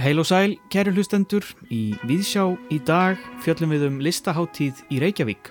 Heil 0.00 0.20
og 0.22 0.24
sæl, 0.24 0.54
kæru 0.72 0.94
hlustendur, 0.96 1.44
í 1.68 1.92
Víðsjá 2.08 2.46
í 2.72 2.78
dag 2.88 3.20
fjöllum 3.44 3.74
við 3.74 3.84
um 3.90 3.98
listaháttíð 4.00 4.80
í 4.88 5.00
Reykjavík, 5.02 5.50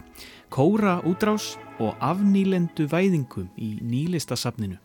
kóra 0.50 0.96
útrás 1.06 1.52
og 1.78 1.94
afnýlendu 2.02 2.88
væðingum 2.90 3.52
í 3.62 3.76
nýlistasafninu. 3.78 4.80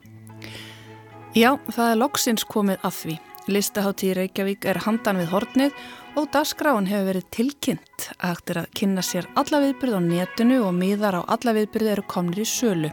Já, 1.32 1.56
það 1.72 1.86
er 1.86 2.00
loksins 2.02 2.44
komið 2.44 2.84
að 2.84 2.96
því. 2.98 3.16
Listaháttíð 3.56 4.10
í 4.10 4.18
Reykjavík 4.20 4.68
er 4.68 4.84
handan 4.84 5.22
við 5.22 5.32
hornið 5.32 5.82
og 6.20 6.28
dagskráin 6.34 6.90
hefur 6.90 7.08
verið 7.14 7.28
tilkynnt 7.32 8.10
er 8.20 8.64
að 8.66 8.72
kynna 8.76 9.00
sér 9.06 9.32
alla 9.32 9.64
viðbyrð 9.64 9.96
á 9.96 10.00
netinu 10.04 10.60
og 10.66 10.76
miðar 10.76 11.22
á 11.22 11.22
alla 11.24 11.56
viðbyrði 11.56 11.94
eru 11.96 12.04
komnir 12.10 12.44
í 12.44 12.50
sölu. 12.52 12.92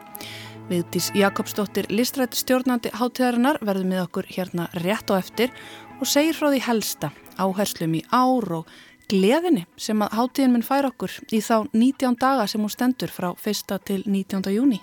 Viðtís 0.68 1.14
Jakobsdóttir, 1.16 1.86
listrætti 1.88 2.42
stjórnandi 2.42 2.90
háttíðarinnar 2.92 3.62
verður 3.64 3.88
með 3.88 4.02
okkur 4.04 4.26
hérna 4.28 4.66
rétt 4.84 5.08
á 5.08 5.16
eftir 5.16 5.54
og 6.02 6.10
segir 6.12 6.36
frá 6.36 6.50
því 6.52 6.60
helsta 6.66 7.10
áherslum 7.40 7.96
í 7.96 8.02
ár 8.12 8.52
og 8.58 8.74
gleðinni 9.08 9.64
sem 9.80 10.04
að 10.04 10.18
hátíðin 10.20 10.58
minn 10.58 10.68
fær 10.68 10.90
okkur 10.90 11.16
í 11.32 11.40
þá 11.40 11.70
19 11.72 12.20
daga 12.20 12.50
sem 12.52 12.60
hún 12.60 12.74
stendur 12.74 13.14
frá 13.16 13.30
1. 13.32 13.80
til 13.88 14.04
19. 14.04 14.44
júni. 14.58 14.82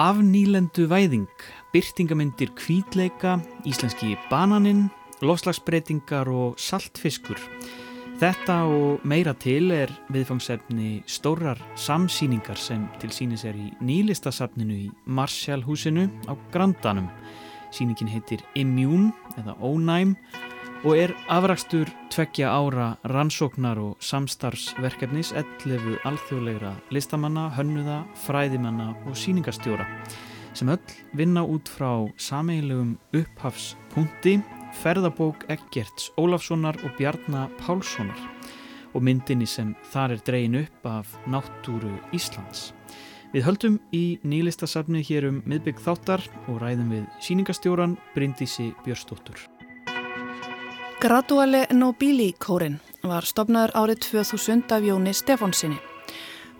Afnýlendu 0.00 0.88
væðing, 0.88 1.28
byrtingamindir 1.76 2.54
kvítleika, 2.56 3.36
íslenski 3.68 4.16
bananinn, 4.30 4.86
loslagsbreytingar 5.20 6.32
og 6.32 6.56
saltfiskur. 6.56 7.36
Þetta 8.22 8.54
og 8.70 9.02
meira 9.02 9.32
til 9.34 9.72
er 9.74 9.90
viðfangsefni 10.14 11.00
stórar 11.10 11.58
samsýningar 11.74 12.54
sem 12.54 12.84
til 13.02 13.10
sínis 13.10 13.42
er 13.50 13.58
í 13.58 13.72
nýlistasafninu 13.82 14.76
í 14.76 14.84
Marsjálhúsinu 15.10 16.04
á 16.30 16.38
Grandanum. 16.54 17.08
Sýningin 17.74 18.12
heitir 18.12 18.44
Immune 18.54 19.10
eða 19.42 19.56
Ónæm 19.58 20.14
og 20.84 21.02
er 21.02 21.16
afrakstur 21.26 21.90
tveggja 22.14 22.54
ára 22.54 22.92
rannsóknar 23.10 23.82
og 23.82 23.98
samstarfsverkefnis 23.98 25.34
11 25.34 25.98
alþjóðlegra 26.06 26.76
listamanna, 26.94 27.50
hönnuða, 27.58 28.04
fræðimanna 28.22 28.92
og 29.02 29.18
sýningastjóra 29.18 29.88
sem 30.54 30.70
öll 30.70 30.98
vinna 31.18 31.42
út 31.42 31.66
frá 31.66 32.06
sameigilegum 32.22 33.00
upphafspunkti 33.18 34.38
ferðabók 34.80 35.44
Eggerts 35.52 36.10
Ólafssonar 36.16 36.78
og 36.84 36.96
Bjarnar 36.98 37.50
Pálssonar 37.60 38.18
og 38.92 39.04
myndinni 39.04 39.46
sem 39.48 39.74
þar 39.92 40.16
er 40.16 40.22
dreyin 40.26 40.58
upp 40.62 40.86
af 40.88 41.16
náttúru 41.30 41.92
Íslands. 42.12 42.72
Við 43.32 43.46
höldum 43.46 43.78
í 43.96 44.18
nýlistasafni 44.28 45.00
hér 45.08 45.30
um 45.30 45.38
miðbygg 45.48 45.78
þáttar 45.80 46.24
og 46.52 46.60
ræðum 46.60 46.90
við 46.92 47.06
síningastjóran 47.24 47.96
Bryndísi 48.12 48.72
Björstóttur. 48.84 49.38
Graduale 51.00 51.64
Nobili 51.72 52.34
kórin 52.38 52.76
var 53.02 53.24
stopnaður 53.26 53.72
árið 53.74 54.04
2000 54.10 54.76
af 54.76 54.84
Jóni 54.84 55.16
Stefánsinni. 55.16 55.80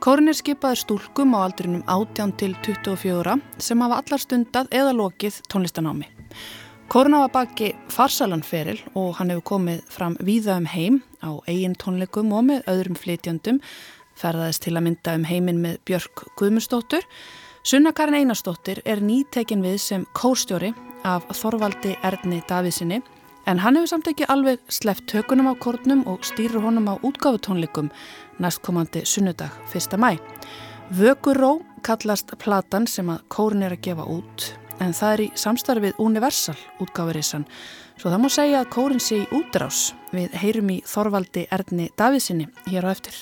Kórin 0.02 0.32
er 0.32 0.34
skipaður 0.34 0.80
stúlkum 0.80 1.36
á 1.38 1.46
aldrinum 1.46 1.84
18 1.86 2.32
til 2.40 2.56
24 2.64 3.36
sem 3.62 3.84
hafa 3.84 4.00
allar 4.00 4.24
stundað 4.24 4.72
eða 4.74 4.96
lokið 4.98 5.38
tónlistanámi. 5.52 6.08
Kórin 6.92 7.14
hafa 7.16 7.30
baki 7.32 7.70
farsalanferil 7.88 8.82
og 9.00 9.14
hann 9.16 9.30
hefur 9.32 9.46
komið 9.54 9.78
fram 9.88 10.12
víða 10.20 10.58
um 10.60 10.66
heim 10.68 10.98
á 11.24 11.40
eigin 11.48 11.72
tónleikum 11.80 12.34
og 12.36 12.44
með 12.44 12.68
öðrum 12.68 12.98
flytjandum 13.00 13.62
ferðaðist 14.20 14.66
til 14.66 14.74
að 14.76 14.84
mynda 14.90 15.14
um 15.16 15.24
heiminn 15.24 15.62
með 15.64 15.78
Björk 15.88 16.26
Guðmustóttur. 16.36 17.08
Sunna 17.64 17.94
Karin 17.96 18.18
Einarstóttir 18.20 18.82
er 18.84 19.00
nýtekin 19.00 19.64
við 19.64 19.80
sem 19.80 20.06
kórstjóri 20.12 20.74
af 21.08 21.24
Þorvaldi 21.32 21.96
Erni 22.04 22.44
Davísinni 22.44 23.00
en 23.48 23.64
hann 23.64 23.80
hefur 23.80 23.94
samt 23.94 24.12
ekki 24.12 24.28
alveg 24.28 24.60
sleft 24.68 25.08
tökunum 25.08 25.48
á 25.48 25.56
kórnum 25.56 26.04
og 26.04 26.28
stýrur 26.28 26.68
honum 26.68 26.92
á 26.92 27.00
útgáfutónleikum 27.00 27.88
næstkomandi 28.36 29.06
sunnudag 29.08 29.56
1. 29.72 29.96
mæ. 29.96 30.18
Vökuró 30.92 31.62
kallast 31.80 32.36
platan 32.36 32.84
sem 32.84 33.08
að 33.08 33.24
kórin 33.32 33.64
er 33.64 33.80
að 33.80 33.88
gefa 33.88 34.04
út 34.04 34.52
en 34.82 34.94
það 34.96 35.14
er 35.14 35.22
í 35.24 35.30
samstarfið 35.38 36.02
Universal 36.02 36.58
útgáfurissan 36.82 37.46
svo 38.00 38.10
það 38.10 38.22
má 38.22 38.28
segja 38.34 38.62
að 38.62 38.70
kórin 38.74 39.02
sé 39.02 39.20
í 39.22 39.28
útrás 39.36 39.82
við 40.12 40.34
heyrum 40.42 40.72
í 40.74 40.78
Þorvaldi 40.88 41.46
Erni 41.54 41.90
Davísinni 41.98 42.48
hér 42.68 42.88
á 42.88 42.92
eftir. 42.92 43.14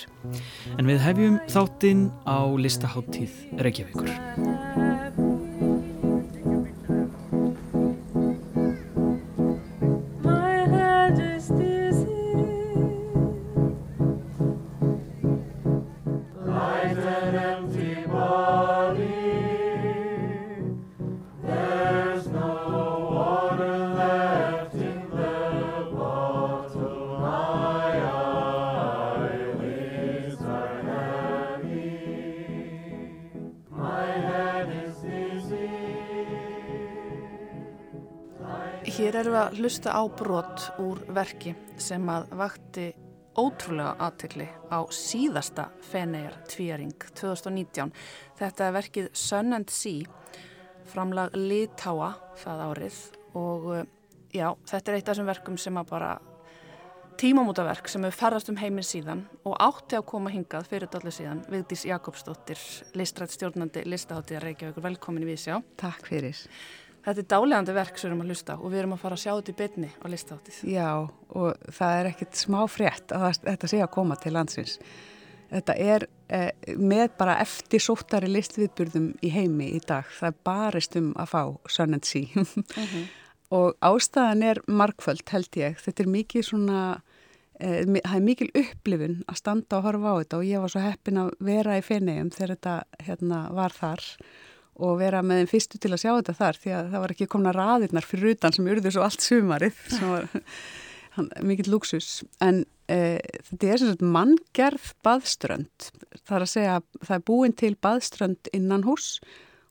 En 0.78 0.88
við 0.88 1.03
hefjum 1.04 1.41
þáttinn 1.50 2.06
á 2.25 2.48
listaháttíð 2.56 3.60
Reykjavíkur. 3.60 5.30
Að 39.41 39.61
hlusta 39.61 39.93
á 39.97 40.03
brot 40.12 40.67
úr 40.83 40.99
verki 41.17 41.55
sem 41.81 42.05
að 42.12 42.27
vakti 42.37 42.87
ótrúlega 43.39 43.95
aðtökli 44.03 44.47
á 44.69 44.78
síðasta 44.93 45.69
Fenegar 45.87 46.37
tvíaring 46.51 46.97
2019. 47.17 47.93
Þetta 48.41 48.67
er 48.67 48.75
verkið 48.77 49.09
Sun 49.17 49.56
and 49.56 49.73
Sea, 49.73 50.09
framlag 50.91 51.37
Litáa 51.39 52.12
það 52.43 52.65
árið 52.67 52.99
og 53.39 53.71
eh, 53.78 53.87
já, 54.34 54.49
þetta 54.69 54.91
er 54.91 54.99
eitt 54.99 55.06
af 55.09 55.15
þessum 55.15 55.31
verkum 55.31 55.59
sem 55.62 55.81
að 55.81 55.89
bara 55.95 56.11
tímamótaverk 57.21 57.89
sem 57.93 58.05
hefur 58.07 58.17
ferðast 58.17 58.53
um 58.53 58.61
heiminn 58.61 58.87
síðan 58.87 59.25
og 59.45 59.57
átti 59.61 59.99
að 59.99 60.07
koma 60.11 60.33
hingað 60.33 60.69
fyrir 60.71 60.91
dollu 60.93 61.12
síðan 61.15 61.43
Vigdís 61.53 61.87
Jakobsdóttir, 61.89 62.61
listrætt 62.97 63.37
stjórnandi 63.37 63.84
listaháttíðar 63.89 64.49
Reykjavík, 64.49 64.81
velkomin 64.84 65.27
í 65.27 65.33
Vísjá. 65.33 65.61
Takk 65.81 66.09
fyrir. 66.09 66.41
Þetta 67.00 67.22
er 67.22 67.28
dálegandi 67.33 67.75
verk 67.75 67.99
sem 67.99 68.09
við 68.09 68.12
erum 68.12 68.25
að 68.25 68.33
hlusta 68.33 68.56
og 68.59 68.72
við 68.72 68.81
erum 68.83 68.93
að 68.94 69.05
fara 69.05 69.16
að 69.16 69.22
sjá 69.22 69.31
þetta 69.31 69.53
í 69.53 69.59
bytni 69.61 69.88
á 69.88 70.06
listáttið. 70.12 70.59
Já 70.69 70.91
og 71.31 71.71
það 71.78 72.00
er 72.00 72.09
ekkit 72.11 72.41
smá 72.41 72.59
frétt 72.69 73.15
að 73.16 73.31
þetta 73.47 73.71
sé 73.72 73.81
að 73.81 73.94
koma 73.94 74.19
til 74.21 74.33
landsins. 74.37 74.75
Þetta 75.50 75.77
er 75.83 76.06
eh, 76.31 76.50
með 76.78 77.06
bara 77.19 77.39
eftir 77.43 77.83
sóttari 77.83 78.28
listviðburðum 78.31 79.09
í 79.25 79.31
heimi 79.34 79.71
í 79.78 79.81
dag. 79.87 80.06
Það 80.19 80.28
er 80.28 80.43
barist 80.47 80.99
um 81.00 81.09
að 81.19 81.33
fá 81.33 81.41
Sun 81.72 81.97
and 81.97 82.06
Sea. 82.06 82.28
uh 82.37 82.44
-huh. 82.93 83.06
og 83.50 83.75
ástæðan 83.81 84.44
er 84.44 84.60
markföld 84.69 85.25
held 85.33 85.56
ég. 85.56 85.81
Þetta 85.81 86.03
er 86.03 86.12
mikið 86.19 86.44
svona, 86.44 87.00
eh, 87.60 87.83
það 87.87 88.16
er 88.16 88.28
mikil 88.28 88.50
upplifun 88.55 89.25
að 89.27 89.41
standa 89.41 89.78
og 89.78 89.83
horfa 89.89 90.12
á 90.12 90.21
þetta 90.21 90.37
og 90.37 90.44
ég 90.44 90.60
var 90.60 90.69
svo 90.69 90.81
heppin 90.81 91.19
að 91.19 91.31
vera 91.41 91.78
í 91.78 91.83
fenniðum 91.83 92.31
þegar 92.31 92.56
þetta 92.56 92.83
hérna, 93.00 93.53
var 93.53 93.72
þar 93.72 94.00
og 94.00 94.25
vera 95.01 95.23
með 95.25 95.43
þeim 95.43 95.51
fyrstu 95.51 95.81
til 95.81 95.93
að 95.95 96.03
sjá 96.03 96.11
þetta 96.11 96.37
þar 96.39 96.61
því 96.61 96.77
að 96.77 96.93
það 96.93 97.03
var 97.05 97.15
ekki 97.15 97.31
komna 97.35 97.57
raðirnar 97.57 98.07
fyrir 98.07 98.37
utan 98.37 98.55
sem 98.57 98.71
urður 98.71 98.97
svo 98.97 99.05
allt 99.07 99.27
sumarið 99.27 99.83
sem 99.97 100.15
var 100.15 100.31
mikill 101.45 101.73
luxus 101.73 102.09
en 102.45 102.65
e, 102.91 103.19
þetta 103.51 103.69
er 103.69 103.83
sem 103.83 103.93
sagt 103.93 104.05
manngerð 104.17 104.91
baðströnd. 105.07 105.91
Það 106.23 106.35
er 106.37 106.47
að 106.47 106.53
segja 106.55 106.75
að 106.79 106.89
það 106.99 107.15
er 107.17 107.25
búin 107.31 107.57
til 107.63 107.73
baðströnd 107.87 108.53
innan 108.57 108.87
hús 108.87 109.13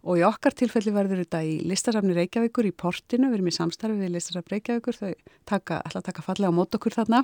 og 0.07 0.19
í 0.19 0.25
okkar 0.27 0.55
tilfelli 0.55 0.93
verður 0.95 1.23
þetta 1.25 1.41
í 1.43 1.57
listasafni 1.67 2.15
Reykjavíkur 2.15 2.69
í 2.69 2.75
portinu, 2.75 3.27
við 3.27 3.39
erum 3.39 3.51
í 3.51 3.55
samstarfi 3.55 3.99
við 3.99 4.13
listasafni 4.15 4.55
Reykjavíkur, 4.55 4.99
þau 4.99 5.33
taka, 5.49 5.81
ætla 5.83 6.03
að 6.03 6.09
taka 6.11 6.25
fallega 6.25 6.53
á 6.55 6.57
mót 6.59 6.77
okkur 6.77 6.95
þarna. 6.95 7.23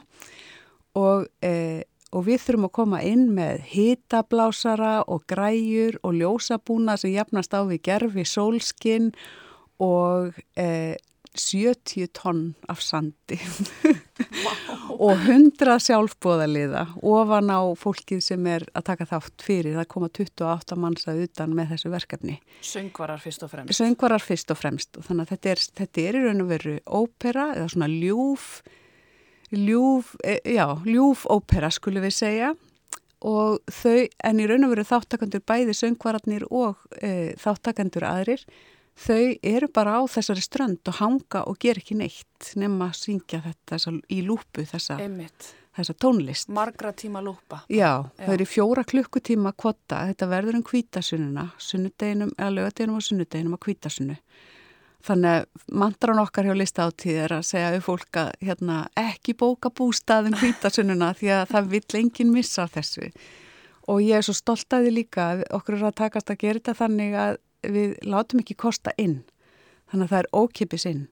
Og 1.00 1.28
e, 1.44 1.84
og 2.14 2.28
við 2.28 2.44
þurfum 2.44 2.68
að 2.70 2.76
koma 2.78 3.02
inn 3.06 3.26
með 3.36 3.66
hitablásara 3.72 4.94
og 5.12 5.26
græjur 5.30 5.98
og 6.04 6.20
ljósabúna 6.20 6.98
sem 7.00 7.16
jafnast 7.16 7.56
á 7.56 7.66
við 7.66 7.82
gerfi 7.90 8.26
sólskinn 8.30 9.12
og 9.84 10.38
eh, 10.60 10.96
70 11.36 12.08
tonn 12.16 12.56
af 12.72 12.80
sandi 12.82 13.38
wow. 14.46 15.10
og 15.10 15.26
100 15.28 15.76
sjálfbóðaliða 15.84 16.86
ofan 17.04 17.52
á 17.52 17.60
fólkið 17.76 18.24
sem 18.24 18.48
er 18.48 18.66
að 18.72 18.88
taka 18.92 19.08
þátt 19.10 19.44
fyrir. 19.44 19.76
Það 19.76 19.90
koma 19.92 20.10
28 20.10 20.80
manns 20.80 21.10
að 21.12 21.26
utan 21.28 21.56
með 21.58 21.76
þessu 21.76 21.92
verkefni. 21.92 22.38
Söngvarar 22.64 23.22
fyrst 23.24 23.44
og 23.44 23.52
fremst. 23.52 23.76
Söngvarar 23.76 24.24
fyrst 24.24 24.56
og 24.56 24.62
fremst 24.62 25.00
og 25.00 25.08
þannig 25.10 25.28
að 25.28 25.36
þetta 25.36 25.54
er, 25.54 25.66
þetta 25.82 26.06
er 26.06 26.20
í 26.20 26.24
raun 26.26 26.46
og 26.46 26.52
veru 26.54 26.78
ópera 26.88 27.50
eða 27.58 27.70
svona 27.76 27.92
ljúf 27.92 28.50
ljúf, 29.52 30.16
e, 30.24 30.40
já, 30.56 30.68
ljúf 30.86 31.26
ópera 31.30 31.72
skulum 31.74 32.06
við 32.06 32.16
segja 32.18 32.54
og 33.26 33.60
þau, 33.72 34.06
en 34.28 34.40
í 34.40 34.48
raun 34.50 34.68
og 34.68 34.74
veru 34.76 34.86
þáttakandur 34.86 35.44
bæði 35.48 35.76
söngvararnir 35.78 36.48
og 36.52 36.82
e, 37.02 37.34
þáttakandur 37.42 38.06
aðrir 38.08 38.46
þau 38.96 39.36
eru 39.44 39.70
bara 39.74 40.00
á 40.00 40.02
þessari 40.08 40.44
strönd 40.44 40.88
og 40.88 40.98
hanga 41.02 41.44
og 41.50 41.60
ger 41.62 41.80
ekki 41.82 41.98
neitt 42.00 42.54
nema 42.60 42.90
að 42.90 43.00
syngja 43.02 43.42
þetta 43.44 43.76
þessa, 43.76 43.94
í 44.12 44.22
lúpu 44.26 44.66
þessa, 44.70 44.98
þessa 45.76 45.96
tónlist. 46.00 46.52
Margra 46.56 46.94
tíma 46.96 47.22
lúpa. 47.24 47.64
Já, 47.68 48.08
Já, 48.16 48.26
þau 48.26 48.34
eru 48.38 48.48
fjóra 48.50 48.86
klukkutíma 48.88 49.54
kvota, 49.58 50.06
þetta 50.12 50.30
verður 50.32 50.60
um 50.62 50.66
kvítasununa, 50.66 51.50
sunnudeginum, 51.60 52.32
eða 52.40 52.54
lögadeginum 52.60 53.00
og 53.02 53.08
sunnudeginum 53.10 53.58
að 53.58 53.66
kvítasunnu. 53.68 54.20
Þannig 55.06 55.36
að 55.38 55.66
mandran 55.82 56.22
okkar 56.24 56.48
hjá 56.48 56.56
listáttíð 56.58 57.18
er 57.28 57.34
að 57.38 57.44
segja 57.46 57.72
við 57.76 57.84
fólk 57.86 58.20
að 58.20 58.30
hérna, 58.42 58.78
ekki 58.98 59.36
bóka 59.38 59.70
bústaðin 59.70 60.38
kvítasununa 60.40 61.12
því 61.20 61.32
að 61.36 61.44
það 61.54 61.72
vill 61.76 62.00
enginn 62.00 62.34
missa 62.34 62.66
þessu. 62.74 63.12
Og 63.92 64.02
ég 64.02 64.18
er 64.18 64.26
svo 64.26 64.34
stolt 64.34 64.74
að 64.74 64.88
því 64.88 64.94
líka 64.96 65.28
að 65.32 65.44
okkur 65.54 65.78
er 65.78 65.90
að 65.92 66.00
takast 66.02 66.32
að 66.34 66.40
gera 66.42 66.62
þetta 66.62 66.78
þannig 66.80 67.18
að 67.22 67.36
við 67.76 67.98
látum 68.10 68.42
ekki 68.42 68.58
kosta 68.58 68.94
inn. 69.02 69.20
Þannig 69.92 70.08
að 70.08 70.16
það 70.16 70.24
er 70.24 70.32
ókipis 70.42 70.88
inn. 70.90 71.04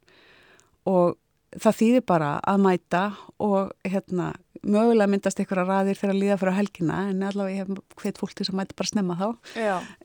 Og 0.90 1.14
það 1.62 1.78
þýðir 1.80 2.06
bara 2.10 2.32
að 2.50 2.64
mæta 2.64 3.04
og 3.44 3.74
hérna 3.86 4.32
mögulega 4.64 5.12
myndast 5.12 5.42
einhverja 5.42 5.68
raðir 5.68 6.00
þegar 6.00 6.14
að 6.14 6.22
líða 6.22 6.40
fyrir 6.42 6.58
helgina 6.58 7.00
en 7.12 7.24
allavega 7.28 7.54
ég 7.54 7.68
hef 7.68 8.02
hveit 8.02 8.20
fólk 8.22 8.36
til 8.38 8.48
að 8.48 8.58
mæta 8.60 8.78
bara 8.80 8.90
snemma 8.90 9.18
þá. 9.20 9.28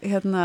Hérna, 0.03 0.45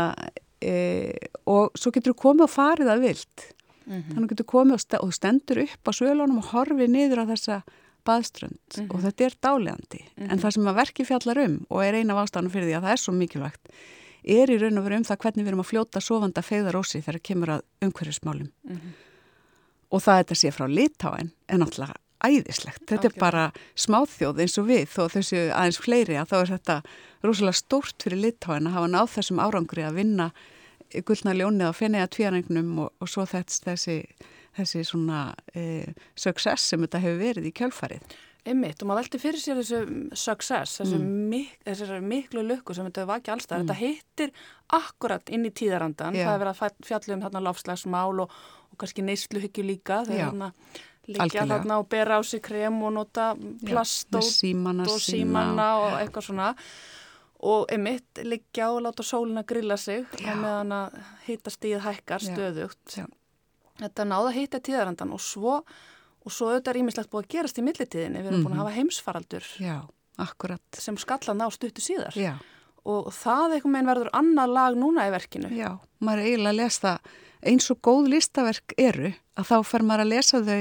e, 0.64 1.30
og 1.50 1.76
svo 1.78 1.92
getur 1.94 2.14
þú 2.14 2.20
komið 2.24 2.46
og 2.46 2.52
farið 2.54 2.92
að 2.94 3.04
vilt 3.04 3.46
mm 3.84 3.94
-hmm. 3.94 4.14
þannig 4.14 4.30
getur 4.30 4.44
þú 4.44 4.52
komið 4.52 4.74
og, 4.74 4.80
st 4.80 4.94
og 5.00 5.14
stendur 5.14 5.58
upp 5.64 5.88
á 5.88 5.92
svölunum 5.92 6.38
og 6.38 6.50
horfið 6.52 6.90
niður 6.90 7.22
á 7.22 7.30
þessa 7.32 7.62
baðströnd 8.04 8.68
mm 8.76 8.84
-hmm. 8.84 8.94
og 8.94 9.00
þetta 9.04 9.24
er 9.24 9.34
dálegandi 9.42 10.00
mm 10.02 10.08
-hmm. 10.16 10.32
en 10.32 10.38
það 10.38 10.50
sem 10.50 10.66
að 10.66 10.74
verki 10.74 11.04
fjallar 11.04 11.38
um 11.38 11.66
og 11.68 11.84
er 11.84 11.94
eina 11.94 12.14
af 12.14 12.22
ástafnum 12.24 12.50
fyrir 12.50 12.68
því 12.68 12.76
að 12.76 12.84
það 12.84 12.92
er 12.92 13.02
svo 13.02 13.12
mikilvægt 13.12 13.64
er 14.24 14.50
í 14.50 14.58
raun 14.58 14.78
og 14.78 14.84
veru 14.84 14.96
um 14.96 15.04
það 15.04 15.18
hvernig 15.18 15.44
við 15.44 15.48
erum 15.48 15.60
að 15.60 15.70
fljóta 15.72 16.00
sofanda 16.00 16.42
feyðarósi 16.42 17.02
þegar 17.04 17.20
kemur 17.20 17.48
að 17.48 17.60
umhverjusmálum 17.82 18.48
-hmm. 18.68 18.92
og 19.90 20.00
það 20.02 20.18
þetta 20.18 20.34
sé 20.34 20.50
frá 20.50 20.66
litáin 20.68 21.30
er 21.48 21.58
náttúrulega 21.58 21.94
æðislegt 22.24 22.86
þetta 22.88 23.08
okay. 23.08 23.10
er 23.14 23.20
bara 23.20 23.52
smáþjóð 23.74 24.40
eins 24.40 24.58
og 24.58 24.68
við 24.70 24.88
þó 24.88 25.02
þessu 25.12 25.40
aðeins 25.52 25.80
fleiri 25.84 26.16
að 26.16 26.30
þá 26.30 26.36
er 26.40 26.52
þetta 26.54 26.76
rosalega 27.22 27.60
stórt 27.60 28.02
fyrir 28.02 28.22
litáin 28.22 28.68
að 28.68 28.76
hafa 28.78 28.92
náð 28.94 29.08
þessum 29.16 29.42
árangri 29.44 29.84
að 29.84 29.98
vinna 30.00 30.30
gullna 31.02 31.34
ljónið 31.34 31.70
á 31.70 31.72
fenniða 31.74 32.12
tvíarengnum 32.14 32.78
og, 32.84 32.92
og 33.00 33.10
svo 33.10 33.26
þessi, 33.26 33.98
þessi 34.54 34.84
svona 34.86 35.26
eh, 35.54 35.90
success 36.14 36.70
sem 36.70 36.84
þetta 36.84 37.02
hefur 37.02 37.20
verið 37.24 37.50
í 37.50 37.56
kjálfarið 37.56 38.14
Einmitt 38.44 38.82
og 38.84 38.90
maður 38.90 39.06
veldi 39.06 39.18
fyrir 39.22 39.40
sér 39.40 39.56
þessu 39.56 39.78
success, 40.20 40.80
þessu 40.82 40.98
mm. 40.98 41.12
mik 41.30 42.00
miklu 42.04 42.42
lukku 42.44 42.74
sem 42.76 42.84
þetta 42.84 43.06
var 43.08 43.22
ekki 43.22 43.32
allstað. 43.32 43.62
Mm. 43.62 43.70
Þetta 43.70 43.76
hittir 43.78 44.34
akkurat 44.76 45.32
inn 45.32 45.46
í 45.48 45.52
tíðarandan. 45.56 46.18
Já. 46.18 46.26
Það 46.26 46.34
er 46.34 46.42
verið 46.42 46.60
að 46.66 46.82
fjalla 46.90 47.16
um 47.16 47.22
þarna 47.24 47.42
lofslagsmál 47.46 48.20
og, 48.26 48.34
og 48.68 48.80
kannski 48.82 49.04
neysluhyggju 49.06 49.64
líka. 49.64 50.02
Það 50.04 50.18
er 50.18 50.26
þarna 50.26 50.50
líka 51.14 51.46
þarna 51.54 51.78
og 51.80 51.88
bera 51.96 52.20
á 52.20 52.22
sig 52.24 52.44
krem 52.44 52.76
og 52.84 52.92
nota 52.98 53.30
plast 53.64 54.12
Já, 54.12 54.20
og, 54.20 54.28
símana, 54.28 54.90
og 54.92 55.00
símana 55.06 55.70
og 55.80 55.96
eitthvað 56.02 56.28
svona. 56.28 56.52
Og 57.44 57.66
einmitt 57.72 58.22
liggja 58.24 58.70
og 58.72 58.86
láta 58.86 59.04
sólina 59.04 59.42
grilla 59.44 59.76
sig 59.76 60.06
Já. 60.16 60.32
meðan 60.32 60.72
að 60.72 60.94
hitta 61.26 61.52
stíð 61.52 61.82
hækkar 61.84 62.24
stöðugt. 62.24 62.94
Þetta 63.82 64.06
náða 64.08 64.30
hitta 64.32 64.62
tíðarandan 64.64 65.12
og 65.12 65.20
svo 65.20 65.58
og 66.24 66.32
svo 66.32 66.50
auðvitað 66.50 66.72
er 66.72 66.80
ímislegt 66.80 67.12
búið 67.12 67.26
að 67.26 67.34
gerast 67.34 67.60
í 67.60 67.64
millitíðinni 67.64 68.22
við 68.22 68.30
erum 68.30 68.40
mm 68.40 68.46
búin 68.46 68.54
að 68.54 68.56
mhm. 68.56 68.64
hafa 68.64 68.78
heimsfaraldur 68.78 69.48
Já, 69.60 69.76
sem 70.80 70.96
skallan 71.00 71.44
á 71.44 71.48
stuttu 71.52 71.84
síðar 71.84 72.16
Já. 72.16 72.34
og 72.84 73.12
það 73.12 73.58
eitthvað 73.58 73.74
meðan 73.74 73.90
verður 73.92 74.10
annað 74.20 74.56
lag 74.56 74.80
núna 74.80 75.06
í 75.08 75.12
verkinu 75.14 75.52
Já, 75.52 75.70
maður 76.00 76.24
er 76.24 76.30
eiginlega 76.30 76.54
að 76.54 76.60
lesa 76.62 76.96
eins 77.44 77.70
og 77.70 77.80
góð 77.84 78.10
listaverk 78.14 78.76
eru 78.80 79.12
að 79.36 79.50
þá 79.50 79.56
fer 79.68 79.84
maður 79.84 80.06
að 80.06 80.12
lesa 80.14 80.40
þau 80.40 80.60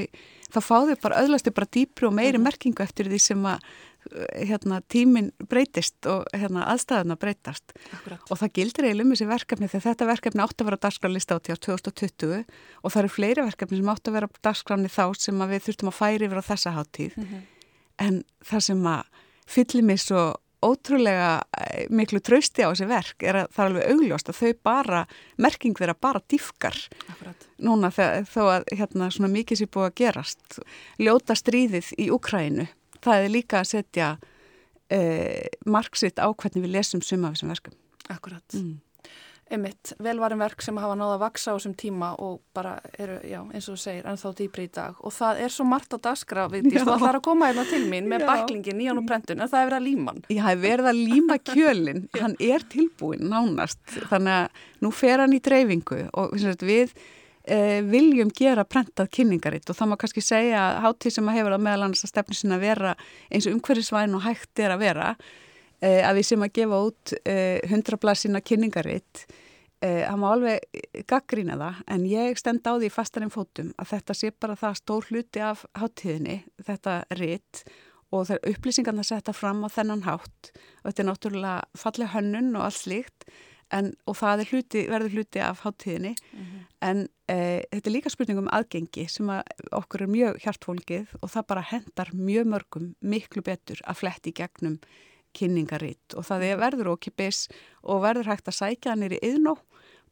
þá 0.54 0.60
fá 0.62 0.76
þau 0.90 0.98
bara 1.02 1.22
öðlasti 1.24 1.54
bara 1.56 1.74
dýpru 1.78 2.10
og 2.10 2.18
meiri 2.18 2.38
mm 2.38 2.44
merkingu 2.50 2.84
eftir 2.84 3.10
því 3.10 3.20
sem 3.20 3.46
að 3.46 3.64
hérna, 4.12 4.82
tímin 4.92 5.32
breytist 5.50 6.06
og 6.10 6.28
hérna, 6.36 6.66
aðstæðuna 6.74 7.18
breytast 7.20 7.74
Akkurat. 7.94 8.22
og 8.30 8.40
það 8.42 8.54
gildir 8.60 8.88
eiginlega 8.88 9.08
um 9.08 9.16
þessi 9.16 9.30
verkefni 9.30 9.70
þegar 9.72 9.86
þetta 9.88 10.10
verkefni 10.10 10.44
átt 10.44 10.62
að 10.62 10.70
vera 10.70 10.82
dagskránlista 10.86 11.38
átti 11.40 11.56
á 11.56 11.58
2020 11.68 12.44
og 12.84 12.94
það 12.94 13.02
eru 13.04 13.14
fleiri 13.16 13.48
verkefni 13.48 13.80
sem 13.80 13.92
átt 13.94 14.12
að 14.12 14.18
vera 14.20 14.32
dagskránni 14.50 14.94
þá 14.94 15.06
sem 15.18 15.44
við 15.54 15.66
þurftum 15.68 15.92
að 15.92 16.00
færi 16.00 16.30
yfir 16.30 16.44
á 16.44 16.50
þessa 16.52 16.76
háttíð 16.78 17.18
mm 17.18 17.28
-hmm. 17.28 17.44
en 18.08 18.24
það 18.44 18.66
sem 18.70 18.88
að 18.94 19.04
fyllir 19.54 19.84
mig 19.84 20.00
svo 20.00 20.24
ótrúlega 20.64 21.44
eh, 21.60 21.88
miklu 21.90 22.20
trausti 22.24 22.64
á 22.64 22.72
þessi 22.72 22.88
verk 22.88 23.24
er 23.24 23.42
að 23.42 23.50
það 23.56 23.64
er 23.64 23.72
alveg 23.72 23.90
augljóst 23.92 24.30
að 24.30 24.40
þau 24.40 24.54
bara, 24.64 25.02
merking 25.38 25.76
þeirra 25.80 25.96
bara 26.00 26.22
dýfkar 26.32 26.78
núna 27.64 27.92
þó 27.92 28.42
að 28.48 28.70
hérna, 28.72 29.10
svona 29.12 29.32
mikið 29.34 29.60
sé 29.60 29.68
búið 29.68 29.90
að 29.90 29.98
gerast 30.00 30.60
ljóta 31.02 31.36
stríðið 31.36 31.92
í 32.00 32.10
Ukrænu 32.16 32.68
það 33.04 33.28
er 33.28 33.34
líka 33.34 33.62
að 33.62 33.70
setja 33.76 34.10
eh, 34.94 35.52
marksitt 35.66 36.22
á 36.22 36.28
hvernig 36.32 36.66
við 36.66 36.76
lesum 36.78 37.04
suma 37.06 37.30
af 37.30 37.38
þessum 37.38 37.54
verkum. 37.54 37.78
Akkurat. 38.12 38.58
Mm. 38.58 38.82
Einmitt, 39.54 39.92
velvarum 40.02 40.40
verk 40.40 40.64
sem 40.64 40.78
hafa 40.80 40.96
náða 40.98 41.18
að 41.18 41.24
vaksa 41.26 41.52
á 41.52 41.56
þessum 41.58 41.74
tíma 41.78 42.14
og 42.24 42.40
bara 42.56 42.78
eru, 42.96 43.20
já, 43.28 43.42
eins 43.44 43.68
og 43.68 43.76
þú 43.76 43.82
segir, 43.84 44.06
ennþá 44.10 44.32
dýbri 44.40 44.66
í 44.66 44.72
dag 44.74 45.02
og 45.04 45.14
það 45.14 45.42
er 45.44 45.54
svo 45.54 45.66
margt 45.68 45.94
á 45.94 46.00
daskra, 46.08 46.46
við 46.50 46.70
að 46.80 46.88
það 46.88 47.06
er 47.10 47.18
að 47.20 47.26
koma 47.28 47.50
hérna 47.52 47.66
til 47.70 47.82
mín 47.92 48.08
með 48.10 48.24
baklingin, 48.30 48.80
nýjan 48.80 49.02
og 49.02 49.10
brendun 49.10 49.44
en 49.44 49.52
það 49.52 49.60
er 49.60 49.68
verið 49.70 49.78
að 49.78 49.88
líma 49.90 50.14
hann. 50.14 50.24
Já, 50.26 50.40
það 50.40 50.54
er 50.54 50.62
verið 50.64 50.90
að 50.90 51.02
líma 51.12 51.38
kjölinn, 51.52 52.02
hann 52.24 52.38
er 52.48 52.66
tilbúin 52.74 53.28
nánast, 53.34 53.84
þannig 54.14 54.40
að 54.40 54.64
nú 54.88 54.94
fer 55.04 55.26
hann 55.26 55.36
í 55.36 55.42
dreifingu 55.44 56.00
og 56.24 56.34
við 56.64 56.96
viljum 57.44 58.30
gera 58.31 58.63
prentað 58.63 59.10
kynningaritt 59.18 59.68
og 59.68 59.75
það 59.75 59.90
má 59.92 59.98
kannski 60.00 60.22
segja 60.24 60.62
að 60.63 60.78
hátíð 60.86 61.16
sem 61.18 61.28
að 61.28 61.40
hefur 61.40 61.56
að 61.57 61.63
meðal 61.66 61.86
annars 61.88 62.06
að 62.06 62.12
stefni 62.13 62.38
sinna 62.40 62.56
að 62.56 62.63
vera 62.63 62.94
eins 63.30 63.48
og 63.48 63.57
umhverfisvæn 63.57 64.16
og 64.16 64.24
hægt 64.24 64.62
er 64.63 64.72
að 64.72 64.84
vera 64.86 65.10
eh, 65.84 66.01
að 66.07 66.19
við 66.19 66.28
sem 66.30 66.45
að 66.45 66.54
gefa 66.60 66.81
út 66.88 67.16
eh, 67.28 67.57
hundrablasina 67.72 68.44
kynningaritt 68.48 69.25
eh, 69.84 70.04
það 70.06 70.19
má 70.24 70.28
alveg 70.31 70.81
gaggrína 71.10 71.60
það 71.60 71.81
en 71.95 72.06
ég 72.13 72.40
stend 72.40 72.63
á 72.63 72.74
því 72.80 72.92
fastarinn 72.95 73.34
fótum 73.34 73.74
að 73.75 73.92
þetta 73.92 74.18
sé 74.22 74.31
bara 74.31 74.60
það 74.60 74.80
stór 74.80 75.10
hluti 75.12 75.44
af 75.44 75.66
hátíðinni, 75.80 76.39
þetta 76.63 77.01
ritt 77.19 77.66
og 78.13 78.28
það 78.30 78.38
er 78.38 78.54
upplýsingarna 78.54 79.04
að 79.04 79.10
setja 79.10 79.36
fram 79.36 79.66
á 79.66 79.69
þennan 79.74 80.06
hátt 80.07 80.54
og 80.54 80.92
þetta 80.92 81.04
er 81.04 81.10
náttúrulega 81.10 81.81
falleg 81.81 82.13
hönnun 82.13 82.56
og 82.56 82.69
allt 82.69 82.80
slíkt 82.86 83.28
en, 83.74 83.92
og 84.10 84.18
það 84.20 84.46
hluti, 84.52 84.84
verður 84.92 85.18
hluti 85.18 85.42
af 85.44 85.64
háttíðinni 85.66 86.13
mm 86.13 86.44
-hmm. 86.44 86.65
en 86.89 87.08
e, 87.27 87.38
þetta 87.72 87.89
er 87.89 87.96
líka 87.96 88.12
spurning 88.13 88.39
um 88.44 88.51
aðgengi 88.51 89.08
sem 89.10 89.30
að 89.30 89.42
okkur 89.72 90.06
er 90.06 90.13
mjög 90.15 90.39
hjartfólkið 90.44 91.15
og 91.22 91.30
það 91.30 91.48
bara 91.48 91.68
hendar 91.72 92.13
mjög 92.13 92.46
mörgum 92.53 92.94
miklu 93.01 93.42
betur 93.42 93.82
að 93.88 94.00
fletti 94.01 94.32
gegnum 94.32 94.80
kynningaritt 95.34 96.13
og 96.15 96.25
það 96.25 96.44
er 96.44 96.58
verður 96.62 96.94
okkipis 96.94 97.48
og 97.84 98.03
verður 98.03 98.30
hægt 98.32 98.48
að 98.48 98.60
sækja 98.60 98.92
hann 98.92 99.03
er 99.03 99.18
í 99.18 99.24
yðnó 99.24 99.58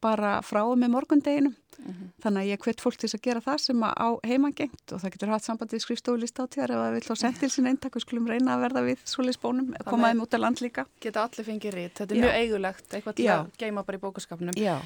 bara 0.02 0.40
frá 0.46 0.64
með 0.76 0.94
morgundeginum 0.96 1.56
mm 1.82 1.92
-hmm. 1.92 2.10
þannig 2.24 2.42
að 2.42 2.50
ég 2.52 2.64
hvet 2.66 2.82
fólk 2.82 2.98
til 2.98 3.10
að 3.10 3.22
gera 3.28 3.42
það 3.42 3.60
sem 3.66 3.84
á 3.84 4.10
heimangengt 4.24 4.94
og 4.94 5.02
það 5.02 5.12
getur 5.12 5.30
hatt 5.34 5.44
samband 5.44 5.74
við 5.74 5.84
skrifstofulist 5.86 6.40
átíðar 6.40 6.72
ef 6.72 6.82
það 6.82 6.94
vil 6.96 7.06
þá 7.10 7.16
sendil 7.16 7.50
sín 7.50 7.70
eintak 7.70 7.96
og 7.96 8.02
skulum 8.02 8.28
reyna 8.28 8.56
að 8.56 8.64
verða 8.66 8.82
við 8.90 9.00
svoleiðsbónum 9.06 9.76
að 9.80 9.86
koma 9.86 10.12
þeim 10.12 10.22
út 10.22 10.34
af 10.34 10.40
land 10.40 10.62
líka 10.62 10.86
Geta 11.02 11.24
allir 11.24 11.46
fengið 11.46 11.74
rít, 11.74 11.96
þetta 11.96 12.14
er 12.14 12.18
Já. 12.18 12.24
mjög 12.24 12.36
eigulegt 12.42 12.94
eitthvað 12.94 13.16
til 13.16 13.26
Já. 13.26 13.38
að 13.40 13.48
geima 13.58 13.84
bara 13.84 13.98
í 13.98 14.02
bókaskapnum 14.02 14.56
Já. 14.58 14.78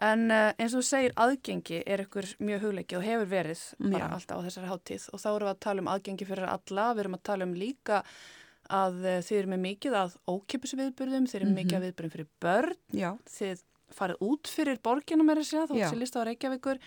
en 0.00 0.30
uh, 0.30 0.52
eins 0.58 0.74
og 0.74 0.82
þú 0.82 0.86
segir 0.88 1.12
aðgengi 1.16 1.82
er 1.86 2.04
ykkur 2.06 2.26
mjög 2.38 2.60
hugleikið 2.66 2.98
og 2.98 3.04
hefur 3.04 3.26
verið 3.26 3.64
bara 3.78 4.12
alltaf 4.12 4.38
á 4.38 4.44
þessari 4.46 4.70
háttíð 4.72 5.08
og 5.12 5.20
þá 5.20 5.28
erum 5.34 5.48
við 5.48 5.54
að 5.54 5.64
tala 5.66 5.80
um 5.80 5.88
aðgengi 5.88 6.28
fyrir 6.28 6.48
alla, 6.48 6.94
við 6.94 7.04
erum 7.04 7.18
að 7.18 7.26
tala 7.30 7.44
um 7.44 7.54
líka 7.54 8.04
að 8.72 8.94
uh, 9.04 9.20
þið 9.20 9.38
eru 9.38 9.48
með 9.52 9.60
mikið 9.60 9.92
að 9.98 10.16
ókipisviðburðum, 10.26 11.26
þið 11.26 11.36
eru 11.36 11.44
mm 11.44 11.50
-hmm. 11.52 11.64
mikið 11.64 11.76
að 11.76 11.84
viðburðum 11.86 12.12
fyrir 12.12 12.28
börn, 12.40 12.76
Já. 12.92 13.10
þið 13.28 13.62
farið 13.96 14.24
út 14.28 14.50
fyrir 14.50 14.80
borginu 14.84 15.26
með 15.26 15.42
þessi 15.42 15.60
að 15.62 15.72
þú 15.72 15.82
sé 15.82 15.98
lista 15.98 16.22
á 16.22 16.28
Reykjavíkur. 16.28 16.80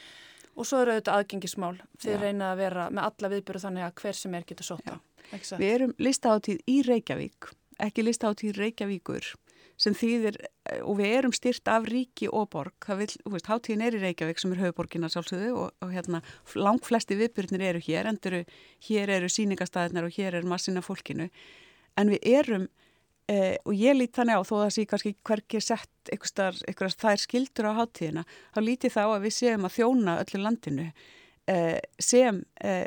Og 0.55 0.63
svo 0.63 0.79
eru 0.85 0.93
auðvitað 0.95 1.17
aðgengismál. 1.19 1.73
Þeir 1.99 2.21
reyna 2.21 2.53
að 2.53 2.59
vera 2.61 2.83
með 2.87 3.07
alla 3.09 3.31
viðbyrju 3.33 3.63
þannig 3.65 3.83
að 3.83 3.95
hver 3.99 4.15
sem 4.15 4.35
er 4.37 4.45
getur 4.47 4.67
sota. 4.69 4.99
Við 5.33 5.71
erum 5.73 5.95
lista 5.99 6.31
átíð 6.31 6.61
í 6.71 6.77
Reykjavík, 6.85 7.49
ekki 7.83 8.05
lista 8.05 8.31
átíð 8.31 8.61
Reykjavíkur 8.61 9.33
sem 9.81 9.95
þýðir 9.95 10.37
og 10.87 10.95
við 10.99 11.13
erum 11.17 11.33
styrt 11.35 11.67
af 11.67 11.87
ríki 11.89 12.29
og 12.31 12.47
borg. 12.53 12.75
Það 12.85 13.01
vil, 13.01 13.09
þú 13.25 13.33
veist, 13.33 13.49
hátíðin 13.51 13.83
er 13.83 13.97
í 13.97 14.01
Reykjavík 14.05 14.39
sem 14.41 14.53
er 14.55 14.61
höfuborgina 14.63 15.09
sjálfsögðu 15.11 15.51
og, 15.59 15.73
og 15.83 15.91
hérna 15.91 16.21
langt 16.55 16.87
flesti 16.87 17.17
viðbyrjunir 17.19 17.65
eru 17.73 17.83
hér, 17.83 18.09
enduru 18.11 18.41
hér 18.87 19.11
eru 19.17 19.31
síningastæðinar 19.31 20.07
og 20.07 20.15
hér 20.15 20.39
er 20.39 20.47
massina 20.47 20.83
fólkinu. 20.85 21.27
En 21.99 22.11
við 22.11 22.29
erum 22.39 22.69
Eh, 23.25 23.55
og 23.65 23.73
ég 23.73 23.95
lít 23.97 24.13
þannig 24.13 24.37
á 24.37 24.45
þó 24.45 24.53
að 24.53 24.63
það 24.63 24.73
sé 24.75 24.83
kannski 24.85 25.11
hverkið 25.25 25.63
sett 25.65 26.09
eitthvað 26.13 26.97
þær 27.01 27.21
skildur 27.23 27.67
á 27.73 27.77
háttíðina 27.79 28.23
þá 28.53 28.59
líti 28.61 28.91
þá 28.93 29.01
að 29.07 29.23
við 29.23 29.33
séum 29.33 29.65
að 29.65 29.73
þjóna 29.79 30.13
öllu 30.21 30.41
landinu 30.43 30.85
eh, 31.49 31.79
sem 31.97 32.43
eh, 32.61 32.85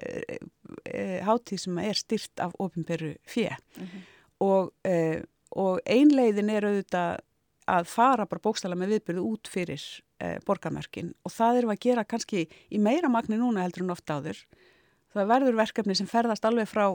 eh 0.87 1.19
háttíð 1.27 1.65
sem 1.65 1.81
er 1.83 1.99
styrt 1.99 2.45
af 2.45 2.55
ofinberu 2.63 3.17
fjö 3.27 3.51
mm 3.51 3.83
-hmm. 3.83 4.07
og, 4.47 4.71
eh, 4.87 5.27
og 5.59 5.81
einleiðin 5.83 6.55
er 6.55 6.71
auðvitað 6.71 7.19
að 7.67 7.91
fara 7.91 8.27
bara 8.27 8.45
bókstala 8.45 8.79
með 8.79 8.95
viðbyrðu 8.95 9.27
út 9.33 9.51
fyrir 9.51 9.83
eh, 10.23 10.39
borgarmörkin 10.47 11.15
og 11.27 11.35
það 11.35 11.59
eru 11.59 11.73
að 11.75 11.83
gera 11.83 12.05
kannski 12.05 12.49
í 12.71 12.79
meira 12.79 13.09
magni 13.09 13.37
núna 13.37 13.67
heldur 13.67 13.83
en 13.83 13.91
ofta 13.91 14.21
áður. 14.21 14.39
Það 15.13 15.31
verður 15.35 15.57
verkefni 15.57 15.95
sem 15.97 16.07
ferðast 16.07 16.45
alveg 16.45 16.69
frá 16.69 16.95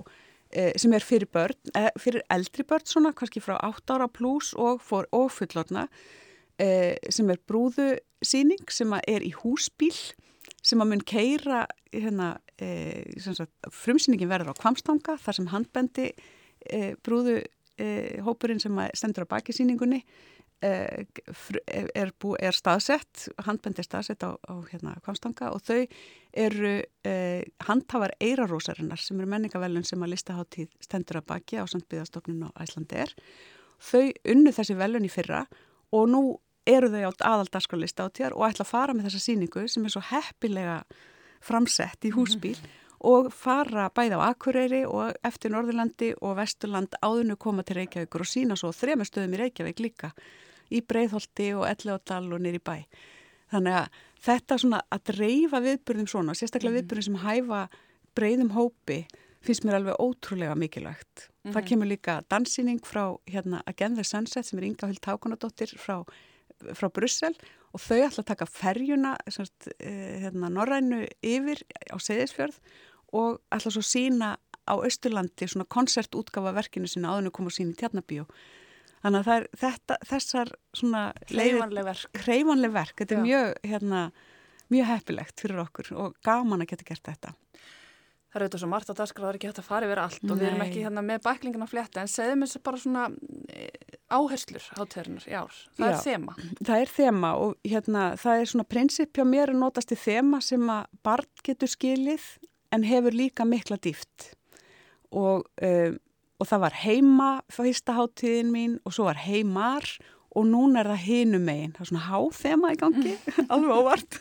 sem 0.54 0.94
er 0.94 1.06
fyrir 1.06 1.30
börn, 1.34 1.58
eh, 1.76 1.90
fyrir 2.00 2.24
eldri 2.34 2.66
börn 2.68 2.86
svona, 2.86 3.14
kannski 3.14 3.42
frá 3.42 3.56
8 3.64 3.96
ára 3.96 4.08
pluss 4.12 4.54
og, 4.54 4.84
og 5.12 5.32
fullorna 5.32 5.88
eh, 6.60 6.96
sem 7.10 7.30
er 7.34 7.42
brúðusýning 7.50 8.70
sem 8.70 8.94
er 9.08 9.26
í 9.26 9.34
húsbíl 9.42 9.96
sem 10.64 10.80
að 10.80 10.94
mun 10.94 11.04
keira 11.04 11.66
hérna, 11.92 12.38
frumsýningin 13.74 14.30
verður 14.32 14.54
á 14.56 14.62
kvamstanga 14.62 15.18
þar 15.20 15.36
sem 15.36 15.50
handbendi 15.52 16.06
e, 16.64 16.94
brúðu 17.04 17.42
e, 17.76 17.88
hópurinn 18.24 18.62
sem 18.64 18.78
stendur 18.96 19.28
á 19.28 19.34
bakisýningunni 19.36 20.00
er, 20.64 22.12
bú, 22.22 22.34
er 22.40 22.56
staðsett, 22.56 23.28
handbendi 23.46 23.84
er 23.84 23.88
staðsett 23.88 24.24
á, 24.24 24.32
á 24.38 24.54
hérna, 24.70 24.96
kvamstanga 25.04 25.52
og 25.52 25.64
þau 25.66 25.82
eru 26.34 26.76
e, 27.06 27.16
handhafar 27.68 28.16
eirarósarinnar 28.24 29.02
sem 29.02 29.20
eru 29.20 29.30
menningavelun 29.34 29.86
sem 29.88 30.02
að 30.04 30.14
listaháttíð 30.16 30.72
stendur 30.84 31.20
á 31.20 31.24
baki 31.34 31.60
á 31.60 31.66
Sandbyðastofnun 31.70 32.48
og 32.48 32.64
Æslandi 32.64 33.02
er. 33.04 33.12
Þau 33.84 34.06
unnu 34.34 34.54
þessi 34.56 34.78
velun 34.80 35.08
í 35.08 35.12
fyrra 35.12 35.44
og 35.94 36.08
nú 36.10 36.24
eru 36.70 36.90
þau 36.94 37.10
átt 37.10 37.26
aðaldarskarlista 37.28 38.08
átíðar 38.08 38.38
og 38.38 38.48
ætla 38.48 38.64
að 38.64 38.72
fara 38.72 38.96
með 38.96 39.10
þessa 39.10 39.26
síningu 39.26 39.66
sem 39.68 39.84
er 39.84 39.94
svo 39.94 40.04
heppilega 40.14 40.78
framsett 41.44 42.08
í 42.08 42.14
húsbíl 42.16 42.56
mm. 42.56 42.72
og 43.12 43.30
fara 43.36 43.90
bæði 43.92 44.16
á 44.16 44.22
Akureyri 44.30 44.86
og 44.88 45.12
eftir 45.28 45.52
Norðurlandi 45.52 46.14
og 46.22 46.38
Vesturland 46.40 46.96
áðurnu 47.04 47.36
koma 47.36 47.68
til 47.68 47.82
Reykjavíkur 47.82 48.24
og 48.24 48.32
sína 48.32 48.58
svo 48.60 48.72
þrema 48.72 49.08
stöðum 49.08 49.36
í 49.36 49.44
Reykjavík 49.44 49.84
líka 49.84 50.14
í 50.72 50.82
Breitholti 50.82 51.52
og 51.58 51.68
Elleodal 51.70 52.26
og 52.32 52.44
nýri 52.44 52.62
bæ. 52.64 52.84
Þannig 53.54 53.78
að 53.82 54.00
þetta 54.24 54.58
svona 54.62 54.82
að 54.94 55.04
dreifa 55.12 55.62
viðbyrðum 55.64 56.10
svona, 56.10 56.38
sérstaklega 56.38 56.74
mm. 56.74 56.80
viðbyrðum 56.80 57.08
sem 57.10 57.22
hæfa 57.26 57.62
breyðum 58.18 58.54
hópi 58.56 59.04
finnst 59.44 59.66
mér 59.68 59.82
alveg 59.82 60.00
ótrúlega 60.00 60.56
mikilvægt. 60.56 61.28
Mm 61.28 61.50
-hmm. 61.50 61.54
Það 61.54 61.68
kemur 61.68 61.88
líka 61.88 62.22
dansýning 62.30 62.82
frá 62.86 63.18
hérna 63.28 63.62
Again 63.68 63.96
the 63.96 64.04
Sunset 64.04 64.46
sem 64.46 64.60
er 64.60 64.64
Inga 64.66 64.88
Huld 64.88 65.06
Hákonadóttir 65.06 65.76
frá 65.78 66.06
frá 66.72 66.90
Brussel 66.94 67.36
og 67.74 67.82
þau 67.82 68.00
ætla 68.06 68.24
að 68.24 68.30
taka 68.30 68.48
ferjuna 68.50 69.14
semst, 69.28 69.70
eh, 69.80 70.22
hérna, 70.24 70.50
norrænu 70.54 71.04
yfir 71.22 71.64
á 71.90 71.98
Seyðisfjörð 71.98 72.60
og 73.14 73.42
ætla 73.52 73.72
svo 73.72 73.82
sína 73.82 74.38
á 74.64 74.74
Östurlandi 74.80 75.48
svona 75.48 75.68
koncertútgafa 75.68 76.54
verkinu 76.56 76.88
sinna 76.88 77.12
áðurnu 77.12 77.32
koma 77.32 77.50
að 77.50 77.58
sína 77.58 77.74
í 77.74 77.80
Tjarnabíu 77.82 78.26
þannig 79.04 79.22
að 79.22 79.32
er 79.36 79.48
þetta, 79.64 80.00
þessar 80.10 80.54
svona 80.74 81.06
hreyfanleg 81.30 81.88
verk, 81.88 82.12
verk. 82.74 82.98
þetta 83.02 83.16
er 83.16 83.22
Já. 83.22 83.26
mjög 83.28 83.72
hérna, 83.72 84.04
mjög 84.74 84.92
heppilegt 84.92 85.46
fyrir 85.46 85.64
okkur 85.68 85.94
og 86.00 86.20
gaman 86.26 86.66
að 86.66 86.74
geta 86.74 86.92
gert 86.92 87.10
þetta 87.12 87.38
Það 88.34 88.40
eru 88.40 88.46
auðvitað 88.48 88.62
svo 88.64 88.68
margt 88.72 88.90
á 88.90 88.98
dagskraf, 88.98 89.22
það 89.22 89.30
er 89.30 89.38
ekki 89.38 89.48
hægt 89.52 89.60
að 89.62 89.66
fara 89.68 89.86
yfir 89.86 90.00
allt 90.02 90.24
Nei. 90.24 90.30
og 90.34 90.40
við 90.40 90.48
erum 90.48 90.62
ekki 90.64 90.80
hérna 90.82 91.02
með 91.06 91.20
bæklingina 91.22 91.66
fletta 91.70 92.02
en 92.02 92.08
segðum 92.10 92.42
þessu 92.42 92.62
bara 92.66 92.80
svona 92.82 93.04
áherslur 94.10 94.66
hátíðarinnar 94.74 95.28
í 95.30 95.36
ár. 95.38 95.60
Það 95.78 95.86
Já, 95.86 95.92
er 95.92 96.00
þema. 96.02 96.34
Það 96.58 96.80
er 96.80 96.94
þema 96.96 97.32
og 97.44 97.70
hérna 97.70 98.06
það 98.24 98.42
er 98.42 98.50
svona 98.50 98.66
prinsip 98.74 99.20
hjá 99.20 99.26
mér 99.30 99.54
að 99.54 99.60
notast 99.62 99.94
í 99.94 100.00
þema 100.02 100.40
sem 100.42 100.66
að 100.74 100.98
barn 101.06 101.30
getur 101.46 101.72
skilið 101.76 102.26
en 102.74 102.88
hefur 102.90 103.20
líka 103.22 103.46
mikla 103.46 103.78
dýft 103.86 104.32
og, 105.14 105.46
um, 105.62 106.02
og 106.44 106.50
það 106.50 106.64
var 106.66 106.76
heima 106.84 107.30
fyrsta 107.52 107.96
hátíðin 107.96 108.52
mín 108.52 108.76
og 108.84 108.96
svo 108.96 109.08
var 109.08 109.22
heimar 109.24 109.88
og 110.34 110.48
núna 110.50 110.82
er 110.82 110.90
það 110.90 111.04
hinum 111.06 111.44
megin. 111.46 111.74
Það 111.76 111.84
er 111.84 111.90
svona 111.92 112.08
háþema 112.08 112.72
í 112.74 112.78
gangi, 112.82 113.14
alveg 113.54 113.76
óvart. 113.78 114.18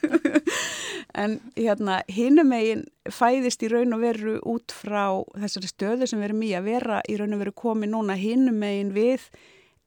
en 1.22 1.38
hérna 1.56 2.02
hinum 2.12 2.52
megin 2.52 2.84
fæðist 3.10 3.64
í 3.64 3.70
raun 3.72 3.96
og 3.96 4.04
veru 4.04 4.36
út 4.52 4.74
frá 4.76 5.06
þessari 5.40 5.70
stöðu 5.72 6.08
sem 6.10 6.22
erum 6.24 6.44
í 6.44 6.52
að 6.56 6.68
vera 6.68 7.00
í 7.08 7.16
raun 7.18 7.34
og 7.36 7.42
veru 7.42 7.54
komið 7.64 7.94
núna 7.94 8.18
hinum 8.20 8.60
megin 8.60 8.92
við 8.94 9.24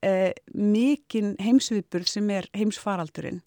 eh, 0.06 0.34
mikinn 0.54 1.36
heimsviðburð 1.42 2.10
sem 2.10 2.34
er 2.34 2.50
heimsfaraldurinn 2.58 3.44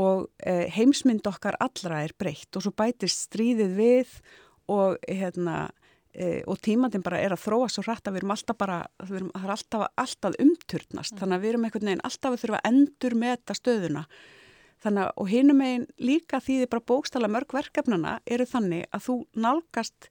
og 0.00 0.28
eh, 0.44 0.66
heimsmynd 0.74 1.26
okkar 1.30 1.58
allra 1.62 2.02
er 2.04 2.14
breytt 2.18 2.56
og 2.56 2.66
svo 2.66 2.74
bætist 2.76 3.28
stríðið 3.28 3.76
við 3.78 4.14
og, 4.72 5.00
hérna, 5.08 5.66
eh, 5.68 5.83
og 6.46 6.60
tímandin 6.62 7.02
bara 7.02 7.18
er 7.18 7.32
að 7.34 7.42
þróa 7.42 7.68
svo 7.72 7.82
hrætt 7.82 8.06
að 8.06 8.14
við 8.14 8.22
erum 8.22 8.34
alltaf 8.34 8.58
bara, 8.58 8.78
erum, 9.02 9.30
það 9.34 9.44
er 9.44 9.52
alltaf, 9.56 9.84
alltaf 9.98 10.36
umturnast, 10.44 11.16
þannig 11.18 11.36
að 11.36 11.42
við 11.42 11.52
erum 11.52 11.64
einhvern 11.64 11.90
veginn 11.90 12.04
alltaf 12.06 12.36
að 12.36 12.42
þurfa 12.44 12.60
að 12.60 12.68
endur 12.70 13.16
með 13.18 13.32
þetta 13.34 13.56
stöðuna. 13.58 14.04
Þannig 14.84 15.02
að, 15.02 15.10
og 15.16 15.30
hinum 15.32 15.58
meginn 15.58 15.86
líka 15.98 16.40
því 16.44 16.58
þið 16.60 16.70
bara 16.74 16.86
bókstala 16.92 17.30
mörg 17.32 17.56
verkefnana 17.56 18.18
eru 18.26 18.46
þannig 18.46 18.84
að 18.92 19.06
þú 19.06 19.16
nálgast 19.46 20.08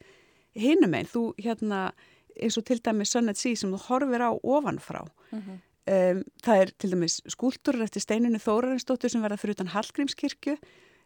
hinum 0.57 0.91
meginn, 0.93 1.12
þú 1.13 1.24
hérna 1.38 1.83
eins 2.39 2.57
og 2.57 2.65
til 2.67 2.79
dæmis 2.83 3.13
Sunnet 3.13 3.39
Sí 3.39 3.53
sem 3.60 3.72
þú 3.74 3.81
horfir 3.88 4.25
á 4.25 4.31
ofanfrá. 4.33 5.05
Mm 5.31 5.39
-hmm. 5.39 5.57
um, 5.93 6.24
það 6.43 6.62
er 6.62 6.72
til 6.77 6.89
dæmis 6.91 7.22
skúltúrar 7.27 7.83
eftir 7.83 8.01
steinunni 8.01 8.39
Þórarinsdóttur 8.39 9.10
sem 9.10 9.22
verða 9.22 9.38
fyrir 9.38 9.55
utan 9.55 9.74
Hallgrímskirkju 9.75 10.57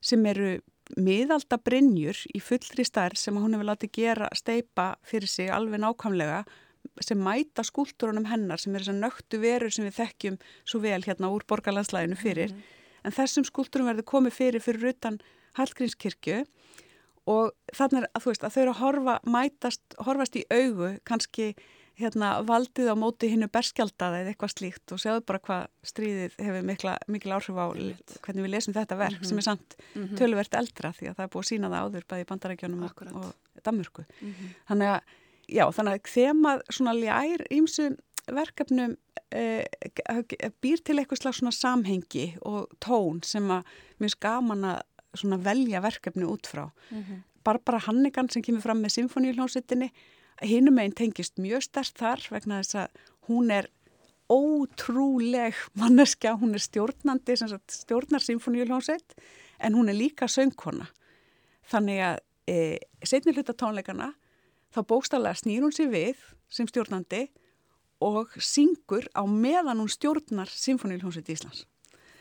sem 0.01 0.25
eru 0.25 0.61
miðalda 0.95 1.57
brinnjur 1.59 2.19
í 2.35 2.39
fullri 2.43 2.85
starf 2.87 3.19
sem 3.19 3.35
hún 3.35 3.55
hefur 3.55 3.69
látið 3.71 3.93
gera 3.97 4.29
steipa 4.37 4.95
fyrir 5.07 5.29
sig 5.31 5.51
alveg 5.51 5.81
nákvæmlega 5.83 6.43
sem 7.03 7.19
mæta 7.19 7.65
skúltúrunum 7.67 8.27
hennar 8.29 8.61
sem 8.61 8.75
er 8.75 8.85
þess 8.85 8.93
að 8.93 9.01
nögtu 9.03 9.39
verur 9.41 9.73
sem 9.73 9.85
við 9.85 9.97
þekkjum 9.99 10.37
svo 10.63 10.81
vel 10.83 11.01
hérna 11.03 11.31
úr 11.33 11.43
borgarlandslæðinu 11.49 12.17
fyrir. 12.17 12.53
Mm 12.53 12.57
-hmm. 12.57 12.75
En 13.03 13.11
þessum 13.11 13.45
skúltúrum 13.45 13.87
verður 13.87 14.11
komið 14.13 14.33
fyrir 14.33 14.61
fyrir 14.61 14.89
utan 14.93 15.19
Hallgrímskirkju 15.57 16.45
og 17.27 17.51
þannig 17.75 18.07
að 18.13 18.23
þú 18.23 18.31
veist 18.31 18.43
að 18.43 18.53
þau 18.53 18.61
eru 18.61 18.71
að 18.71 18.81
horfa, 18.81 19.19
mætast, 19.25 19.81
horfast 19.99 20.35
í 20.35 20.43
augu 20.49 20.99
kannski 21.03 21.55
hérna, 21.97 22.31
valdið 22.45 22.91
á 22.93 22.95
móti 22.99 23.29
hinnu 23.31 23.47
berskjaldaði 23.51 24.21
eða 24.21 24.33
eitthvað 24.33 24.53
slíkt 24.53 24.93
og 24.93 25.01
séu 25.01 25.21
bara 25.25 25.41
hvað 25.41 25.63
stríðið 25.89 26.35
hefur 26.45 26.65
mikla, 26.67 26.95
mikil 27.09 27.33
áhrif 27.33 27.57
á 27.57 27.65
hvernig 27.73 28.45
við 28.45 28.51
lesum 28.53 28.75
þetta 28.75 28.97
verk 28.99 29.17
mm 29.17 29.21
-hmm. 29.23 29.29
sem 29.29 29.37
er 29.37 29.47
samt 29.47 29.77
mm 29.77 30.03
-hmm. 30.03 30.17
töluvert 30.17 30.53
eldra 30.53 30.91
því 30.93 31.09
að 31.09 31.15
það 31.15 31.25
er 31.25 31.31
búið 31.33 31.45
að 31.45 31.49
sína 31.51 31.71
það 31.73 31.83
áður 31.83 32.07
bæði 32.09 32.21
í 32.21 32.29
bandarækjónum 32.31 32.83
og, 32.83 32.91
og 33.13 33.63
Danmörku. 33.63 34.03
Mm 34.21 34.33
-hmm. 34.33 34.49
Þannig 34.69 34.87
að, 34.87 35.01
já, 35.47 35.65
þannig 35.71 35.93
að 35.93 36.11
þemað 36.15 36.61
svona 36.69 36.93
ljær 36.93 37.41
ímsu 37.49 37.97
verkefnum 38.27 38.97
e, 39.31 39.65
býr 40.61 40.79
til 40.83 40.99
eitthvað 40.99 41.21
slags 41.21 41.37
svona 41.39 41.51
samhengi 41.51 42.37
og 42.41 42.67
tón 42.79 43.23
sem 43.23 43.49
að 43.51 43.63
mér 43.99 44.09
skaman 44.09 44.63
að 44.63 44.81
svona 45.13 45.37
velja 45.37 45.81
verkefni 45.81 46.25
út 46.25 46.45
frá. 46.47 46.69
-hmm. 46.91 47.23
Barbara 47.43 47.79
Hannigan 47.79 48.29
sem 48.29 48.41
kemur 48.41 48.61
fram 48.61 48.81
með 48.83 48.97
symfóníuljónsittinni, 48.97 49.91
hinum 50.45 50.77
einn 50.81 50.93
tengist 50.95 51.39
mjög 51.41 51.65
stærst 51.65 51.97
þar 51.97 52.23
vegna 52.33 52.61
þess 52.61 52.79
að 52.83 53.01
hún 53.29 53.51
er 53.53 53.69
ótrúleg 54.27 55.55
manneskja, 55.79 56.35
hún 56.35 56.55
er 56.57 56.63
stjórnandi, 56.63 57.37
stjórnar 57.71 58.23
symfóníuljónsitt 58.23 59.15
en 59.63 59.77
hún 59.77 59.89
er 59.89 59.97
líka 59.97 60.27
söngkona. 60.27 60.89
Þannig 61.67 62.03
að 62.03 62.17
e, 62.47 62.57
setni 63.03 63.33
hluta 63.35 63.55
tónleikana 63.55 64.11
þá 64.75 64.81
bókstallega 64.87 65.39
snýr 65.39 65.63
hún 65.63 65.75
sér 65.75 65.91
við 65.93 66.23
sem 66.51 66.67
stjórnandi 66.67 67.27
og 68.03 68.35
syngur 68.43 69.07
á 69.15 69.23
meðan 69.25 69.81
hún 69.81 69.91
stjórnar 69.91 70.51
symfóníuljónsitt 70.51 71.31
í 71.31 71.37
Íslands. 71.37 71.65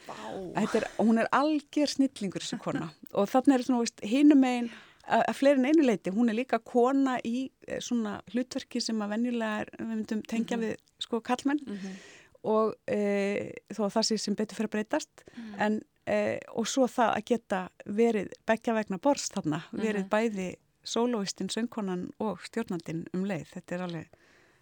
Er, 0.07 0.87
hún 1.03 1.19
er 1.19 1.27
algjör 1.35 1.91
snillingur 1.91 2.45
þessu 2.45 2.61
kona 2.63 2.93
og 3.11 3.27
þannig 3.33 3.57
er 3.57 3.65
svona 3.67 4.07
hinnum 4.07 4.45
einn 4.47 4.69
að 5.07 5.33
fleirin 5.39 5.69
einu 5.69 5.87
leiti, 5.87 6.13
hún 6.15 6.31
er 6.31 6.39
líka 6.39 6.59
kona 6.59 7.17
í 7.25 7.47
eh, 7.69 7.81
svona 7.85 8.19
hlutverki 8.33 8.83
sem 8.83 9.01
að 9.03 9.15
venjulega 9.15 9.65
er, 9.65 9.73
við 9.79 9.91
myndum 9.93 10.23
tengja 10.27 10.57
mm 10.57 10.63
-hmm. 10.63 10.77
við 10.77 11.05
sko 11.07 11.21
kallmenn 11.21 11.61
mm 11.67 11.77
-hmm. 11.77 11.97
og 12.43 12.75
e, 12.87 13.53
þó 13.75 13.87
það 13.91 14.03
sé 14.03 14.19
sem 14.19 14.35
betur 14.35 14.57
fyrir 14.57 14.69
að 14.69 14.75
breytast 14.77 15.25
mm 15.25 15.43
-hmm. 15.43 15.63
en 15.67 15.81
e, 16.07 16.39
og 16.49 16.67
svo 16.69 16.87
það 16.87 17.11
að 17.17 17.25
geta 17.25 17.69
verið 17.87 18.33
begja 18.47 18.75
vegna 18.75 18.99
borst 18.99 19.35
þarna, 19.35 19.63
verið 19.73 20.03
mhm. 20.03 20.09
bæði 20.09 20.57
sólóistinn, 20.85 21.51
söngkonan 21.51 22.11
og 22.19 22.39
stjórnandinn 22.47 23.07
um 23.15 23.25
leið, 23.25 23.47
þetta 23.55 23.75
er 23.75 23.83
alveg 23.83 24.07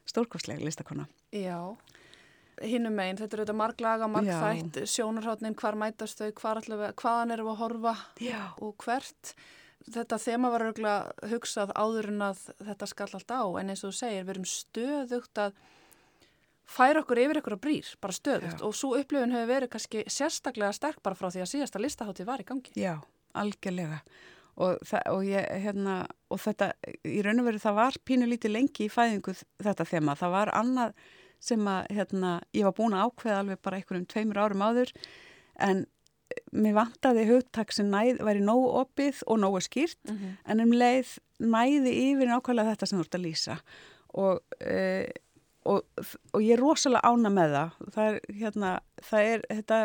stórkostlega 0.04 0.64
listakona 0.64 1.06
Já 1.32 1.76
hinnum 2.62 2.94
meginn, 2.94 3.18
þetta 3.18 3.36
er 3.36 3.42
auðvitað 3.42 3.58
marglaga, 3.58 4.08
margþætt, 4.08 4.80
sjónarhátnin, 4.90 5.56
hvar 5.58 5.74
mætast 5.74 6.20
þau, 6.20 6.30
hvar 6.40 6.60
allavega, 6.60 6.94
hvaðan 7.00 7.34
við 7.34 7.50
að 7.50 7.60
horfa 7.62 7.94
Já. 8.22 8.40
og 8.62 8.74
hvert. 8.84 9.34
Þetta 9.84 10.18
þema 10.22 10.50
var 10.54 10.64
auðvitað 10.64 11.30
hugsað 11.32 11.72
áður 11.76 12.10
en 12.14 12.26
að 12.30 12.44
þetta 12.56 12.88
skall 12.88 13.08
allt 13.18 13.32
á, 13.36 13.42
en 13.60 13.72
eins 13.72 13.82
og 13.84 13.90
þú 13.92 13.96
segir, 13.98 14.22
við 14.24 14.34
erum 14.34 14.46
stöðugt 14.48 15.40
að 15.42 15.58
færa 16.64 17.02
okkur 17.02 17.20
yfir 17.20 17.40
ykkur 17.40 17.56
að 17.58 17.64
brýr, 17.66 17.90
bara 18.00 18.16
stöðugt 18.16 18.62
Já. 18.62 18.64
og 18.64 18.76
svo 18.76 18.94
upplifun 18.96 19.34
hefur 19.34 19.50
verið 19.50 19.72
kannski 19.74 20.04
sérstaklega 20.08 20.72
sterk 20.76 21.02
bara 21.04 21.18
frá 21.18 21.28
því 21.28 21.42
að 21.44 21.50
síðasta 21.52 21.82
listahátti 21.82 22.24
var 22.28 22.40
í 22.40 22.46
gangi. 22.48 22.72
Já, 22.80 22.94
algjörlega. 23.36 24.00
Og, 24.54 24.78
og, 25.10 25.20
ég, 25.26 25.48
hérna, 25.64 26.04
og 26.30 26.40
þetta, 26.40 26.70
í 27.10 27.18
raun 27.26 27.42
og 27.42 27.48
veru 27.50 27.60
það 27.60 27.78
var 27.80 27.98
pínu 28.06 28.28
lítið 28.30 28.54
lengi 28.54 28.86
í 28.86 28.92
fæðingu 28.92 29.34
þetta 29.66 29.86
þema, 29.90 30.14
það 30.16 30.34
var 30.36 30.52
annað 30.54 30.94
sem 31.44 31.66
að 31.68 31.90
hérna, 31.98 32.36
ég 32.54 32.68
var 32.68 32.76
búin 32.78 32.94
að 32.96 33.08
ákveða 33.08 33.40
alveg 33.42 33.60
bara 33.66 33.80
einhverjum 33.80 34.06
tveimur 34.08 34.40
árum 34.40 34.64
áður 34.64 34.92
en 35.66 35.82
mér 36.54 36.76
vantaði 36.76 37.26
hugtak 37.28 37.72
sem 37.74 37.90
næð, 37.90 38.20
væri 38.24 38.42
nógu 38.44 38.70
opið 38.84 39.22
og 39.26 39.40
nógu 39.42 39.60
skýrt 39.64 39.98
mm 40.06 40.16
-hmm. 40.16 40.36
en 40.52 40.60
um 40.60 40.72
leið 40.72 41.18
næði 41.38 41.92
yfir 42.10 42.30
nákvæmlega 42.30 42.74
þetta 42.74 42.86
sem 42.86 42.98
þú 42.98 43.04
ert 43.04 43.14
að 43.18 43.24
lýsa 43.26 43.56
og, 44.14 44.40
e, 44.60 45.10
og, 45.64 45.82
og 46.32 46.42
ég 46.42 46.52
er 46.54 46.62
rosalega 46.62 47.08
ána 47.08 47.30
með 47.30 47.56
það 47.56 47.90
það 47.94 48.06
er, 48.06 48.20
hérna, 48.40 48.70
það 49.02 49.20
er 49.32 49.44
þetta, 49.50 49.80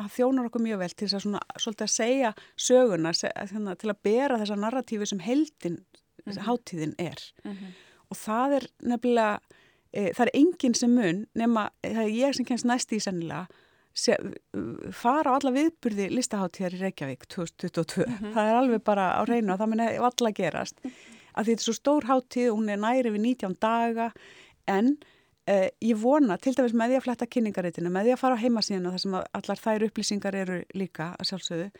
það 0.00 0.10
þjónar 0.16 0.50
okkur 0.50 0.66
mjög 0.66 0.78
vel 0.78 0.90
til 0.90 1.06
þess 1.06 1.14
að 1.14 1.24
svona, 1.26 1.40
svolítið 1.56 1.86
að 1.86 1.94
segja 1.94 2.34
söguna 2.56 3.12
se, 3.12 3.32
hérna, 3.36 3.76
til 3.76 3.90
að 3.90 4.02
bera 4.02 4.38
þessa 4.38 4.56
narratífi 4.56 5.06
sem 5.06 5.18
heldin 5.18 5.78
mm 5.78 6.32
-hmm. 6.32 6.44
hátíðin 6.46 6.94
er 6.98 7.32
mm 7.44 7.52
-hmm. 7.52 7.72
og 8.10 8.16
það 8.16 8.52
er 8.52 8.66
nefnilega 8.82 9.40
e, 9.92 10.12
það 10.12 10.26
er 10.26 10.34
enginn 10.34 10.74
sem 10.74 10.90
mun 10.90 11.26
nema 11.34 11.70
það 11.82 12.04
er 12.04 12.26
ég 12.26 12.32
sem 12.34 12.44
kemst 12.44 12.64
næst 12.64 12.92
í 12.92 13.00
sennilega 13.00 13.46
Se, 13.46 13.68
fara 14.94 15.34
á 15.34 15.36
alla 15.36 15.52
viðburði 15.54 16.08
listaháttíðar 16.14 16.76
í 16.76 16.80
Reykjavík 16.84 17.26
2022. 17.26 18.06
Mm 18.06 18.16
-hmm. 18.16 18.34
Það 18.34 18.50
er 18.50 18.58
alveg 18.60 18.84
bara 18.84 19.06
á 19.18 19.22
reynu 19.26 19.52
og 19.52 19.58
það 19.58 19.68
mun 19.68 19.80
alla 19.80 20.32
gerast. 20.32 20.80
Að 21.36 21.46
þetta 21.46 21.60
er 21.60 21.66
svo 21.66 21.74
stór 21.74 22.04
háttíð 22.04 22.50
hún 22.50 22.70
er 22.70 22.78
næri 22.78 23.10
við 23.10 23.20
19 23.20 23.56
daga 23.60 24.12
en 24.66 24.96
eh, 25.46 25.70
ég 25.80 25.96
vona 25.96 26.36
til 26.36 26.54
dæmis 26.54 26.74
með 26.74 26.88
því 26.88 26.96
að 26.96 27.02
fletta 27.02 27.26
kynningaritinu, 27.26 27.90
með 27.90 28.04
því 28.04 28.12
að 28.12 28.18
fara 28.22 28.34
á 28.34 28.42
heimasíðinu 28.42 28.90
þar 28.90 28.98
sem 28.98 29.14
allar 29.14 29.58
þær 29.58 29.84
upplýsingar 29.86 30.34
eru 30.34 30.62
líka 30.74 31.14
að 31.18 31.26
sjálfsögðu, 31.30 31.70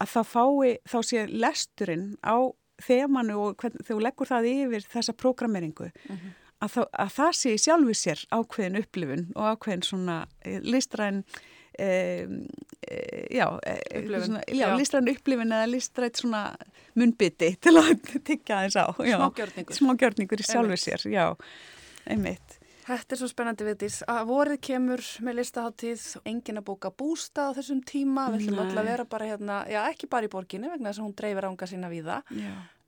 að 0.00 0.08
þá 0.08 0.22
fái, 0.24 0.78
þá 0.88 0.98
sé 1.02 1.26
lesturinn 1.26 2.16
á 2.24 2.36
þemanu 2.82 3.36
og 3.36 3.56
hvern, 3.56 3.76
þegar 3.84 3.96
þú 3.96 4.00
leggur 4.00 4.26
það 4.26 4.48
yfir 4.52 4.82
þessa 4.92 5.12
prógrameringu 5.12 5.90
mm 5.92 6.16
-hmm 6.16 6.45
að, 6.62 6.72
það, 6.76 6.88
að 7.04 7.12
það 7.16 7.36
sé 7.40 7.52
sjálfu 7.60 7.96
sér 7.96 8.24
ákveðin 8.32 8.80
upplifun 8.80 9.28
og 9.34 9.52
ákveðin 9.52 9.86
svona 9.86 10.16
eh, 10.42 10.58
listræn 10.64 11.22
e, 11.76 11.88
e, 12.88 12.98
já, 13.36 13.46
svona, 13.52 14.42
já, 14.48 14.62
já. 14.62 14.68
listræn 14.80 15.10
upplifun 15.12 15.56
eða 15.56 15.70
listræn 15.70 16.14
svona 16.16 16.44
munbytti 16.96 17.54
til 17.64 17.76
að 17.80 17.96
tiggja 18.26 18.62
þess 18.66 18.80
á 18.80 18.86
smágjörningur 18.96 19.80
smágjörningur 19.80 20.44
í 20.44 20.46
sjálfu 20.48 20.78
sér, 20.80 21.08
já, 21.12 21.26
einmitt. 22.08 22.60
Þetta 22.86 23.16
er 23.16 23.18
svo 23.18 23.26
spennandi 23.26 23.64
viðtís 23.66 23.96
að 24.06 24.28
vorið 24.28 24.60
kemur 24.62 25.00
með 25.26 25.40
listaháttíð 25.40 26.02
engin 26.30 26.60
að 26.60 26.68
bóka 26.68 26.92
bústa 26.94 27.48
á 27.50 27.56
þessum 27.56 27.80
tíma. 27.82 28.28
Við 28.30 28.44
ætlum 28.44 28.60
alltaf 28.62 28.78
að 28.78 28.90
vera 28.92 29.06
bara 29.10 29.26
hérna, 29.32 29.56
já 29.66 29.80
ekki 29.88 30.06
bara 30.12 30.28
í 30.28 30.30
borginni 30.30 30.70
vegna 30.70 30.92
þess 30.92 31.02
að 31.02 31.08
hún 31.08 31.16
dreifir 31.18 31.48
ánga 31.48 31.66
sína 31.66 31.90
við 31.90 32.12
það 32.12 32.30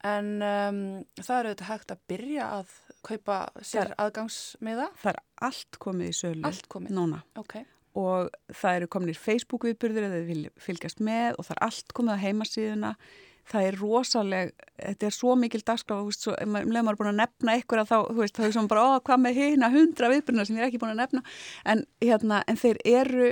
en 0.06 0.28
um, 0.42 0.82
það 1.18 1.38
eru 1.38 1.50
auðvitað 1.50 1.70
hægt 1.72 1.94
að 1.94 2.02
byrja 2.12 2.50
að 2.58 2.74
kaupa 3.06 3.38
sér 3.66 3.94
aðgangsmiða? 3.98 4.90
Það 5.00 5.12
er 5.14 5.22
allt 5.48 5.78
komið 5.82 6.10
í 6.10 6.18
sölu. 6.18 6.44
Allt 6.46 6.68
komið? 6.70 6.94
Núna. 6.98 7.22
Ok. 7.40 7.56
Og 7.98 8.28
það 8.54 8.80
eru 8.80 8.90
kominir 8.94 9.18
Facebook 9.18 9.66
viðbyrðir 9.66 10.06
eða 10.06 10.20
þið 10.28 10.44
fylgjast 10.62 11.02
með 11.02 11.38
og 11.38 11.48
það 11.48 11.56
er 11.56 11.64
allt 11.66 11.96
komið 11.98 12.14
á 12.14 12.24
heimasíðuna. 12.26 12.92
Það 13.48 13.66
er 13.66 13.78
rosaleg, 13.80 14.50
þetta 14.76 15.06
er 15.08 15.14
svo 15.16 15.34
mikil 15.40 15.62
dagskráð, 15.64 16.02
þú 16.02 16.10
veist, 16.10 16.24
svo, 16.26 16.34
ef 16.36 16.48
maður 16.52 16.90
er 16.92 16.98
búin 16.98 17.08
að 17.14 17.20
nefna 17.22 17.54
ykkur 17.56 17.80
að 17.80 17.88
þá, 17.88 17.96
þú 18.10 18.18
veist, 18.18 18.34
þá 18.36 18.44
er 18.44 18.52
svona 18.52 18.68
bara, 18.68 18.82
ó, 18.84 18.88
hvað 19.08 19.22
með 19.22 19.38
hérna 19.40 19.70
hundra 19.72 20.10
viðbyrðina 20.12 20.44
sem 20.44 20.58
ég 20.58 20.66
er 20.66 20.68
ekki 20.68 20.80
búin 20.82 20.92
að 20.92 21.00
nefna, 21.00 21.22
en 21.72 21.84
hérna, 22.04 22.42
en 22.44 22.60
þeir 22.60 22.82
eru 22.92 23.30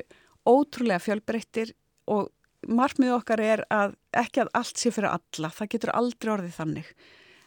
ótrúlega 0.48 1.04
fjölbreyttir 1.04 1.74
og 2.08 2.30
margmið 2.68 3.14
okkar 3.16 3.42
er 3.42 3.64
að 3.72 3.96
ekki 4.16 4.44
að 4.44 4.52
allt 4.58 4.80
sé 4.80 4.92
fyrir 4.94 5.12
alla, 5.12 5.50
það 5.54 5.72
getur 5.74 5.94
aldrei 5.94 6.32
orðið 6.34 6.58
þannig 6.58 6.92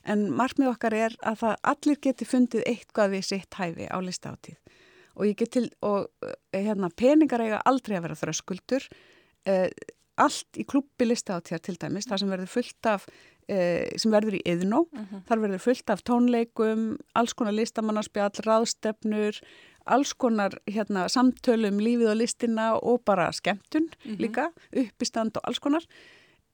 en 0.10 0.26
margmið 0.34 0.72
okkar 0.72 0.96
er 0.96 1.16
að 1.28 1.46
allir 1.68 2.00
geti 2.02 2.28
fundið 2.28 2.66
eitthvað 2.70 3.16
við 3.16 3.26
sitt 3.30 3.60
hæfi 3.60 3.90
á 3.92 3.98
listáttíð 4.02 4.58
og 5.20 5.28
ég 5.28 5.40
get 5.40 5.52
til, 5.58 5.66
og 5.84 6.08
eh, 6.24 6.62
hérna, 6.64 6.90
peningar 6.96 7.44
eiga 7.44 7.64
aldrei 7.68 7.98
að 7.98 8.06
vera 8.08 8.20
þröskuldur 8.20 8.86
eh, 9.50 9.68
allt 10.20 10.60
í 10.60 10.66
klubbi 10.68 11.08
listáttíðar 11.08 11.64
til 11.64 11.76
dæmis, 11.80 12.08
það 12.08 12.24
sem 12.24 12.32
verður 12.34 12.52
fullt 12.54 12.90
af 12.92 13.08
eh, 13.52 13.88
sem 14.00 14.14
verður 14.14 14.40
í 14.40 14.44
yðnó 14.48 14.86
uh 14.86 14.94
mhm. 14.96 15.10
-huh. 15.10 15.26
þar 15.28 15.44
verður 15.46 15.66
fullt 15.66 15.94
af 15.96 16.04
tónleikum 16.08 16.86
alls 17.20 17.34
konar 17.34 17.58
listamannarspjall, 17.58 18.46
ráðstefnur 18.48 19.42
alls 19.86 20.14
konar 20.14 20.52
hérna, 20.68 21.08
samtölum 21.08 21.78
um 21.78 21.80
lífið 21.80 22.12
og 22.12 22.18
listina 22.18 22.74
og 22.76 23.04
bara 23.06 23.32
skemmtun 23.32 23.90
mhm. 23.90 24.16
-huh. 24.16 24.20
líka, 24.20 24.52
uppistand 24.72 25.38
og 25.38 25.42
alls 25.44 25.60
konar 25.60 25.86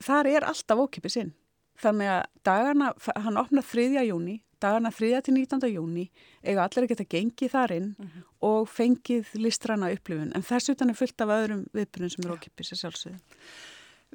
þar 0.03 0.27
er 0.27 0.43
alltaf 0.43 0.77
ókipið 0.77 1.11
sinn 1.11 1.33
Þannig 1.81 2.11
að 2.11 2.23
dagana, 2.47 2.91
hann 3.19 3.37
opnar 3.39 3.65
3. 3.67 4.03
júni, 4.07 4.37
dagana 4.63 4.91
3. 4.95 5.11
til 5.27 5.35
19. 5.35 5.67
júni 5.73 6.05
eiga 6.45 6.63
allir 6.63 6.85
að 6.85 6.91
geta 6.93 7.07
gengið 7.11 7.51
þar 7.51 7.73
inn 7.75 7.89
mhm. 7.97 8.11
-huh. 8.11 8.25
og 8.47 8.69
fengið 8.69 9.33
listrana 9.35 9.91
upplifun. 9.91 10.31
En 10.35 10.41
þess 10.43 10.71
utan 10.71 10.89
er 10.89 10.99
fullt 10.99 11.21
af 11.21 11.33
öðrum 11.35 11.65
viðbyrjum 11.73 12.09
sem 12.09 12.25
eru 12.25 12.37
okkipið 12.37 12.69
sér 12.69 12.81
sjálfsögðum. 12.83 13.23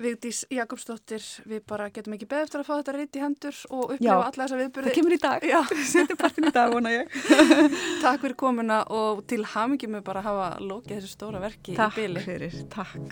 Vigdís 0.00 0.46
Jakobsdóttir, 0.52 1.20
við 1.50 1.60
bara 1.68 1.90
getum 1.92 2.14
ekki 2.16 2.26
beð 2.30 2.44
eftir 2.46 2.60
að 2.62 2.68
fá 2.68 2.74
þetta 2.78 2.92
reynd 2.96 3.16
í 3.18 3.20
hendur 3.24 3.56
og 3.68 3.82
upplifa 3.96 4.14
alla 4.16 4.44
þessa 4.46 4.58
viðbyrði. 4.60 4.88
Það 4.88 4.98
kemur 5.00 5.14
í 5.16 5.20
dag, 5.24 5.40
já, 5.50 5.60
setur 5.92 6.16
partin 6.20 6.48
í 6.48 6.52
dag, 6.54 6.68
vona 6.72 6.90
ég. 6.94 7.04
takk 8.04 8.20
fyrir 8.24 8.36
komuna 8.40 8.78
og 8.96 9.24
til 9.30 9.42
hamingjum 9.54 9.98
við 9.98 10.04
bara 10.06 10.24
hafa 10.24 10.48
lókið 10.62 10.94
þessu 11.00 11.10
stóra 11.16 11.38
verki 11.42 11.76
takk 11.76 11.98
í 11.98 12.06
byli. 12.06 12.20
Takk 12.20 12.28
fyrir, 12.30 12.54
takk. 12.72 13.08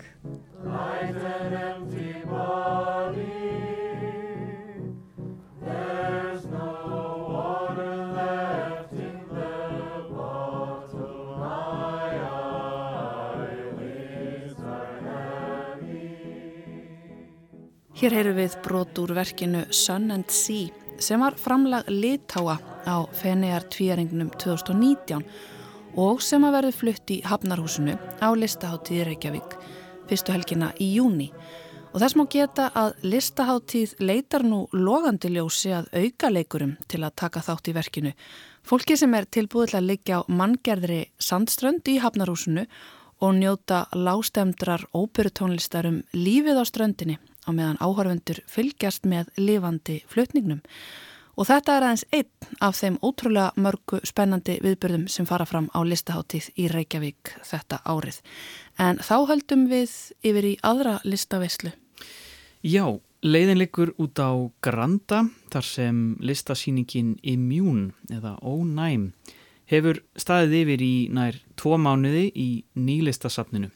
Hér 17.99 18.13
heyru 18.15 18.31
við 18.31 18.53
brot 18.63 18.99
úr 19.01 19.11
verkinu 19.11 19.65
Sun 19.75 20.05
and 20.15 20.29
Sea 20.31 20.69
sem 21.03 21.19
var 21.19 21.35
framlag 21.35 21.89
litáa 21.91 22.53
á 22.87 23.03
Fenegar 23.11 23.65
tvíarengnum 23.67 24.29
2019 24.39 25.25
og 25.99 26.21
sem 26.23 26.45
að 26.47 26.53
verði 26.55 26.77
flutt 26.77 27.11
í 27.11 27.17
Hafnarhúsinu 27.27 27.97
á 28.23 28.31
listaháttíði 28.39 29.03
Reykjavík 29.09 29.57
fyrstu 30.07 30.31
helgina 30.31 30.69
í 30.79 30.87
júni. 30.93 31.27
Og 31.91 31.99
þess 31.99 32.15
má 32.15 32.23
geta 32.31 32.69
að 32.71 33.03
listaháttíð 33.03 33.97
leitar 33.99 34.45
nú 34.47 34.61
logandi 34.71 35.33
ljósi 35.33 35.73
að 35.75 35.89
auka 35.91 36.29
leikurum 36.31 36.77
til 36.87 37.01
að 37.03 37.17
taka 37.19 37.43
þátt 37.43 37.67
í 37.67 37.73
verkinu. 37.75 38.13
Fólki 38.63 38.95
sem 38.95 39.17
er 39.19 39.27
tilbúið 39.27 39.73
til 39.73 39.79
að 39.81 39.89
leikja 39.89 40.21
á 40.23 40.27
manngerðri 40.31 41.01
sandströnd 41.19 41.91
í 41.91 41.97
Hafnarhúsinu 41.99 42.63
og 43.19 43.35
njóta 43.41 43.89
lágstemdrar 43.91 44.87
óperutónlistar 44.95 45.91
um 45.91 45.99
lífið 46.15 46.63
á 46.63 46.65
ströndinni 46.71 47.19
á 47.49 47.51
meðan 47.51 47.79
áhörfundur 47.81 48.43
fylgjast 48.47 49.07
með 49.09 49.31
lifandi 49.41 50.03
flutningnum. 50.07 50.61
Og 51.39 51.47
þetta 51.47 51.77
er 51.77 51.85
aðeins 51.87 52.05
einn 52.11 52.55
af 52.59 52.75
þeim 52.75 52.97
ótrúlega 52.99 53.63
mörgu 53.63 54.01
spennandi 54.03 54.57
viðbyrðum 54.63 55.05
sem 55.07 55.27
fara 55.27 55.47
fram 55.47 55.69
á 55.71 55.79
listaháttíð 55.87 56.49
í 56.59 56.67
Reykjavík 56.67 57.31
þetta 57.47 57.79
árið. 57.87 58.19
En 58.75 58.99
þá 58.99 59.15
höldum 59.29 59.69
við 59.71 59.93
yfir 60.19 60.49
í 60.49 60.55
aðra 60.67 60.97
listaveislu. 61.07 61.71
Já, 62.59 62.99
leiðin 63.23 63.61
likur 63.61 63.93
út 63.95 64.19
á 64.19 64.35
Granda 64.59 65.23
þar 65.53 65.69
sem 65.69 66.03
listasýningin 66.19 67.15
Immune 67.23 67.93
eða 68.11 68.35
Ónæm 68.43 69.13
hefur 69.71 70.03
staðið 70.19 70.57
yfir 70.65 70.83
í 70.83 70.95
nær 71.13 71.39
tvo 71.55 71.79
mánuði 71.79 72.27
í 72.35 72.49
nýlistasafninu 72.75 73.71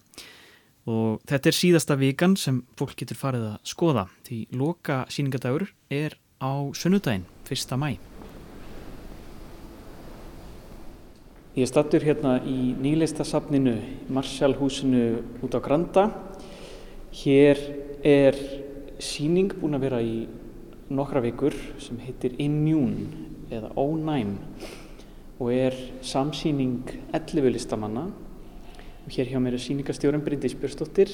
og 0.90 1.22
þetta 1.30 1.50
er 1.50 1.58
síðasta 1.58 1.98
vikan 2.00 2.36
sem 2.40 2.64
fólk 2.80 2.96
getur 3.00 3.20
farið 3.20 3.46
að 3.54 3.60
skoða. 3.68 4.08
Því 4.28 4.40
loka 4.60 5.04
síningadagur 5.12 5.70
er 5.90 6.18
á 6.44 6.52
sunnudaginn, 6.76 7.28
1. 7.48 7.78
mæ 7.80 7.96
Ég 11.54 11.70
stattur 11.70 12.02
hérna 12.02 12.40
í 12.50 12.74
nýlistasafninu 12.82 13.76
Marsjálfhúsinu 14.10 15.22
út 15.46 15.54
á 15.54 15.62
Granda. 15.62 16.08
Hér 17.14 17.60
er 18.02 18.40
síning 18.98 19.54
búin 19.62 19.78
að 19.78 19.86
vera 19.86 20.00
í 20.02 20.24
nokkra 20.90 21.22
vikur 21.22 21.54
sem 21.78 22.00
heitir 22.02 22.34
Immune 22.42 23.06
eða 23.54 23.70
Ónæm 23.78 24.34
og 25.38 25.54
er 25.54 25.78
samsýning 26.02 26.90
11 27.14 27.54
listamanna 27.54 28.08
Hér 29.12 29.28
hjá 29.34 29.40
mér 29.44 29.58
er 29.58 29.60
síningastjórum 29.60 30.22
Bryndis 30.24 30.54
Björnsdóttir. 30.56 31.12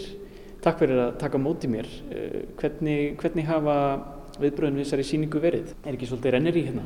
Takk 0.61 0.83
fyrir 0.83 0.99
að 1.07 1.15
taka 1.23 1.39
móti 1.41 1.69
mér. 1.71 1.87
Eh, 2.13 2.43
hvernig, 2.59 3.15
hvernig 3.17 3.47
hafa 3.49 3.77
viðbröðin 4.37 4.77
við 4.77 4.85
þessari 4.85 5.05
síningu 5.07 5.41
verið? 5.41 5.71
Er 5.83 5.95
ekki 5.95 6.09
svolítið 6.09 6.35
rennir 6.35 6.59
í 6.59 6.65
hérna? 6.67 6.83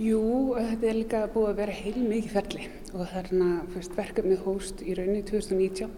Jú, 0.00 0.22
þetta 0.56 0.88
er 0.88 0.96
líka 0.96 1.22
búið 1.34 1.50
að 1.50 1.60
vera 1.60 1.76
heil 1.76 2.00
mikið 2.00 2.32
ferli 2.32 2.66
og 2.94 3.06
þarna 3.12 3.50
fyrst 3.74 3.96
verkefnið 3.98 4.42
hóst 4.46 4.82
í 4.84 4.96
rauninni 4.96 5.24
2019 5.28 5.92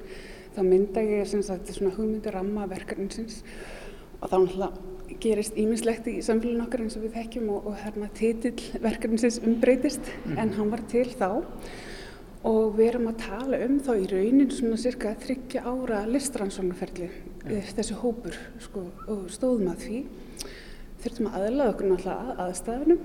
þá 0.57 0.61
mynda 0.66 1.02
ég 1.04 1.26
sem 1.31 1.42
sagt 1.46 1.70
svona 1.74 1.94
hugmyndir 1.94 2.35
ramma 2.35 2.66
verkefninsins 2.70 3.42
og 4.18 4.33
þá 4.33 4.38
gerist 5.22 5.59
ímislegt 5.59 6.09
í 6.11 6.18
samfélagin 6.24 6.64
okkar 6.64 6.83
eins 6.85 6.96
og 6.98 7.04
við 7.07 7.18
þekkjum 7.18 7.50
og, 7.54 7.68
og 7.70 7.76
hérna 7.83 8.09
titill 8.18 8.81
verkefninsins 8.83 9.40
umbreytist 9.46 10.11
mm. 10.24 10.38
en 10.38 10.54
hann 10.59 10.72
var 10.74 10.83
til 10.90 11.07
þá 11.11 11.28
og 12.46 12.77
við 12.79 12.92
erum 12.92 13.09
að 13.11 13.20
tala 13.24 13.59
um 13.66 13.79
þá 13.83 13.90
í 13.96 14.07
raunin 14.12 14.53
svona 14.55 14.79
cirka 14.79 15.14
þryggja 15.18 15.64
ára 15.66 16.05
listrannsóknarferli 16.07 17.09
ja. 17.09 17.62
þessi 17.74 17.98
hópur 17.98 18.37
sko, 18.62 18.85
og 19.11 19.27
stóðum 19.33 19.72
að 19.72 19.85
því 19.87 20.01
þurftum 21.03 21.31
að 21.31 21.48
aðlaða 21.48 21.72
okkur 21.72 21.90
náttúrulega 21.92 22.35
að 22.35 22.44
aðstafunum 22.46 23.03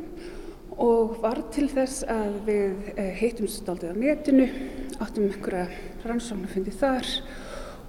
og 0.84 1.18
var 1.22 1.42
til 1.54 1.68
þess 1.70 2.06
að 2.10 2.38
við 2.48 2.94
eh, 2.96 3.10
heitum 3.20 3.50
staldið 3.50 3.94
á 3.94 3.96
netinu, 4.02 4.46
áttum 5.02 5.28
einhverja 5.28 5.68
rannsóknarfundi 6.06 6.74
þar 6.78 7.10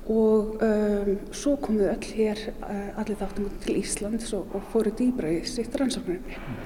og 0.05 0.59
um, 0.61 1.15
svo 1.33 1.55
kom 1.65 1.79
við 1.81 1.89
öll 1.95 2.09
hér 2.19 2.41
uh, 2.53 2.99
allir 3.01 3.17
þáttum 3.17 3.47
til 3.65 3.79
Íslands 3.81 4.35
og, 4.37 4.51
og 4.53 4.67
fóru 4.73 4.93
dýbra 4.93 5.31
í 5.33 5.39
sitt 5.49 5.73
rannsóknarefni 5.81 6.37
mm. 6.37 6.59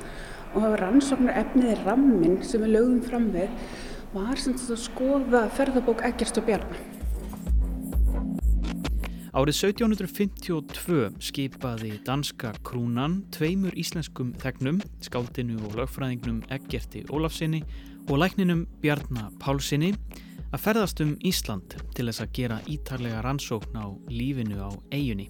og 0.48 0.56
það 0.56 0.72
var 0.72 0.82
rannsóknarefnið 0.82 1.84
rammin 1.84 2.40
sem 2.42 2.64
við 2.66 2.74
lögum 2.74 3.04
fram 3.06 3.28
við 3.36 3.52
var 4.14 4.40
sem 4.40 4.54
að 4.56 4.78
skoða 4.80 5.42
ferðabók 5.52 6.00
Eggerst 6.06 6.38
og 6.40 6.46
Bjarnar 6.48 6.86
Árið 9.38 9.58
1752 9.68 11.02
skipaði 11.22 11.90
danska 12.06 12.54
krúnan 12.66 13.20
tveimur 13.34 13.76
íslenskum 13.78 14.32
þegnum, 14.40 14.80
skáldinu 15.04 15.58
og 15.68 15.76
lögfræðingnum 15.78 16.40
Eggerti 16.50 17.04
Ólafsinni 17.12 17.60
og 18.08 18.22
lækninum 18.22 18.64
Bjarnar 18.82 19.28
Pálsinni 19.42 19.92
að 20.48 20.62
ferðast 20.64 21.02
um 21.04 21.12
Ísland 21.20 21.76
til 21.94 22.08
þess 22.08 22.24
að 22.24 22.32
gera 22.40 22.58
ítarlega 22.72 23.20
rannsókn 23.26 23.76
á 23.76 23.86
lífinu 24.08 24.56
á 24.64 24.72
eigunni. 24.90 25.28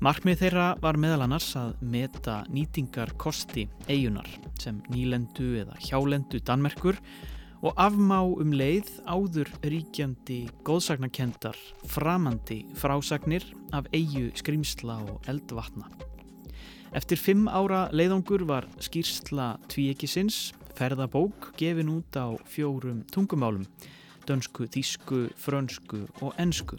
Markmið 0.00 0.40
þeirra 0.40 0.66
var 0.80 0.96
meðal 0.96 1.26
annars 1.26 1.50
að 1.60 1.74
meta 1.84 2.38
nýtingar 2.48 3.12
kosti 3.20 3.66
eigunar 3.84 4.30
sem 4.58 4.78
nýlendu 4.88 5.58
eða 5.60 5.76
hjálendu 5.84 6.40
Danmerkur 6.40 6.96
og 7.60 7.76
afmá 7.76 8.20
um 8.24 8.54
leið 8.56 8.88
áður 9.04 9.50
ríkjandi 9.64 10.40
góðsagnakendar 10.64 11.58
framandi 11.92 12.62
frásagnir 12.80 13.44
af 13.76 13.88
eigu 13.92 14.30
skrimsla 14.38 15.00
og 15.04 15.28
eldvatna. 15.30 15.90
Eftir 16.96 17.20
fimm 17.20 17.46
ára 17.46 17.86
leiðangur 17.94 18.46
var 18.48 18.66
skýrsla 18.82 19.52
tvíekisins 19.70 20.50
ferðabók 20.78 21.52
gefin 21.60 21.92
út 21.92 22.16
á 22.16 22.34
fjórum 22.48 23.04
tungumálum 23.12 23.68
dönsku, 24.26 24.66
þísku, 24.70 25.28
frönsku 25.38 26.04
og 26.20 26.34
ensku. 26.40 26.78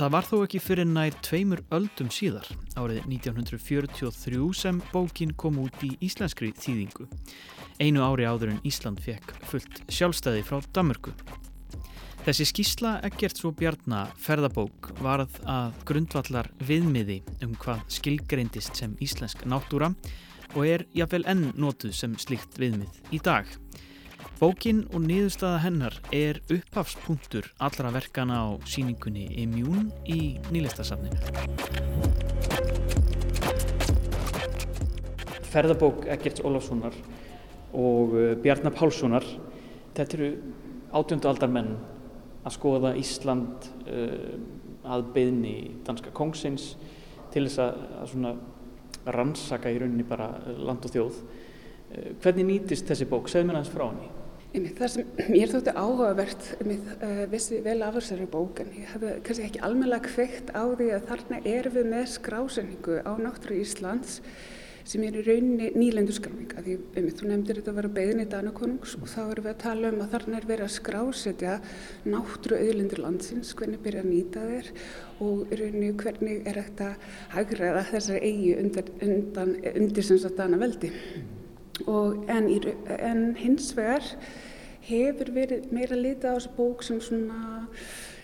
Það 0.00 0.12
var 0.14 0.26
þó 0.26 0.36
ekki 0.44 0.60
fyrir 0.62 0.88
nær 0.88 1.14
tveimur 1.24 1.60
öldum 1.76 2.08
síðar, 2.14 2.46
árið 2.78 3.02
1943 3.10 4.38
sem 4.56 4.78
bókin 4.94 5.34
kom 5.36 5.58
út 5.60 5.82
í 5.84 5.92
íslenskri 6.06 6.54
þýðingu. 6.56 7.08
Einu 7.80 8.02
ári 8.04 8.26
áður 8.28 8.50
en 8.52 8.58
Ísland 8.68 9.00
fekk 9.00 9.30
fullt 9.48 9.78
sjálfstæði 9.88 10.42
frá 10.44 10.58
Damörku. 10.76 11.14
Þessi 12.26 12.44
skísla 12.50 12.98
ekkert 13.08 13.38
svo 13.40 13.54
bjarnar 13.56 14.10
ferðabók 14.20 14.90
varð 15.00 15.38
að 15.48 15.78
grundvallar 15.88 16.50
viðmiði 16.68 17.22
um 17.46 17.54
hvað 17.62 17.80
skilgreindist 17.96 18.76
sem 18.76 18.92
íslensk 19.00 19.46
náttúra 19.48 19.88
og 20.52 20.66
er 20.68 20.84
jáfnvel 20.92 21.24
enn 21.32 21.46
notuð 21.56 21.94
sem 21.96 22.18
slikt 22.20 22.60
viðmið 22.60 23.16
í 23.16 23.22
dag. 23.24 23.48
Bókin 24.36 24.82
og 24.92 25.00
niðurstaða 25.06 25.62
hennar 25.64 25.96
er 26.12 26.42
upphafspunktur 26.52 27.48
allra 27.64 27.94
verkana 27.96 28.42
á 28.44 28.48
síningunni 28.68 29.24
Immune 29.40 29.88
í 30.04 30.36
nýlistasafninu. 30.52 31.16
Ferðabók 35.48 36.04
Eggerts 36.12 36.44
Ólafssonar 36.44 36.94
og 37.76 38.14
uh, 38.16 38.32
Bjarnar 38.42 38.74
Pálssonar, 38.76 39.26
þetta 39.96 40.18
eru 40.18 40.30
átjöndu 40.96 41.30
aldar 41.30 41.52
menn 41.52 41.74
að 42.44 42.56
skoða 42.56 42.94
Ísland 42.98 43.68
uh, 43.86 44.38
að 44.90 45.10
beðni 45.14 45.56
danska 45.86 46.12
kongsins 46.16 46.72
til 47.30 47.44
þess 47.46 47.60
að, 47.62 47.82
að 48.02 49.14
rannsaka 49.14 49.70
í 49.70 49.78
rauninni 49.80 50.06
bara 50.08 50.32
land 50.58 50.86
og 50.86 50.94
þjóð. 50.94 51.20
Uh, 51.90 52.08
hvernig 52.22 52.48
nýtist 52.48 52.88
þessi 52.90 53.08
bók? 53.10 53.30
Segð 53.30 53.48
mér 53.48 53.60
aðeins 53.60 53.74
frá 53.74 53.86
henni. 53.90 54.10
Það 54.50 54.88
sem 54.90 55.10
mér 55.30 55.50
þótti 55.52 55.72
áhugavert 55.78 56.46
með 56.66 56.88
uh, 56.96 57.18
vissi 57.30 57.60
vel 57.62 57.76
af 57.86 57.94
þessari 58.00 58.24
bók 58.30 58.58
en 58.64 58.72
ég 58.74 58.88
hafði 58.90 59.12
kannski 59.28 59.44
ekki 59.46 59.60
almennilega 59.62 60.10
kveikt 60.10 60.50
á 60.50 60.66
því 60.66 60.88
að 60.96 61.04
þarna 61.06 61.38
erum 61.46 61.76
við 61.76 61.86
með 61.92 62.08
skrásenningu 62.16 62.96
á 63.06 63.12
náttúru 63.22 63.60
Íslands 63.60 64.16
sem 64.88 65.02
er 65.04 65.16
í 65.20 65.24
rauninni 65.26 65.70
nýlenduskráning 65.76 66.52
því 66.56 66.76
um, 66.78 67.08
þú 67.16 67.30
nefndir 67.30 67.60
þetta 67.60 67.72
að 67.72 67.78
vera 67.80 67.92
beðin 67.98 68.22
í 68.24 68.28
Danakonungs 68.30 68.96
og 68.98 69.08
þá 69.10 69.20
erum 69.22 69.46
við 69.46 69.52
að 69.52 69.62
tala 69.64 69.90
um 69.92 70.02
að 70.04 70.12
þarna 70.14 70.38
er 70.38 70.46
verið 70.50 70.66
að 70.66 70.76
skrásetja 70.76 71.56
náttúru 72.06 72.60
auðlendur 72.60 73.02
landsins, 73.04 73.54
hvernig 73.58 73.82
byrja 73.84 74.04
að 74.04 74.10
nýta 74.10 74.44
þér 74.50 74.70
og 75.26 75.42
í 75.52 75.60
rauninni 75.60 75.90
hvernig 76.00 76.46
er 76.48 76.60
þetta 76.62 76.92
hagraða 77.34 77.84
þessari 77.90 78.22
eigi 78.30 78.54
undan, 78.60 78.94
undan, 79.08 79.56
undir 79.74 80.06
sem 80.06 80.22
sagt 80.22 80.40
Dana 80.40 80.60
veldi 80.60 80.92
og 81.88 82.30
en, 82.30 82.48
en 82.98 83.26
hins 83.40 83.72
vegar 83.76 84.06
hefur 84.86 85.32
verið 85.34 85.68
meira 85.74 85.98
litið 85.98 86.32
á 86.32 86.36
þessu 86.36 86.54
bók 86.56 86.84
sem 86.84 87.00
svona 87.04 87.68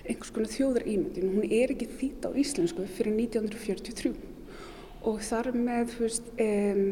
einhvers 0.06 0.32
konar 0.34 0.52
þjóðar 0.52 0.86
ímyndin 0.86 1.34
hún 1.34 1.46
er 1.50 1.72
ekki 1.74 1.88
þýtt 1.98 2.28
á 2.28 2.30
íslensku 2.38 2.86
fyrir 2.96 3.16
1943 3.16 4.25
og 5.06 5.22
þar 5.22 5.52
með 5.54 5.96
veist, 6.00 6.30
um, 6.42 6.86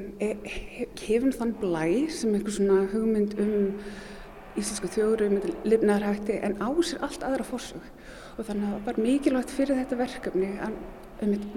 hefur 1.03 1.35
þann 1.35 1.55
blæ 1.61 1.87
sem 2.15 2.35
einhvers 2.35 2.59
svona 2.61 2.85
hugmynd 2.93 3.35
um 3.43 3.71
íslenska 4.55 4.91
þjóður 4.95 5.25
um 5.27 5.41
lifnaðarhætti 5.67 6.37
en 6.47 6.55
á 6.63 6.71
sér 6.87 7.03
allt 7.03 7.25
aðra 7.27 7.47
fórsög 7.49 7.89
og 8.39 8.47
þannig 8.47 8.69
að 8.69 8.75
það 8.75 8.87
var 8.87 9.01
mikilvægt 9.03 9.55
fyrir 9.55 9.81
þetta 9.81 9.99
verkefni 9.99 10.51
að 10.63 10.77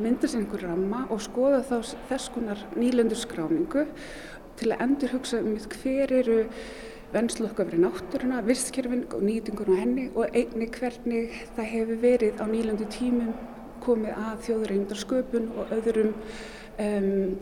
mynda 0.02 0.30
sér 0.30 0.42
einhver 0.42 0.66
ramma 0.66 1.04
og 1.14 1.22
skoða 1.22 1.62
þá 1.68 1.94
þess 2.10 2.34
konar 2.34 2.64
nýlendurskráningu 2.78 3.86
til 4.58 4.72
að 4.74 4.84
endur 4.88 5.14
hugsa 5.14 5.42
um 5.44 5.54
hver 5.78 6.14
eru 6.24 6.40
vennslu 7.14 7.46
okkar 7.48 7.70
verið 7.70 7.86
náttúruna, 7.86 8.42
visskerfin 8.44 9.06
og 9.14 9.22
nýtingun 9.24 9.78
á 9.78 9.80
henni 9.80 10.08
og 10.16 10.34
einni 10.36 10.68
hvernig 10.74 11.38
það 11.56 11.72
hefur 11.76 12.02
verið 12.02 12.42
á 12.42 12.46
nýlandu 12.50 12.90
tímum 12.92 13.32
komið 13.88 14.20
að 14.20 14.46
þjóðurreindar 14.48 15.02
sköpun 15.02 15.50
og 15.56 15.74
öðrum 15.78 16.14
um, 16.84 17.36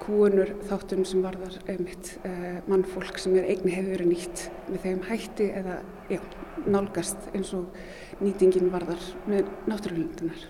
kúunur 0.00 0.52
þáttum 0.68 1.04
sem 1.08 1.22
varðar 1.24 1.56
einmitt 1.68 2.14
uh, 2.24 2.60
mannfólk 2.70 3.20
sem 3.20 3.36
er 3.38 3.48
eigni 3.52 3.74
hefur 3.74 3.94
verið 3.94 4.12
nýtt 4.14 4.44
með 4.70 4.86
þeim 4.86 5.02
hætti 5.10 5.48
eða 5.60 5.80
já, 6.10 6.20
nálgast 6.66 7.28
eins 7.34 7.52
og 7.56 7.76
nýtingin 8.24 8.70
varðar 8.72 9.04
með 9.28 9.50
náttúrulundunar 9.70 10.46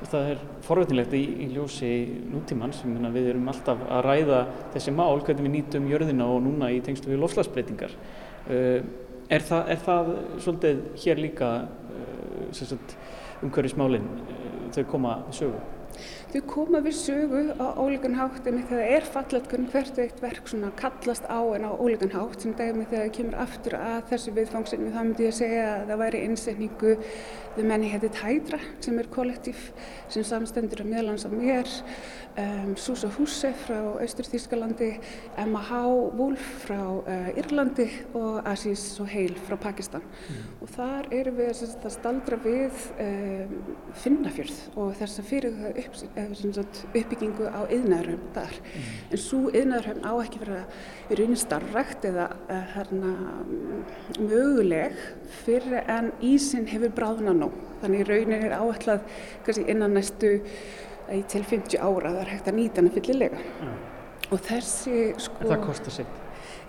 það 0.00 0.30
er 0.32 0.42
forveitinlegt 0.64 1.14
í, 1.18 1.22
í 1.44 1.46
ljósi 1.52 1.90
nútímann 2.30 2.72
sem 2.72 2.94
við 3.12 3.32
erum 3.34 3.50
alltaf 3.52 3.82
að 3.84 4.04
ræða 4.06 4.40
þessi 4.72 4.94
mál, 4.96 5.20
hvernig 5.20 5.44
við 5.44 5.54
nýtum 5.58 5.88
jörðina 5.90 6.28
og 6.30 6.40
núna 6.46 6.70
í 6.72 6.80
tengstu 6.84 7.10
við 7.10 7.20
lofslagsbreytingar 7.24 7.96
uh, 7.96 8.78
er, 9.28 9.44
það, 9.50 9.74
er 9.74 9.82
það 9.88 10.12
svolítið 10.46 10.84
hér 11.04 11.24
líka 11.26 11.50
uh, 11.66 12.46
umhverfismálinn 13.44 14.08
uh, 14.08 14.64
þau 14.74 14.82
koma 14.94 15.18
sögu? 15.34 15.60
Þau 16.30 16.42
koma 16.46 16.78
við 16.84 16.94
sögu 16.94 17.40
á 17.58 17.66
ólíkan 17.74 18.14
hátt 18.14 18.46
en 18.46 18.60
það 18.68 18.82
er 18.86 19.06
hvernig 19.50 19.72
hvert 19.72 19.98
eitt 19.98 20.20
verk 20.22 20.50
kallast 20.78 21.26
á 21.26 21.40
en 21.56 21.66
á 21.66 21.72
ólíkan 21.74 22.14
hátt 22.14 22.40
sem 22.40 22.54
dæmi 22.54 22.86
þegar 22.86 23.08
það 23.08 23.16
kemur 23.16 23.40
aftur 23.44 23.76
að 23.80 23.98
þessu 24.12 24.34
viðfangsinu 24.38 24.92
þá 24.94 25.00
myndi 25.02 25.26
ég 25.26 25.34
að 25.34 25.40
segja 25.40 25.66
að 25.72 25.90
það 25.90 26.02
væri 26.04 26.22
innsetningu 26.28 26.94
The 27.56 27.64
Many 27.66 27.88
Headed 27.90 28.14
Hydra 28.14 28.60
sem 28.78 28.98
er 29.00 29.08
kollektív 29.10 29.58
sem 30.10 30.22
samstendur 30.26 30.84
að 30.84 30.90
meðlans 30.92 31.24
á 31.26 31.30
mér, 31.32 31.66
um, 32.38 32.76
Susa 32.78 33.08
Husse 33.16 33.50
frá 33.64 33.78
Austur-Þýskalandi, 34.04 34.90
Emma 35.40 35.62
H. 35.66 35.80
Wolf 36.18 36.44
frá 36.62 36.78
uh, 36.78 37.30
Írlandi 37.34 37.88
og 38.14 38.46
Aziz 38.46 38.84
Sohail 38.94 39.34
frá 39.48 39.56
Pakistan. 39.60 40.04
Mm. 40.28 40.44
Og 40.62 40.72
þar 40.76 41.10
erum 41.18 41.40
við 41.40 41.50
að 41.50 41.90
staldra 41.96 42.38
við 42.44 42.84
um, 43.02 43.56
Finnafjörð 43.98 44.62
og 44.78 44.94
þess 45.00 45.22
að 45.22 45.30
fyrir 45.32 45.60
upp, 45.72 46.00
uppbyggingu 46.94 47.50
á 47.50 47.66
yðnæðurhöfn 47.66 48.30
þar. 48.38 48.60
Mm. 48.62 48.88
En 49.10 49.24
svo 49.26 49.42
yðnæðurhöfn 49.50 50.06
á 50.06 50.12
ekki 50.22 50.44
vera 50.44 50.62
í 51.10 51.18
raunin 51.18 51.42
starrakt 51.42 52.06
eða 52.06 52.30
uh, 52.46 52.62
herna, 52.76 53.14
möguleg 54.22 55.02
fyrir 55.44 55.84
en 55.90 56.12
ísin 56.24 56.66
hefur 56.70 56.94
bráðnað 56.96 57.42
nóg. 57.44 57.58
Þannig 57.82 58.06
raunin 58.08 58.46
er 58.48 58.56
áætlað 58.56 59.04
kannski 59.46 59.66
innan 59.72 59.94
næstu 59.96 60.32
eh, 60.36 61.22
til 61.30 61.44
50 61.44 61.78
ára 61.80 62.14
það 62.14 62.22
er 62.24 62.32
hægt 62.34 62.50
að 62.50 62.58
nýta 62.58 62.82
hana 62.82 62.94
fyllilega. 62.96 63.44
Ja. 63.60 63.76
Og 64.30 64.42
þessi 64.46 64.96
sko... 65.18 65.40
En 65.42 65.54
það 65.54 65.64
kostar 65.66 65.96
sitt? 66.00 66.18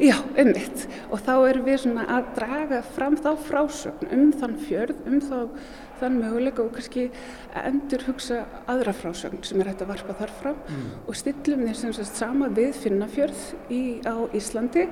Já, 0.01 0.15
ummitt 0.39 0.87
og 1.13 1.19
þá 1.21 1.33
erum 1.51 1.65
við 1.67 1.83
svona 1.83 2.07
að 2.15 2.29
draga 2.39 2.79
fram 2.95 3.17
þá 3.21 3.31
frásögn 3.45 4.09
um 4.15 4.31
þann 4.33 4.55
fjörð, 4.63 5.03
um 5.05 5.19
þá 5.21 5.35
þann 6.01 6.19
möguleika 6.21 6.63
og 6.63 6.73
kannski 6.75 7.07
endur 7.61 8.05
hugsa 8.07 8.41
aðra 8.71 8.93
frásögn 8.97 9.43
sem 9.47 9.61
er 9.61 9.71
hægt 9.71 9.83
að 9.85 9.93
varpa 9.93 10.15
þar 10.19 10.33
fram 10.39 10.59
mm. 10.61 10.87
og 11.05 11.17
stillum 11.19 11.65
þeir 11.67 11.79
sem 11.81 11.95
sagt 11.97 12.19
sama 12.19 12.49
við 12.51 12.73
Finnafjörð 12.83 13.43
í, 13.73 13.81
á 14.05 14.15
Íslandi 14.37 14.87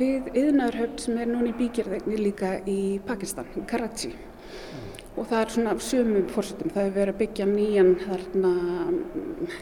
við 0.00 0.30
yðnaðurhöfn 0.34 1.04
sem 1.04 1.20
er 1.22 1.30
núni 1.30 1.54
í 1.54 1.58
bíkjörðegni 1.60 2.20
líka 2.20 2.56
í 2.68 2.80
Pakistan, 3.06 3.48
Karachi 3.70 4.12
mm. 4.14 4.88
og 5.16 5.30
það 5.30 5.38
er 5.42 5.54
svona 5.56 5.76
sömum 5.90 6.26
fórsettum, 6.34 6.72
það 6.74 6.88
er 6.88 6.96
verið 6.98 7.14
að 7.14 7.22
byggja 7.24 7.50
nýjan 7.50 7.94
þarna, 8.06 8.56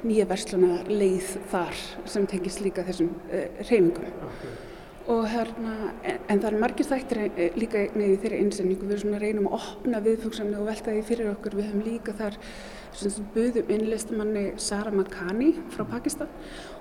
nýja 0.07 0.31
versluna 0.31 0.81
leið 0.89 1.37
þar 1.53 1.85
sem 2.09 2.27
tengist 2.31 2.65
líka 2.65 2.87
þessum 2.89 3.13
uh, 3.29 3.47
reyfingum 3.65 4.11
okay 4.31 4.57
og 5.09 5.25
hérna, 5.33 5.75
en 6.05 6.41
það 6.41 6.49
er 6.51 6.59
margir 6.61 6.89
þættir 6.89 7.21
eh, 7.29 7.55
líka 7.57 7.87
með 7.97 8.19
þeirri 8.23 8.41
einsendingu, 8.43 8.89
við 8.91 9.15
reynum 9.23 9.49
að 9.49 9.57
opna 9.59 10.03
viðfungsamni 10.05 10.59
og 10.61 10.69
velta 10.69 10.93
því 10.93 11.05
fyrir 11.09 11.31
okkur, 11.33 11.57
við 11.57 11.71
höfum 11.71 11.87
líka 11.87 12.15
þar 12.19 12.37
buðum 13.35 13.73
innlistamanni 13.73 14.45
Sara 14.61 14.93
Makani 14.93 15.55
frá 15.73 15.85
Pakistan. 15.89 16.31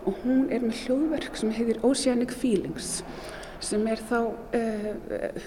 Og 0.05 0.19
hún 0.23 0.47
er 0.51 0.65
með 0.65 0.83
hljóðverk 0.85 1.39
sem 1.39 1.53
heitir 1.55 1.79
Oceanic 1.87 2.35
Feelings 2.35 3.01
sem 3.63 3.87
er 3.89 4.01
þá 4.05 4.19
uh, 4.21 4.89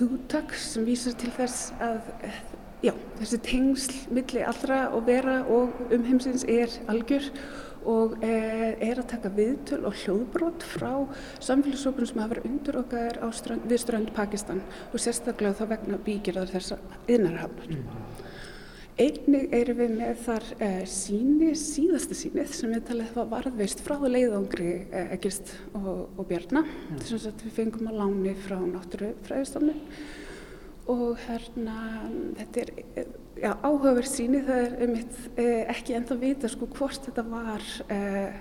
hugtak 0.00 0.54
sem 0.58 0.82
vísar 0.88 1.14
til 1.20 1.30
þess 1.36 1.70
að 1.78 2.08
uh, 2.26 2.38
já, 2.82 2.92
þessi 3.20 3.38
tengsl 3.46 3.98
milli 4.10 4.42
allra 4.46 4.80
og 4.96 5.04
vera 5.06 5.40
og 5.46 5.76
um 5.92 6.06
heimsins 6.08 6.42
er 6.48 6.72
algjör 6.90 7.28
og 7.88 8.16
eh, 8.24 8.74
er 8.84 9.00
að 9.00 9.10
taka 9.14 9.32
viðtöl 9.34 9.82
og 9.88 9.96
hljóðbrot 10.02 10.64
frá 10.66 10.92
samfélagsókunum 11.40 12.10
sem 12.10 12.22
hafa 12.22 12.34
verið 12.34 12.48
undir 12.50 12.80
okkar 12.80 13.20
strönd, 13.36 13.68
við 13.70 13.82
strönd 13.84 14.12
Pakistan 14.16 14.62
og 14.90 15.00
sérstaklega 15.00 15.56
þá 15.58 15.64
vegna 15.76 16.00
bíkirðar 16.04 16.52
þessa 16.52 16.80
yðnarhafnar. 17.08 17.78
Mm. 17.78 18.28
Einnig 19.00 19.54
erum 19.56 19.78
við 19.78 19.92
með 19.96 20.18
þar 20.26 20.46
eh, 20.60 20.80
síni, 20.92 21.54
síðasta 21.56 22.16
sínið 22.18 22.50
sem 22.52 22.74
við 22.74 22.82
talið 22.90 23.14
var 23.16 23.30
varðveist 23.30 23.80
frá 23.86 23.94
leiðangri 24.04 24.72
eh, 24.90 25.14
Egist 25.16 25.54
og, 25.72 26.10
og 26.18 26.26
Bjarnar. 26.28 26.68
Mm. 26.68 26.98
Þess 27.06 27.30
að 27.30 27.46
við 27.46 27.54
fengum 27.56 27.88
á 27.88 27.92
láni 27.96 28.34
frá 28.44 28.58
náttúrufræðistofnun 28.60 29.80
og 30.90 31.20
hérna 31.22 31.78
þetta 32.36 32.64
er 32.64 33.08
já, 33.40 33.54
áhugaverð 33.64 34.10
síni 34.10 34.42
það 34.44 34.60
er 34.66 34.92
eitt 34.98 35.18
eh, 35.40 35.64
ekki 35.72 35.96
enda 35.96 36.14
að 36.16 36.22
vita 36.26 36.50
sko 36.50 36.68
hvort 36.76 37.08
þetta 37.08 37.24
var 37.30 37.66
eh, 37.92 38.38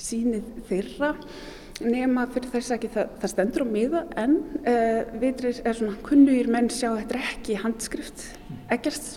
sínið 0.00 0.48
þeirra 0.68 1.12
nema 1.82 2.28
fyrir 2.30 2.52
þess 2.52 2.74
að 2.76 2.86
það, 2.94 3.12
það 3.22 3.32
stendur 3.32 3.66
á 3.66 3.68
miða 3.74 4.04
en 4.20 4.38
eh, 4.62 5.02
vitrir 5.22 5.60
er 5.66 5.78
svona 5.78 5.98
kunnugir 6.06 6.50
menn 6.52 6.70
sjá 6.70 6.92
þetta 6.92 7.18
er 7.18 7.28
ekki 7.32 7.58
handskrift 7.64 8.26
ekkert 8.74 9.10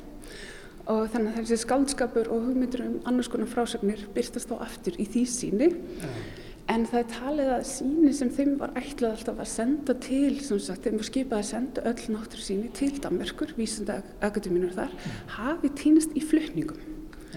og 0.88 1.05
þannig 1.12 1.33
að 1.33 1.39
þessi 1.41 1.62
skáldskapur 1.65 2.29
og 2.31 2.47
hugmyndur 2.47 2.86
um 2.86 2.99
annars 3.10 3.29
konar 3.31 3.49
frásagnir 3.51 4.05
byrtast 4.15 4.53
á 4.55 4.63
aftur 4.63 4.97
í 4.97 5.05
því 5.05 5.23
síni 5.29 5.71
En 6.67 6.84
það 6.84 6.99
er 6.99 7.12
talið 7.13 7.49
að 7.53 7.65
síni 7.69 8.10
sem 8.15 8.30
þeim 8.36 8.58
var 8.60 8.73
ætlað 8.75 9.13
alltaf 9.13 9.38
að 9.39 9.49
senda 9.53 9.93
til, 10.03 10.34
sem 10.43 10.60
sagt, 10.60 10.84
þeim 10.84 10.99
var 10.99 11.08
skipað 11.08 11.39
að 11.39 11.47
senda 11.47 11.84
öll 11.88 12.12
náttúr 12.12 12.43
síni 12.43 12.71
til 12.75 12.91
Danmörkur, 13.03 13.53
vísenda 13.56 14.01
akademinar 14.25 14.73
þar, 14.75 14.95
hafi 15.38 15.71
týnist 15.80 16.15
í 16.19 16.23
flutningum 16.27 16.82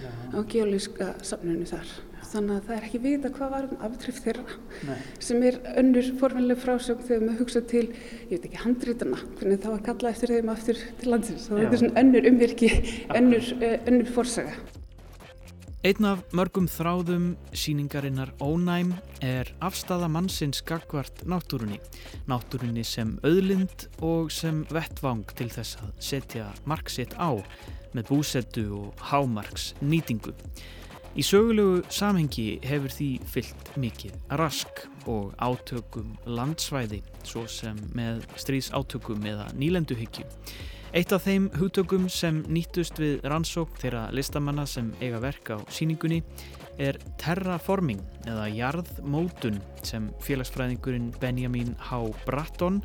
ja. 0.01 0.11
á 0.35 0.39
geolíska 0.51 1.13
safnunum 1.23 1.69
þar. 1.71 1.93
Þannig 2.31 2.57
að 2.57 2.67
það 2.67 2.75
er 2.77 2.89
ekki 2.89 3.03
vita 3.03 3.31
hvað 3.35 3.55
var 3.55 3.65
um 3.69 3.87
aftrif 3.87 4.19
þeirra, 4.23 4.59
Nei. 4.87 4.99
sem 5.23 5.47
er 5.47 5.61
önnur 5.83 6.11
forvennileg 6.21 6.61
frásögn 6.63 7.07
þegar 7.07 7.25
maður 7.27 7.41
hugsa 7.45 7.65
til, 7.71 7.87
ég 8.27 8.35
veit 8.35 8.51
ekki, 8.51 8.61
handrítana, 8.65 9.23
hvernig 9.39 9.63
það 9.63 9.77
var 9.77 9.87
kallað 9.89 10.13
eftir 10.17 10.35
þeim 10.37 10.53
aftur 10.55 10.85
til 11.01 11.15
landsins. 11.15 11.49
Það 11.51 11.65
er 11.65 11.81
svona 11.85 12.05
önnur 12.05 12.31
umvirki, 12.31 12.71
önnur, 13.19 13.51
eh, 13.63 13.81
önnur 13.87 14.15
fórsaga. 14.15 14.80
Einn 15.81 16.05
af 16.05 16.19
mörgum 16.37 16.67
þráðum 16.69 17.31
síningarinnar 17.57 18.35
Ónæm 18.45 18.91
er 19.25 19.49
afstafa 19.65 20.11
mannsins 20.13 20.59
gagvart 20.69 21.23
náttúrunni. 21.25 21.79
Náttúrunni 22.29 22.83
sem 22.85 23.15
auðlind 23.25 23.87
og 24.05 24.29
sem 24.29 24.59
vettvang 24.69 25.25
til 25.39 25.47
þess 25.49 25.79
að 25.81 25.95
setja 26.05 26.51
marksitt 26.69 27.15
á 27.17 27.33
með 27.97 28.11
búsettu 28.11 28.67
og 28.77 29.07
hámarks 29.09 29.71
nýtingu. 29.81 30.35
Í 31.17 31.25
sögulegu 31.25 31.81
samhengi 31.89 32.61
hefur 32.61 32.93
því 32.93 33.09
fyllt 33.33 33.73
mikið 33.81 34.37
rask 34.37 34.85
og 35.09 35.33
átökum 35.41 36.13
landsvæði 36.29 37.01
svo 37.25 37.47
sem 37.49 37.81
með 37.97 38.21
stríðsátökum 38.37 39.25
eða 39.33 39.49
nýlenduhyggju. 39.57 40.29
Eitt 40.91 41.13
af 41.15 41.23
þeim 41.23 41.45
hugtökum 41.55 42.09
sem 42.11 42.41
nýttust 42.51 42.97
við 42.99 43.21
rannsók 43.31 43.77
þeirra 43.79 44.09
listamanna 44.11 44.65
sem 44.67 44.89
eiga 44.99 45.21
verk 45.23 45.53
á 45.55 45.63
síningunni 45.71 46.19
er 46.83 46.99
terraforming 47.21 48.01
eða 48.27 48.49
jarðmótun 48.51 49.61
sem 49.87 50.09
félagsfræðingurinn 50.27 51.13
Benjamin 51.23 51.77
H. 51.79 52.01
Bratton 52.27 52.81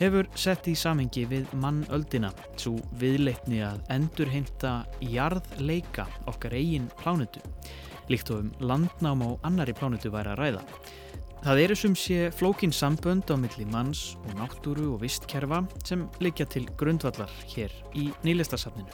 hefur 0.00 0.30
sett 0.40 0.70
í 0.72 0.74
samhengi 0.78 1.26
við 1.28 1.52
mannöldina 1.60 2.32
svo 2.56 2.78
viðleitni 3.02 3.60
að 3.66 3.84
endurheimta 3.92 4.72
jarðleika 5.04 6.08
okkar 6.32 6.56
eigin 6.56 6.88
plánutu 7.02 7.44
líkt 8.08 8.32
og 8.32 8.46
um 8.46 8.52
landnám 8.60 9.20
á 9.20 9.30
annari 9.48 9.76
plánutu 9.76 10.10
væri 10.12 10.32
að 10.32 10.40
ræða. 10.40 10.64
Það 11.44 11.58
eru 11.60 11.74
sem 11.76 11.92
sé 11.92 12.18
flókin 12.32 12.70
sambönd 12.72 13.28
á 13.28 13.36
milli 13.36 13.66
manns 13.68 14.14
og 14.24 14.38
náttúru 14.38 14.94
og 14.94 15.02
vistkerfa 15.02 15.58
sem 15.84 16.06
leikja 16.24 16.46
til 16.48 16.64
grundvallar 16.80 17.28
hér 17.50 17.74
í 17.92 18.06
nýlistasafninu. 18.24 18.88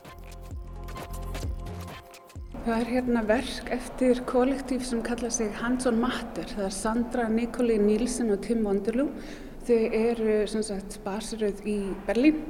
Það 2.64 2.74
er 2.74 2.90
hérna 2.90 3.22
verk 3.28 3.70
eftir 3.70 4.24
kollektíf 4.26 4.82
sem 4.88 4.98
kalla 5.06 5.30
sig 5.30 5.54
Hands 5.60 5.86
on 5.86 6.02
Matter. 6.02 6.50
Það 6.50 6.66
er 6.66 6.74
Sandra 6.74 7.28
Nikoli 7.30 7.78
Nílsen 7.78 8.34
og 8.34 8.42
Tim 8.42 8.66
Wonderloo. 8.66 9.14
Þau 9.70 9.80
eru 9.94 10.42
sagt, 10.50 10.98
basiröð 11.06 11.62
í 11.70 11.78
Berlín 12.08 12.42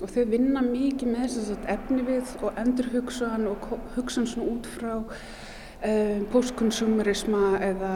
og 0.00 0.08
þau 0.16 0.24
vinna 0.32 0.64
mikið 0.64 1.12
með 1.12 1.32
sagt, 1.36 1.68
efni 1.68 2.08
við 2.08 2.38
og 2.40 2.56
endur 2.56 2.88
hugsan 2.96 3.50
og 3.52 3.68
hugsan 3.98 4.32
út 4.48 4.72
frá 4.78 5.02
um, 5.82 6.22
postkonsumerisma 6.32 7.56
eða 7.62 7.92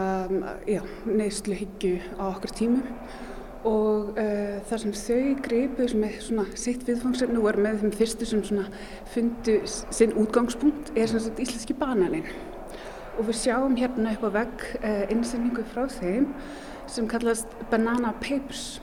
neysluhyggju 1.07 1.95
á 2.21 2.25
okkur 2.33 2.55
tímum. 2.57 2.85
Og 3.67 4.13
uh, 4.15 4.59
þar 4.69 4.83
sem 4.83 4.95
þau 4.95 5.23
greipuð 5.43 5.97
með 5.99 6.21
svona 6.29 6.47
sitt 6.59 6.87
viðfangsefni 6.87 7.41
og 7.41 7.49
er 7.51 7.61
með 7.65 7.81
þeim 7.83 7.97
fyrstu 7.99 8.29
sem 8.29 8.45
svona 8.47 8.69
fundu 9.15 9.59
sinn 9.67 10.15
útgangspunkt 10.15 10.93
er 10.95 11.11
svona 11.11 11.27
svona 11.27 11.43
íslenski 11.43 11.75
bananinn. 11.79 12.29
Og 13.17 13.27
við 13.31 13.41
sjáum 13.41 13.75
hérna 13.81 14.15
upp 14.15 14.29
á 14.29 14.31
vegg 14.43 14.67
uh, 14.83 15.05
innsendingu 15.11 15.67
frá 15.73 15.87
þeim 15.99 16.31
sem 16.87 17.09
kallast 17.11 17.51
Banana 17.73 18.13
Papers 18.23 18.77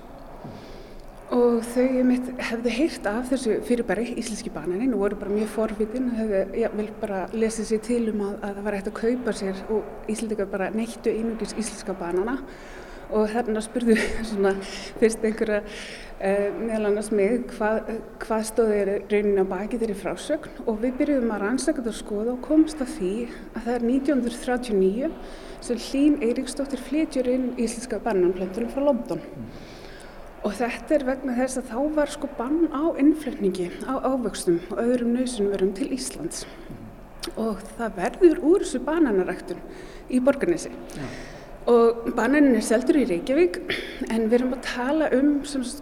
og 1.31 1.63
þau 1.71 2.03
mitt 2.07 2.27
hefðu 2.49 2.71
heyrt 2.75 3.07
af 3.09 3.31
þessu 3.31 3.57
fyrirbæri 3.67 4.13
íslenski 4.19 4.51
bananinn 4.53 4.93
og 4.93 5.05
voru 5.05 5.19
bara 5.21 5.33
mjög 5.33 5.49
forvitin 5.53 6.11
og 6.11 6.19
hefðu 6.19 6.43
já, 6.59 6.69
vel 6.75 6.87
bara 7.01 7.25
lesið 7.33 7.69
sér 7.69 7.83
til 7.87 8.03
um 8.11 8.23
að, 8.27 8.37
að 8.43 8.55
það 8.57 8.63
var 8.67 8.77
hægt 8.77 8.91
að 8.91 8.99
kaupa 8.99 9.35
sér 9.39 9.61
og 9.73 10.11
íslendika 10.11 10.47
bara 10.51 10.71
neittu 10.75 11.13
einugis 11.13 11.55
íslenska 11.55 11.95
banana 11.97 12.37
og 13.13 13.29
þarna 13.31 13.61
spurðu 13.63 13.97
svona 14.29 14.53
fyrst 14.99 15.23
einhverja 15.23 15.61
uh, 15.63 16.47
meðal 16.59 16.89
annars 16.91 17.11
mig 17.15 17.47
hvað, 17.53 17.93
hvað 18.23 18.47
stóði 18.49 18.81
raunin 18.89 19.43
á 19.43 19.45
baki 19.55 19.79
þeirri 19.81 19.97
frásögn 19.99 20.63
og 20.65 20.81
við 20.83 20.97
byrjuðum 21.01 21.35
að 21.35 21.45
rannsaka 21.47 21.81
þetta 21.81 21.93
og 21.93 21.99
skoða 21.99 22.35
og 22.35 22.41
komst 22.45 22.83
að 22.83 22.95
því 22.97 23.13
að 23.53 23.61
það 23.61 23.75
er 23.75 23.87
1939 23.91 25.13
sem 25.63 25.85
Hlín 25.87 26.17
Eiríksdóttir 26.25 26.81
flytjur 26.83 27.29
inn 27.31 27.53
íslenska 27.55 28.01
bananplöntunum 28.03 28.73
frá 28.73 28.83
London 28.83 29.23
mm. 29.23 29.53
Og 30.43 30.51
þetta 30.57 30.97
er 30.97 31.05
vegna 31.07 31.33
þess 31.37 31.61
að 31.61 31.69
þá 31.71 31.77
var 31.95 32.09
sko 32.11 32.27
bann 32.37 32.65
á 32.75 32.83
innflutningi, 32.99 33.69
á 33.87 33.95
ávöxtum 34.03 34.57
og 34.73 34.81
öðrum 34.83 35.13
nöðsynverum 35.15 35.71
til 35.77 35.87
Íslands. 35.95 36.43
Og 37.39 37.61
það 37.77 37.95
verður 38.01 38.41
úr 38.43 38.65
þessu 38.65 38.81
bananaræktun 38.83 39.61
í 40.11 40.19
borgarnesi. 40.19 40.73
Ja. 40.97 41.07
Og 41.71 42.09
bananin 42.17 42.57
er 42.59 42.65
seldur 42.65 42.99
í 42.99 43.05
Reykjavík 43.07 43.61
en 44.11 44.27
við 44.27 44.41
erum 44.41 44.57
að 44.57 44.65
tala 44.67 45.07
um 45.15 45.37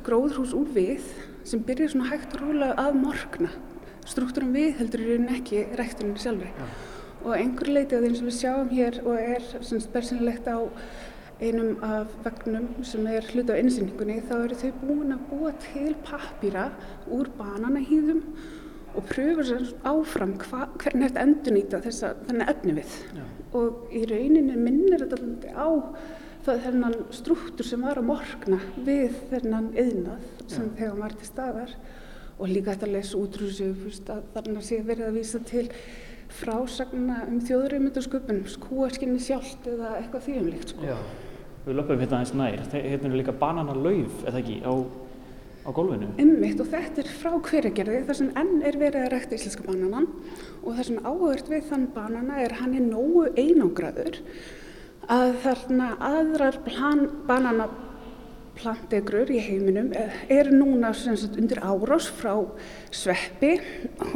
gróðhús 0.06 0.54
úr 0.54 0.70
við 0.76 1.08
sem 1.42 1.64
byrjar 1.66 1.96
svona 1.96 2.12
hægt 2.12 2.36
og 2.38 2.44
róla 2.46 2.76
að 2.78 3.00
morgna. 3.02 3.50
Struktúrum 4.06 4.54
við 4.54 4.76
heldur 4.78 5.02
í 5.02 5.08
rauninni 5.10 5.40
ekki 5.40 5.64
ræktuninni 5.80 6.22
sjálfur. 6.22 6.54
Ja. 6.54 6.68
Og 7.22 7.34
einhver 7.38 7.74
leiti 7.74 7.98
að 7.98 8.06
því 8.06 8.14
sem 8.20 8.30
við 8.30 8.38
sjáum 8.38 8.70
hér 8.70 9.02
og 9.08 9.18
er 9.18 9.50
svona 9.56 9.88
spersinlegt 9.88 10.46
á 10.54 10.58
einum 11.42 11.78
af 11.84 12.12
vegnum 12.24 12.68
sem 12.86 13.06
er 13.10 13.26
hluti 13.34 13.54
á 13.54 13.58
einsýningunni 13.58 14.20
þá 14.30 14.34
eru 14.38 14.58
þau 14.62 14.72
búin 14.82 15.14
að 15.16 15.24
búa 15.32 15.54
til 15.64 15.94
pappýra 16.06 16.68
úr 17.10 17.32
bananahýðum 17.40 18.22
og 18.92 19.08
pröfur 19.08 19.48
sér 19.48 19.70
áfram 19.88 20.36
hva, 20.44 20.68
hvernig 20.82 21.10
þetta 21.10 21.24
endur 21.26 21.56
nýta 21.56 21.80
þess 21.82 22.06
að 22.06 22.26
þannig 22.28 22.52
efni 22.54 22.76
við 22.78 22.98
Já. 23.18 23.24
og 23.58 23.96
í 23.96 24.04
rauninni 24.12 24.60
minnir 24.60 25.06
þetta 25.08 25.56
á 25.56 25.70
þennan 26.46 27.00
struktúr 27.14 27.68
sem 27.68 27.84
var 27.86 28.02
að 28.02 28.10
morgna 28.12 28.62
við 28.86 29.18
þennan 29.32 29.72
yðnað 29.78 30.30
sem 30.46 30.70
Já. 30.70 30.76
þegar 30.78 31.02
var 31.02 31.18
til 31.18 31.32
staðar 31.32 31.76
og 32.38 32.48
líka 32.50 32.76
þetta 32.76 32.94
lesa 32.94 33.18
útrúsi 33.22 33.72
að 34.12 34.24
þarna 34.36 34.64
sé 34.66 34.82
verið 34.86 35.10
að 35.10 35.20
vísa 35.22 35.44
til 35.48 35.68
frásagna 36.32 37.26
um 37.28 37.42
þjóðurauðmyndasköpun 37.44 38.46
skúaskinni 38.50 39.20
sjálft 39.22 39.68
eða 39.68 39.98
eitthvað 40.00 40.26
því 40.28 40.40
umlíkt 40.42 40.74
sko. 40.76 40.96
Við 41.66 41.78
löpum 41.78 42.00
hérna 42.02 42.20
aðeins 42.20 42.34
nær. 42.38 42.64
Hérna 42.74 43.12
er 43.12 43.18
líka 43.20 43.36
bananalauf 43.38 44.24
eða 44.26 44.40
ekki 44.42 44.56
á, 44.66 44.74
á 45.62 45.70
gólfinu? 45.78 46.10
Ymmitt 46.22 46.64
og 46.64 46.72
þetta 46.72 47.04
er 47.04 47.12
frá 47.20 47.36
hveragerði 47.38 48.00
þar 48.08 48.18
sem 48.18 48.32
enn 48.42 48.64
er 48.66 48.80
verið 48.82 49.06
að 49.06 49.14
rekta 49.14 49.38
íslenska 49.38 49.68
bananan. 49.68 50.10
Og 50.64 50.74
það 50.74 50.88
sem 50.90 51.06
áhört 51.06 51.54
við 51.54 51.70
þann 51.70 51.86
banana 51.94 52.42
er 52.42 52.58
hann 52.62 52.74
er 52.80 52.88
nógu 52.88 53.28
einangraður 53.36 54.22
að 55.12 55.38
þarna 55.44 55.94
aðrar 56.10 56.58
bananaplantegrur 58.52 59.30
í 59.32 59.40
heiminum 59.40 59.92
eh, 59.94 60.12
eru 60.30 60.52
núna 60.52 60.94
sagt, 60.94 61.38
undir 61.38 61.60
árás 61.62 62.10
frá 62.10 62.36
sveppi 62.92 63.60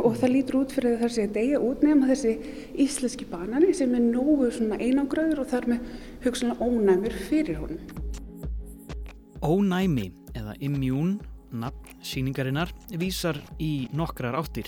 og 0.04 0.18
það 0.20 0.32
lítur 0.32 0.60
út 0.64 0.72
fyrir 0.76 1.00
þessi 1.00 1.26
að 1.26 1.34
deyja 1.34 1.60
út 1.60 1.84
nefn 1.84 2.08
þessi 2.10 2.36
íslenski 2.78 3.26
banani 3.26 3.74
sem 3.74 3.94
er 3.96 4.02
nógu 4.02 4.50
einangraður 4.80 5.42
og 5.42 5.50
þar 5.50 5.68
með 5.68 5.80
hugsanlega 6.26 6.66
ónæmur 6.66 7.14
fyrir 7.30 7.60
honum. 7.60 7.80
Ónæmi 9.42 10.12
eða 10.36 10.56
immjún, 10.60 11.20
nafn 11.52 12.02
síningarinnar, 12.02 12.72
vísar 12.98 13.40
í 13.60 13.88
nokkrar 13.94 14.36
áttir. 14.36 14.68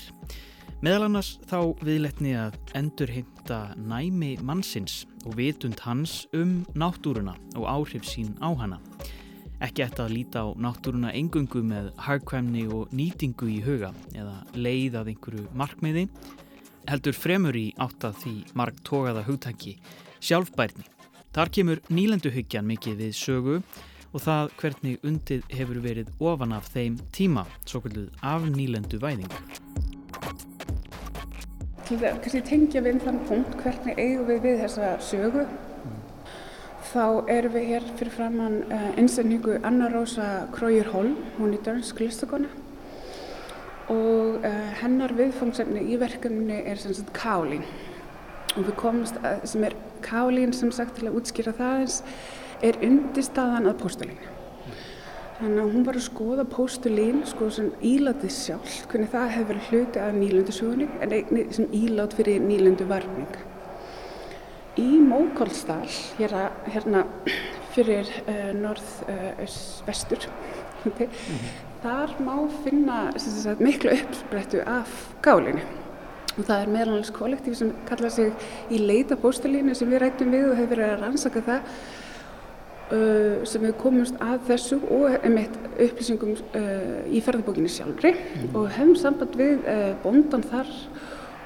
Meðal 0.80 1.08
annars 1.08 1.38
þá 1.50 1.74
viðletni 1.82 2.36
að 2.38 2.54
endurheimta 2.78 3.74
næmi 3.76 4.36
mannsins 4.46 5.06
og 5.26 5.34
vitund 5.34 5.80
hans 5.82 6.28
um 6.32 6.62
náttúruna 6.78 7.34
og 7.58 7.66
áhrif 7.66 8.06
sín 8.06 8.36
á 8.38 8.54
hana. 8.54 8.78
Ekki 9.64 9.82
eftir 9.82 10.04
að 10.04 10.14
líta 10.14 10.44
á 10.44 10.46
náttúruna 10.54 11.10
engungu 11.18 11.64
með 11.66 11.90
hagkvæmni 12.04 12.66
og 12.70 12.92
nýtingu 12.94 13.48
í 13.50 13.58
huga 13.64 13.90
eða 14.14 14.36
leið 14.54 14.98
að 15.00 15.10
einhverju 15.14 15.46
markmiði, 15.58 16.04
heldur 16.88 17.18
fremur 17.18 17.58
í 17.58 17.66
átt 17.82 18.06
að 18.06 18.20
því 18.22 18.34
mark 18.58 18.78
tókaða 18.86 19.26
hugtæki 19.26 19.74
sjálfbærni. 20.20 20.86
Þar 21.34 21.52
kemur 21.54 21.82
nýlenduhyggjan 21.90 22.70
mikið 22.70 23.02
við 23.02 23.16
sögu 23.18 23.58
og 24.08 24.22
það 24.24 24.54
hvernig 24.62 25.04
undið 25.04 25.50
hefur 25.52 25.82
verið 25.84 26.14
ofan 26.22 26.54
af 26.56 26.70
þeim 26.72 26.96
tíma, 27.12 27.44
svo 27.66 27.82
kvölduð 27.84 28.14
af 28.22 28.46
nýlendu 28.54 29.02
væðingu 29.02 29.42
kannski 31.96 32.40
tengja 32.44 32.82
við 32.84 32.98
þann 33.00 33.18
punkt 33.28 33.54
hvernig 33.62 33.96
eigum 33.96 34.26
við 34.28 34.42
við 34.44 34.58
þessa 34.60 34.90
sögu. 35.00 35.46
Þá 36.92 37.28
erum 37.32 37.54
við 37.54 37.68
hér 37.72 37.90
fyrir 37.98 38.14
framann 38.14 38.56
einstakningu 38.96 39.58
Anna 39.66 39.90
Rósa 39.92 40.46
Krójur 40.54 40.88
Holm, 40.92 41.18
hún 41.38 41.52
er 41.56 41.62
dönsk 41.66 42.00
listakona. 42.00 42.48
Og 43.92 44.40
uh, 44.44 44.64
hennar 44.82 45.14
viðfangsefni 45.16 45.86
í 45.88 46.00
verkefni 46.00 46.62
er 46.64 46.80
sem 46.80 46.96
sagt 46.96 47.14
kálín 47.16 47.64
og 48.56 48.64
við 48.66 48.74
komumst 48.80 49.16
að 49.22 49.46
sem 49.48 49.64
er 49.68 49.76
kálín 50.04 50.52
sem 50.56 50.72
sagt 50.74 50.98
til 50.98 51.08
að 51.08 51.20
útskýra 51.20 51.54
það 51.56 51.84
eins 51.84 52.02
er 52.64 52.80
undirstaðan 52.84 53.70
að 53.70 53.80
postulínu 53.80 54.34
Þannig 55.38 55.60
að 55.62 55.74
hún 55.76 55.84
var 55.86 55.96
að 56.00 56.02
skoða 56.02 56.44
postulín, 56.50 57.20
skoða 57.30 57.52
sem 57.54 57.66
ílatið 57.86 58.32
sjálf, 58.34 58.78
hvernig 58.90 59.12
það 59.12 59.28
hefur 59.36 59.48
verið 59.52 59.68
hluti 59.68 60.00
af 60.02 60.16
nýlundusögunni 60.16 60.88
en 61.04 61.14
einni 61.14 61.44
sem 61.54 61.68
ílat 61.78 62.16
fyrir 62.18 62.42
nýlundu 62.42 62.88
varning. 62.90 63.36
Í 64.78 65.00
Mókólsdal, 65.02 65.88
hérna, 66.20 66.48
hérna 66.70 67.00
fyrir 67.74 68.06
uh, 68.28 68.52
norð-vestur, 68.54 70.28
uh, 70.28 70.84
mm 70.84 70.92
-hmm. 70.92 71.48
þar 71.82 72.14
má 72.22 72.36
finna 72.64 73.12
sagt, 73.18 73.60
miklu 73.60 73.90
uppsprettu 73.90 74.62
af 74.66 75.14
gálinu. 75.22 75.60
Og 76.38 76.44
það 76.44 76.62
er 76.62 76.68
meðlands 76.68 77.10
kollektíf 77.10 77.56
sem 77.56 77.72
kallar 77.88 78.10
sig 78.10 78.32
í 78.70 78.78
leita 78.78 79.16
postulínu 79.16 79.74
sem 79.74 79.90
við 79.90 79.98
rættum 79.98 80.30
við 80.30 80.50
og 80.50 80.56
hefur 80.56 80.76
verið 80.76 80.92
að 80.92 81.00
rannsaka 81.00 81.40
það 81.40 81.60
Uh, 82.88 83.44
sem 83.44 83.60
við 83.60 83.74
komumst 83.76 84.14
að 84.20 84.38
þessu 84.48 84.78
og 84.90 85.18
einmitt 85.22 85.52
upplýsingum 85.76 86.30
í 87.12 87.20
ferðarbókinni 87.20 87.68
sjálfri 87.68 88.14
mm. 88.14 88.54
og 88.56 88.70
hefum 88.70 88.96
samband 88.96 89.36
við 89.36 89.58
bondan 90.02 90.42
þar 90.42 90.66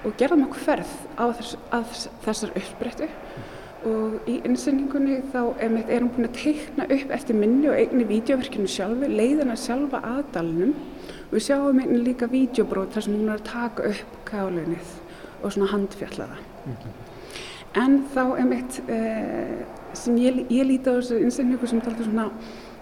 og 0.02 0.14
gerðum 0.18 0.46
okkur 0.48 0.62
ferð 0.66 0.92
á 1.18 1.24
þess, 1.38 1.56
þess, 1.70 2.06
þessar 2.24 2.54
uppbreyttu 2.60 3.08
mm. 3.08 3.50
og 3.90 4.30
í 4.30 4.38
innsendingunni 4.48 5.20
þá 5.32 5.40
erum 5.62 6.10
búin 6.14 6.28
að 6.28 6.38
teikna 6.40 6.88
upp 6.96 7.14
eftir 7.18 7.38
minni 7.38 7.70
og 7.70 7.78
eigni 7.78 8.08
vídeoverkinu 8.08 8.70
sjálfi, 8.70 9.10
leiðina 9.10 9.58
sjálfa 9.58 10.02
aðdalunum 10.14 10.74
og 11.28 11.36
við 11.36 11.46
sjáum 11.46 11.82
einni 11.82 12.00
líka 12.02 12.30
vídeobrót 12.32 12.96
þar 12.96 13.06
sem 13.06 13.16
hún 13.18 13.30
er 13.30 13.38
að 13.38 13.46
taka 13.50 13.92
upp 13.92 14.18
kálunnið 14.28 14.98
og 15.42 15.54
svona 15.54 15.70
handfjallaða. 15.72 16.42
Mm. 16.66 16.98
En 17.82 17.94
þá 18.12 18.24
einmitt 18.36 18.82
sem 19.96 20.18
ég, 20.20 20.42
ég 20.52 20.66
líti 20.68 20.92
á 20.92 20.96
þessu 20.98 21.22
einstaklingu 21.22 21.68
sem 21.68 21.80
taldur 21.84 22.08
svona 22.08 22.28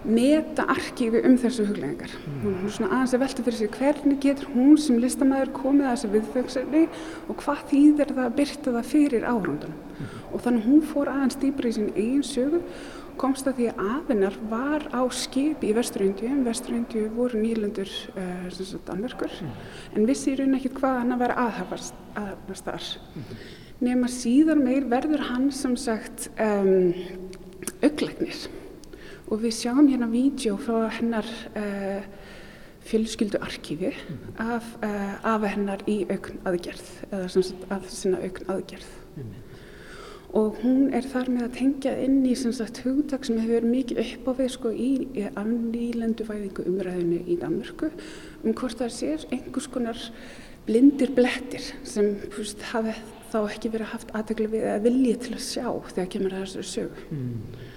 meta 0.05 0.65
arkífi 0.71 1.21
um 1.27 1.35
þessu 1.39 1.65
huglegingar. 1.69 2.13
Mm. 2.25 2.39
Hún 2.45 2.55
er 2.65 2.73
svona 2.75 2.89
aðeins 2.95 3.13
að 3.15 3.23
velta 3.25 3.45
fyrir 3.47 3.59
sig 3.59 3.75
hvernig 3.77 4.23
getur 4.23 4.49
hún 4.55 4.79
sem 4.81 4.97
listamæður 5.01 5.53
komið 5.57 5.87
að 5.87 5.93
þessu 5.93 6.11
viðföngsefni 6.15 6.81
og 7.27 7.43
hvað 7.43 7.61
þýðir 7.73 8.15
það 8.15 8.25
að 8.25 8.39
byrta 8.39 8.73
það 8.77 8.89
fyrir 8.93 9.27
áhrundunum. 9.29 9.77
Mm. 9.91 10.17
Og 10.31 10.43
þannig 10.47 10.67
hún 10.69 10.83
fór 10.93 11.13
aðeins 11.13 11.39
dýbra 11.43 11.69
í 11.69 11.77
sín 11.77 11.93
eigin 11.95 12.25
sögu 12.25 12.63
komst 13.21 13.45
að 13.45 13.57
því 13.59 13.65
að 13.69 13.81
aðinnar 13.93 14.37
var 14.49 14.85
á 14.95 15.01
skipi 15.13 15.69
í 15.69 15.73
Vesturindju, 15.77 16.29
Vesturindju 16.47 17.07
voru 17.13 17.41
nýlendur 17.41 17.91
uh, 18.15 18.47
eh, 18.49 18.77
Danverkur, 18.87 19.33
mm. 19.43 19.57
en 19.93 20.07
vissi 20.09 20.31
í 20.31 20.37
raun 20.39 20.55
ekkert 20.57 20.79
hvað 20.79 21.01
hann 21.03 21.13
að 21.17 21.25
vera 21.27 21.41
aðhafast 21.49 22.63
þar. 22.65 22.87
Mm 23.13 23.59
nema 23.81 24.09
síðan 24.11 24.61
meir 24.65 24.85
verður 24.89 25.25
hann 25.31 25.49
sem 25.55 25.75
sagt 25.79 26.29
um, 26.41 26.91
auglegnir 27.81 28.47
og 29.31 29.39
við 29.45 29.55
sjáum 29.55 29.87
hérna 29.87 30.09
vídeo 30.11 30.57
frá 30.59 30.89
hennar 30.91 31.27
uh, 31.55 32.01
fjölskyldu 32.87 33.39
arkífi 33.39 33.93
mm. 33.93 34.33
af, 34.43 34.65
uh, 34.83 35.13
af 35.33 35.45
hennar 35.53 35.85
í 35.87 36.01
augn 36.09 36.41
aðgerð 36.49 36.89
eða 37.11 37.29
sem 37.31 37.45
sagt 37.47 37.71
af 37.71 37.87
sinna 37.93 38.19
augn 38.25 38.51
aðgerð 38.51 38.89
mm. 39.21 39.31
og 40.41 40.59
hún 40.63 40.91
er 40.97 41.07
þar 41.13 41.31
með 41.31 41.47
að 41.47 41.57
tengja 41.61 41.95
inn 42.03 42.19
í 42.27 42.35
sem 42.39 42.55
sagt 42.57 42.83
hugdag 42.83 43.27
sem 43.27 43.39
hefur 43.39 43.61
verið 43.61 43.75
mikið 43.77 44.03
upp 44.05 44.29
á 44.29 44.31
við 44.41 44.53
sko 44.57 44.73
í, 44.75 44.91
í 45.15 45.25
afnýlendu 45.31 46.27
væðingu 46.27 46.67
umræðinu 46.73 47.23
í 47.23 47.39
Danmörku 47.39 47.91
um 48.43 48.55
hvort 48.57 48.83
það 48.83 48.95
sé 48.97 49.15
einhvers 49.31 49.71
konar 49.71 50.07
blindir 50.67 51.15
blettir 51.15 51.71
sem 51.87 52.15
fúst, 52.33 52.61
hafi 52.73 52.93
þá 53.31 53.37
ekki 53.45 53.71
verið 53.71 53.93
haft 53.93 54.11
aðtegli 54.17 54.49
við 54.51 54.65
að 54.73 54.87
vilja 54.89 55.19
til 55.23 55.37
að 55.37 55.45
sjá 55.45 55.67
þegar 55.93 56.09
kemur 56.15 56.35
að 56.35 56.43
þessu 56.43 56.65
sögu. 56.67 57.05
Mm. 57.15 57.69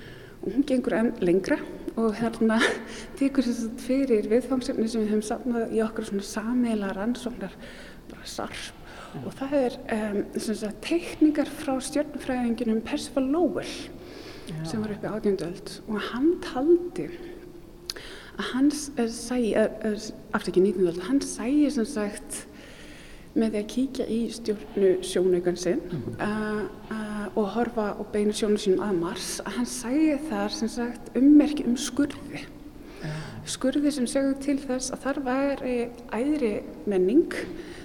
Hún 0.45 0.65
gengur 0.69 0.93
enn 0.99 1.13
lengra 1.25 1.57
og 1.97 2.15
hérna 2.19 2.59
tekur 3.19 3.47
þess 3.47 3.67
að 3.69 3.83
fyrir 3.87 4.31
viðfangsefni 4.31 4.87
sem 4.91 5.05
við 5.05 5.13
höfum 5.15 5.27
samnað 5.29 5.75
í 5.77 5.83
okkur 5.85 6.09
svona 6.09 6.27
sameila 6.29 6.91
rannsóknar 6.97 7.55
bara 8.11 8.29
sarf. 8.29 8.73
Mm. 9.15 9.27
Og 9.29 9.37
það 9.39 9.55
er 9.61 9.77
um, 9.97 10.19
sagt, 10.37 10.81
teikningar 10.85 11.51
frá 11.63 11.77
stjórnfræðinginum 11.89 12.83
Percival 12.85 13.29
Lowell 13.31 13.77
Já. 14.51 14.59
sem 14.69 14.83
var 14.83 14.93
uppi 14.93 15.09
átjöndöld 15.09 15.77
og 15.89 16.01
hann 16.11 16.35
taldi 16.45 17.07
að 18.35 18.51
hans 18.51 18.89
uh, 18.99 19.07
sæi, 19.09 19.55
uh, 19.55 19.95
aftur 20.35 20.53
ekki 20.53 20.65
19. 20.67 21.07
hann 21.07 21.23
sæi 21.25 21.71
sem 21.73 21.87
sagt 21.89 22.43
með 23.35 23.55
því 23.55 23.61
að 23.63 23.71
kíkja 23.73 24.09
í 24.11 24.21
stjórnu 24.35 24.91
sjónaugan 25.07 25.57
sinn 25.59 25.81
mm 25.89 26.03
-hmm. 26.03 27.14
Og 27.35 27.47
horfa 27.55 27.91
og 27.99 28.11
beina 28.13 28.35
sjónu 28.37 28.59
sínum 28.61 28.83
að 28.85 28.99
Mars 29.03 29.29
að 29.45 29.59
hann 29.59 29.71
sæði 29.71 30.19
þar 30.29 30.57
sem 30.57 30.73
sagt 30.73 31.15
ummerki 31.19 31.67
um 31.69 31.77
skurði 31.81 32.43
yeah. 33.05 33.23
skurði 33.49 33.93
sem 33.95 34.09
segðu 34.11 34.35
til 34.45 34.59
þess 34.63 34.95
að 34.95 35.07
þar 35.07 35.23
væri 35.29 35.79
æðri 36.15 36.53
menning 36.91 37.33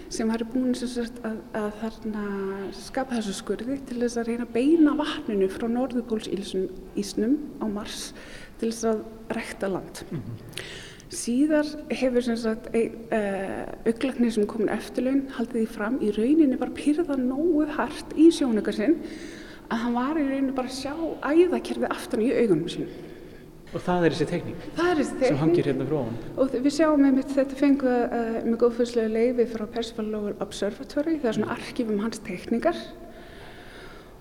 sem 0.09 0.29
har 0.33 0.41
búin 0.49 0.73
sagt, 0.73 1.19
að, 1.25 1.37
að 1.53 1.69
þarna 1.83 2.25
skapa 2.73 3.19
þessu 3.19 3.35
skurði 3.37 3.79
til 3.89 3.99
þess 4.01 4.17
að 4.17 4.31
reyna 4.31 4.47
að 4.47 4.53
beina 4.57 4.95
vatninu 4.97 5.49
frá 5.53 5.67
norðupólsísnum 5.69 7.35
á 7.61 7.65
Mars 7.69 8.11
til 8.59 8.71
þess 8.71 8.87
að 8.89 9.03
rekta 9.37 9.69
land 9.69 10.03
mm 10.09 10.21
-hmm. 10.21 10.63
Síðar 11.09 11.65
hefur 11.89 12.21
uh, 12.21 12.31
sem 14.29 14.45
komin 14.45 14.69
eftirlaun 14.69 15.23
haldið 15.33 15.63
því 15.63 15.67
fram 15.73 15.95
í 16.05 16.11
rauninni 16.13 16.57
bara 16.61 16.75
pyrða 16.77 17.17
nógu 17.17 17.65
hart 17.73 18.13
í 18.13 18.29
sjónökar 18.29 18.77
sinn 18.77 18.99
að 19.69 19.81
hann 19.83 19.95
var 19.97 20.19
í 20.21 20.25
rauninni 20.27 20.53
bara 20.53 20.69
að 20.69 20.77
sjá 20.77 20.93
æðakerfið 21.25 21.89
aftan 21.89 22.25
í 22.25 22.29
augunum 22.35 22.69
sín. 22.69 22.91
Og 23.69 23.81
það 23.85 24.05
er 24.05 24.13
þessi 24.15 24.27
tekník? 24.29 24.61
Það 24.77 24.87
er 24.91 24.99
þessi 24.99 25.15
tekník. 25.15 25.27
Sem 25.29 25.41
hangir 25.43 25.67
hérna 25.69 25.89
frá 25.89 25.97
hann? 25.97 26.15
Og 26.41 26.55
við 26.55 26.71
sjáum 26.77 27.03
með 27.05 27.17
mitt 27.19 27.35
þetta 27.35 27.59
fengu 27.59 27.91
uh, 28.05 28.39
með 28.45 28.57
góðfuslega 28.63 29.13
leiði 29.13 29.49
frá 29.49 29.65
Percival 29.75 30.07
Lowell 30.13 30.37
Observatory, 30.45 31.17
það 31.21 31.31
er 31.31 31.37
svona 31.39 31.57
arkífum 31.57 32.01
hans 32.05 32.21
tekníkar 32.25 32.79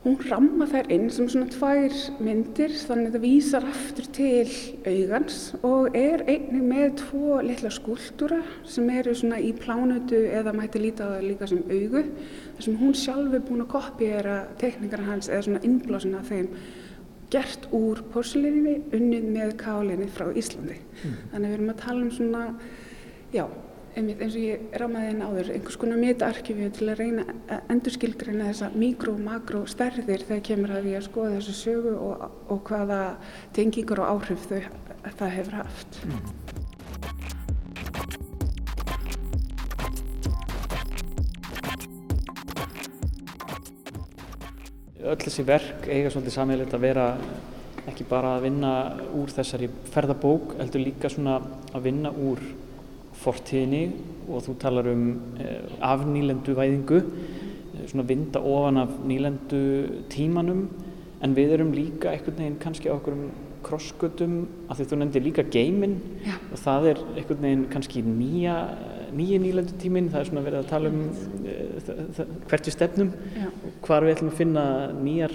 hún 0.04 0.18
ramma 0.28 0.66
þær 0.70 0.88
inn 0.94 1.08
sem 1.10 1.26
svona 1.30 1.50
tvær 1.50 1.94
myndir 2.22 2.74
þannig 2.86 3.10
að 3.10 3.16
það 3.16 3.24
vísar 3.24 3.66
aftur 3.66 4.08
til 4.14 4.52
augans 4.86 5.38
og 5.66 5.96
er 5.98 6.22
einnig 6.30 6.64
með 6.70 6.92
tvo 7.02 7.38
litla 7.42 7.72
skúltúra 7.74 8.38
sem 8.68 8.88
eru 8.94 9.14
svona 9.18 9.40
í 9.42 9.50
plánutu 9.58 10.20
eða 10.38 10.54
mætti 10.56 10.82
líta 10.82 11.08
á 11.10 11.18
það 11.18 11.26
líka 11.26 11.50
sem 11.50 11.64
augu 11.66 12.04
þar 12.04 12.66
sem 12.68 12.78
hún 12.82 12.98
sjálf 13.02 13.34
er 13.34 13.46
búin 13.48 13.64
að 13.64 13.72
kopjera 13.74 14.36
tekningar 14.62 15.02
hans 15.08 15.30
eða 15.32 15.48
svona 15.48 15.64
innblásin 15.66 16.18
af 16.18 16.30
þeim 16.30 16.52
gert 17.32 17.66
úr 17.76 18.04
porsulinni 18.12 18.78
unnið 18.94 19.26
með 19.34 19.56
kálinni 19.60 20.06
frá 20.12 20.30
Íslandi 20.30 20.78
mm. 20.78 21.16
þannig 21.32 21.42
að 21.42 21.48
við 21.48 21.56
erum 21.58 21.72
að 21.74 21.82
tala 21.82 22.04
um 22.06 22.14
svona 22.14 22.44
já 23.34 23.44
einmitt 23.98 24.20
eins 24.22 24.36
og 24.38 24.44
ég 24.44 24.76
ramaði 24.78 25.10
inn 25.12 25.22
áður 25.24 25.48
einhvers 25.56 25.78
konar 25.80 25.98
meta-arkífið 25.98 26.74
til 26.76 26.86
að 26.92 27.00
reyna 27.00 27.24
að 27.50 27.72
endurskilgreina 27.74 28.50
þessa 28.52 28.68
mikró- 28.78 29.14
og 29.16 29.24
makró-stærðir 29.26 30.24
þegar 30.28 30.44
kemur 30.46 30.74
að 30.76 30.86
því 30.86 30.92
að 30.98 31.06
skoða 31.08 31.32
þessu 31.38 31.54
sögu 31.58 31.94
og, 31.96 32.22
og 32.54 32.60
hvaða 32.68 33.00
tengingur 33.56 34.02
og 34.04 34.12
áhrif 34.12 34.46
þau, 34.46 34.62
það 35.18 35.34
hefur 35.34 35.58
haft. 35.58 35.98
Mm. 36.06 36.22
Öll 45.08 45.20
þessi 45.24 45.46
verk 45.48 45.86
eiga 45.88 46.10
svolítið 46.12 46.34
sammeilegt 46.36 46.74
að 46.76 46.84
vera 46.84 47.10
ekki 47.88 48.04
bara 48.06 48.36
að 48.36 48.46
vinna 48.46 48.72
úr 49.16 49.30
þessari 49.32 49.70
ferðabók, 49.90 50.58
heldur 50.60 50.84
líka 50.84 51.10
svona 51.10 51.38
að 51.72 51.86
vinna 51.88 52.12
úr 52.12 52.42
fortíðinni 53.18 53.82
og 54.28 54.44
þú 54.44 54.54
talar 54.60 54.90
um 54.92 55.04
eh, 55.40 55.64
af 55.80 56.04
nýlendu 56.06 56.54
væðingu, 56.58 57.00
eh, 57.00 57.84
svona 57.90 58.06
vinda 58.06 58.40
ofan 58.40 58.82
af 58.84 58.94
nýlendu 59.06 59.62
tímanum 60.12 60.68
en 61.22 61.34
við 61.34 61.56
erum 61.56 61.72
líka 61.74 62.12
einhvern 62.12 62.38
veginn 62.38 62.58
kannski 62.62 62.90
á 62.90 62.94
okkur 62.94 63.16
um 63.16 63.30
krossgötum 63.66 64.34
af 64.70 64.78
því 64.78 64.86
þú 64.90 64.98
nefndir 65.00 65.24
líka 65.24 65.44
geiminn 65.50 65.96
og 66.52 66.58
það 66.62 66.90
er 66.92 67.00
einhvern 67.16 67.42
veginn 67.42 67.64
kannski 67.72 68.02
nýja, 68.06 68.54
nýja 69.16 69.40
nýlendu 69.42 69.74
tíminn, 69.82 70.10
það 70.12 70.20
er 70.20 70.30
svona 70.30 70.44
verið 70.46 70.60
að 70.62 70.70
tala 70.70 70.92
um 70.92 71.00
uh, 71.42 72.22
hvert 72.50 72.70
við 72.70 72.76
stefnum 72.76 73.10
Já. 73.34 73.48
hvar 73.82 74.06
við 74.06 74.14
ætlum 74.14 74.32
að 74.32 74.38
finna 74.42 74.64
nýjar 75.02 75.34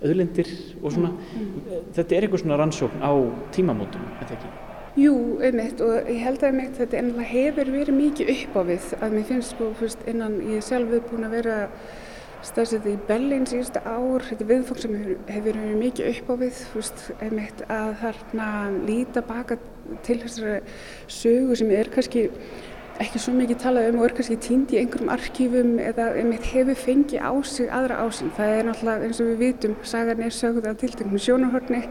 auðlendir 0.00 0.50
og 0.80 0.96
svona, 0.96 1.12
mm. 1.12 1.46
Mm. 1.52 1.86
þetta 1.98 2.16
er 2.16 2.26
einhvers 2.26 2.46
svona 2.46 2.60
rannsókn 2.62 3.04
á 3.04 3.12
tímamótum, 3.52 4.10
þetta 4.22 4.38
ekki? 4.38 4.69
Jú, 4.98 5.38
einmitt 5.38 5.78
og 5.86 6.08
ég 6.10 6.24
held 6.24 6.40
að 6.42 6.48
einmitt 6.48 6.78
þetta 6.80 6.96
ennlega 6.98 7.26
hefur 7.30 7.68
verið 7.70 7.94
mikið 7.94 8.30
upp 8.32 8.56
á 8.58 8.62
við 8.66 8.86
að 8.98 9.12
mér 9.14 9.26
finnst 9.28 9.52
sko 9.54 9.68
fyrst 9.78 10.00
innan 10.10 10.40
ég 10.50 10.64
sjálf 10.66 10.88
við 10.90 11.04
búin 11.06 11.26
að 11.28 11.36
vera 11.36 11.58
stafsett 12.42 12.88
í 12.90 12.96
Berlín 13.06 13.44
síðustu 13.46 13.78
ár, 13.84 14.24
þetta 14.26 14.48
viðfólk 14.48 14.80
sem 14.82 14.96
hefur, 14.98 15.44
verið 15.44 15.76
mikið 15.78 16.08
upp 16.10 16.32
á 16.32 16.34
við, 16.40 16.62
fyrst 16.72 17.04
einmitt 17.20 17.62
að 17.70 17.92
þarna 18.00 18.48
líta 18.88 19.22
baka 19.28 19.60
til 20.08 20.16
þessari 20.24 20.56
sögu 21.20 21.60
sem 21.60 21.70
er 21.76 21.90
kannski 21.94 22.24
ekki 23.00 23.22
svo 23.22 23.36
mikið 23.36 23.60
talað 23.62 23.92
um 23.92 24.00
og 24.00 24.08
er 24.08 24.16
kannski 24.18 24.38
týnd 24.42 24.74
í 24.74 24.80
einhverjum 24.80 25.12
arkífum 25.14 25.70
eða 25.84 26.08
einmitt 26.18 26.50
hefur 26.50 26.82
fengið 26.82 27.22
á 27.22 27.32
sig 27.46 27.70
aðra 27.70 28.02
ásinn. 28.08 28.34
Það 28.34 28.56
er 28.56 28.66
náttúrulega 28.72 29.06
eins 29.06 29.22
og 29.22 29.30
við 29.30 29.40
vitum, 29.46 29.78
sagan 29.86 30.26
er 30.26 30.34
sögð 30.34 30.66
af 30.66 30.82
tilteknum 30.82 31.22
sjónahörni 31.22 31.84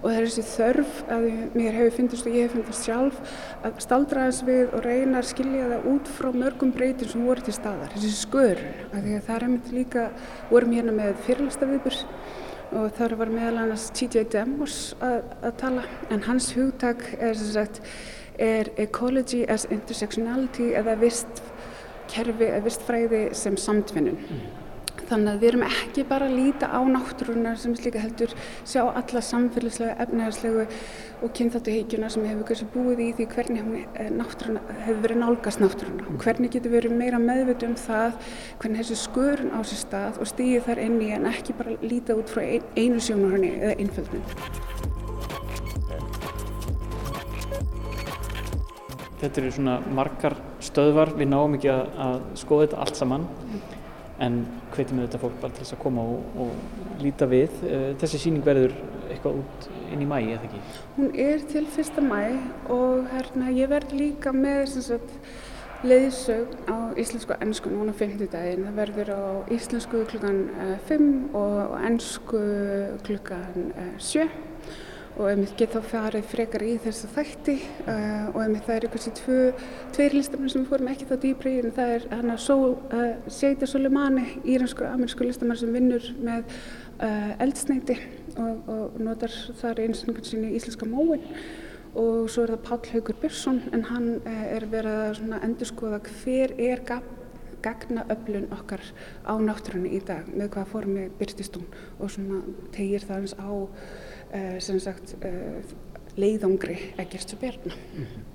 og 0.00 0.06
það 0.08 0.18
er 0.18 0.26
þessi 0.26 0.44
þörf 0.48 1.00
að 1.16 1.26
mér 1.54 1.78
hefur 1.78 1.96
fyndist 1.96 2.28
og 2.28 2.36
ég 2.36 2.46
hef 2.46 2.54
fyndist 2.56 2.86
sjálf 2.88 3.18
að 3.66 3.80
staldra 3.84 4.26
þess 4.28 4.46
við 4.48 4.76
og 4.76 4.84
reyna 4.86 5.20
að 5.20 5.30
skilja 5.30 5.66
það 5.72 5.88
út 5.92 6.12
frá 6.18 6.30
mörgum 6.42 6.72
breytin 6.76 7.12
sem 7.12 7.26
voru 7.26 7.44
til 7.44 7.56
staðar, 7.56 7.92
þessi 7.96 8.12
skörun, 8.16 8.78
af 8.90 9.02
því 9.04 9.16
að 9.16 9.26
það 9.26 9.34
er 9.36 9.46
einmitt 9.48 9.74
líka, 9.74 10.06
vorum 10.50 10.76
hérna 10.76 10.96
með 10.96 11.20
fyrirlastafýbur 11.26 12.00
og 12.70 12.88
þar 12.96 13.16
var 13.18 13.34
meðal 13.34 13.64
annars 13.64 13.88
T.J. 13.98 14.24
Demos 14.30 14.78
að, 15.02 15.24
að 15.42 15.54
tala 15.60 15.84
en 16.14 16.24
hans 16.28 16.52
hugtak 16.54 17.02
er 17.18 17.34
sem 17.38 17.52
sagt 17.56 17.80
er 18.40 18.70
ecology 18.80 19.42
as 19.50 19.66
intersectionality 19.74 20.70
eða 20.78 20.94
vist 21.00 21.42
kerfi 22.10 22.48
vistfræði 22.64 23.28
sem 23.36 23.58
samtvinnun. 23.60 24.18
Mm. 25.10 25.16
Þannig 25.16 25.32
að 25.32 25.40
við 25.40 25.48
erum 25.48 25.64
ekki 25.66 26.02
bara 26.06 26.26
að 26.28 26.36
líta 26.38 26.68
á 26.70 26.80
náttúruna 26.86 27.52
sem 27.58 27.74
slíka 27.74 27.98
heldur 27.98 28.34
sjá 28.62 28.82
alla 28.86 29.22
samfélagslega, 29.26 29.96
efnæðarslegu 30.04 30.66
og 31.20 31.32
kynþáttuheikjuna 31.34 32.10
sem 32.14 32.26
hefur 32.28 32.46
kannski 32.46 32.68
búið 32.70 33.02
í 33.02 33.08
því 33.18 33.26
hvernig 33.34 33.72
náttúruna 34.14 34.62
hefur 34.84 35.00
verið 35.06 35.20
nálgast 35.24 35.62
náttúruna 35.62 36.06
og 36.06 36.22
hvernig 36.22 36.54
getur 36.54 36.74
verið 36.76 36.94
meira 37.00 37.18
meðviti 37.22 37.66
um 37.66 37.74
það 37.80 38.20
hvernig 38.60 38.84
þessi 38.84 39.00
skörun 39.00 39.50
á 39.50 39.58
sér 39.66 39.82
stað 39.82 40.20
og 40.22 40.30
stýði 40.30 40.62
þar 40.68 40.82
inn 40.84 41.02
í 41.02 41.10
en 41.16 41.26
ekki 41.32 41.58
bara 41.58 41.74
líta 41.82 42.14
út 42.14 42.30
frá 42.30 42.44
ein, 42.44 42.70
einu 42.78 43.02
sjónurhörni 43.02 43.50
eða 43.58 43.74
einföldnum. 43.82 44.22
Þetta 49.20 49.42
eru 49.42 49.50
svona 49.52 49.74
margar 49.92 50.38
stöðvar, 50.64 51.10
við 51.18 51.28
náum 51.28 51.58
ekki 51.58 51.68
að, 51.68 51.82
að 52.00 52.22
skoða 52.40 52.68
þetta 52.68 52.80
allt 52.86 53.00
saman 53.02 53.28
en 54.20 54.40
hvetjum 54.74 55.00
við 55.00 55.06
þetta 55.08 55.20
fólk 55.22 55.36
bara 55.42 55.56
til 55.56 55.64
þess 55.64 55.76
að 55.76 55.82
koma 55.84 56.06
og, 56.14 56.40
og 56.44 57.04
líta 57.04 57.28
við. 57.30 57.60
Eh, 57.66 57.86
þessi 58.00 58.20
síning 58.24 58.44
verður 58.46 58.74
eitthvað 59.10 59.40
út 59.42 59.70
inn 59.90 60.02
í 60.04 60.08
mæi, 60.08 60.20
eða 60.34 60.48
ekki? 60.48 60.64
Hún 60.98 61.14
er 61.28 61.46
til 61.50 61.64
fyrsta 61.74 62.04
mæ 62.04 62.20
og 62.70 63.08
hérna 63.14 63.54
ég 63.54 63.70
verð 63.72 63.96
líka 63.96 64.34
með 64.36 64.76
leiðsög 65.80 66.52
á 66.68 66.92
íslensku 67.00 67.32
og 67.32 67.42
ennsku 67.46 67.72
núna 67.72 67.94
50 67.96 68.28
daginn. 68.34 68.66
Það 68.68 68.78
verður 68.82 69.12
á 69.16 69.22
íslensku 69.56 70.04
klukkan 70.12 70.42
5 70.90 71.00
eh, 71.00 71.40
og 71.40 71.76
ennsku 71.88 72.44
klukkan 73.06 73.72
7 73.98 74.49
eh, 75.20 75.24
og 75.24 75.28
einmitt 75.28 75.56
get 75.58 75.74
þá 75.74 75.80
farið 75.84 76.28
frekar 76.30 76.62
í 76.64 76.74
þessu 76.80 77.08
þætti 77.12 77.56
uh, 77.84 78.30
og 78.32 78.38
einmitt 78.40 78.64
það 78.66 78.76
eru 78.78 78.90
kannski 78.94 79.12
tvö, 79.18 79.38
tveir 79.94 80.16
listamenn 80.16 80.52
sem 80.52 80.64
við 80.64 80.70
fórum 80.72 80.90
ekki 80.92 81.08
þá 81.10 81.14
dýbri 81.24 81.52
en 81.60 81.74
það 81.76 81.94
er 81.96 82.06
hann 82.14 82.32
að 82.34 82.46
uh, 82.56 83.02
Seita 83.28 83.68
Soleimani, 83.68 84.26
íransku 84.48 84.86
amerísku 84.88 85.26
listamenn 85.26 85.60
sem 85.60 85.76
vinnur 85.76 86.08
með 86.24 86.48
uh, 86.48 87.32
eldsneiti 87.44 87.98
og, 88.36 88.72
og 88.72 89.00
notar 89.02 89.34
þar 89.60 89.84
eins 89.84 90.02
og 90.02 90.10
einhvern 90.10 90.30
sinni 90.30 90.54
íslenska 90.56 90.88
móin 90.88 91.24
og 91.90 92.28
svo 92.30 92.46
er 92.46 92.54
það 92.54 92.66
Páll 92.68 92.92
Haugur 92.94 93.20
Björnsson 93.20 93.64
en 93.74 93.88
hann 93.90 94.10
er 94.24 94.68
verið 94.70 95.24
að 95.34 95.40
endur 95.42 95.68
skoða 95.68 95.98
hver 96.06 96.54
er 96.62 96.84
gagna 97.60 98.06
öflun 98.14 98.46
okkar 98.54 98.84
á 99.26 99.34
náttúrunni 99.42 99.98
í 99.98 100.04
dag 100.06 100.30
með 100.30 100.54
hvaða 100.54 100.70
formi 100.70 101.08
byrtist 101.18 101.58
hún 101.58 101.66
og 101.98 102.14
svona 102.14 102.44
tegir 102.72 103.04
það 103.04 103.26
eins 103.26 103.34
á 103.36 103.50
Eh, 103.50 103.99
sem 104.62 104.78
sagt 104.82 105.16
eh, 105.26 105.62
leiðangri 106.20 106.76
ekkert 107.00 107.28
svo 107.28 107.38
berna. 107.40 107.74
Mm 107.74 108.04
-hmm. 108.04 108.28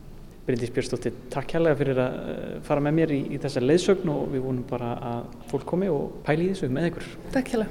Bryndís 0.45 0.69
Björnstóttir, 0.69 1.13
takk 1.33 1.55
hérlega 1.55 1.77
fyrir 1.79 1.97
að 1.97 2.15
eh, 2.29 2.57
fara 2.67 2.81
með 2.85 2.93
mér 2.99 3.11
í, 3.15 3.21
í 3.33 3.37
þessa 3.41 3.63
leiðsögn 3.63 4.09
og 4.13 4.27
við 4.29 4.43
vonum 4.45 4.65
bara 4.69 4.91
að 5.01 5.23
fólk 5.49 5.65
komi 5.65 5.87
og 5.89 6.19
pæli 6.27 6.45
í 6.45 6.51
þessu 6.53 6.69
með 6.69 6.91
ykkur. 6.91 7.07
Takk 7.33 7.47
hérlega. 7.55 7.69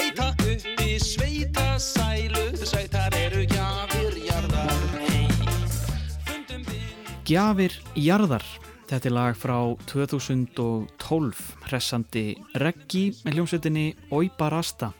Leita 0.00 0.30
uppi 0.32 0.94
sveita 0.96 1.74
sælu 1.76 2.44
sveitar 2.56 3.12
eru 3.18 3.42
gjafir 3.44 4.14
jarðar 4.24 4.78
hey. 5.02 5.26
Gjafir 7.28 7.74
jarðar. 8.00 8.46
Þetta 8.88 9.10
er 9.10 9.12
lag 9.12 9.36
frá 9.36 9.58
2012, 9.92 11.42
hressandi 11.66 12.24
reggi 12.62 13.02
með 13.26 13.36
hljómsveitinni 13.36 13.84
Oiba 14.16 14.48
Rasta. 14.54 14.94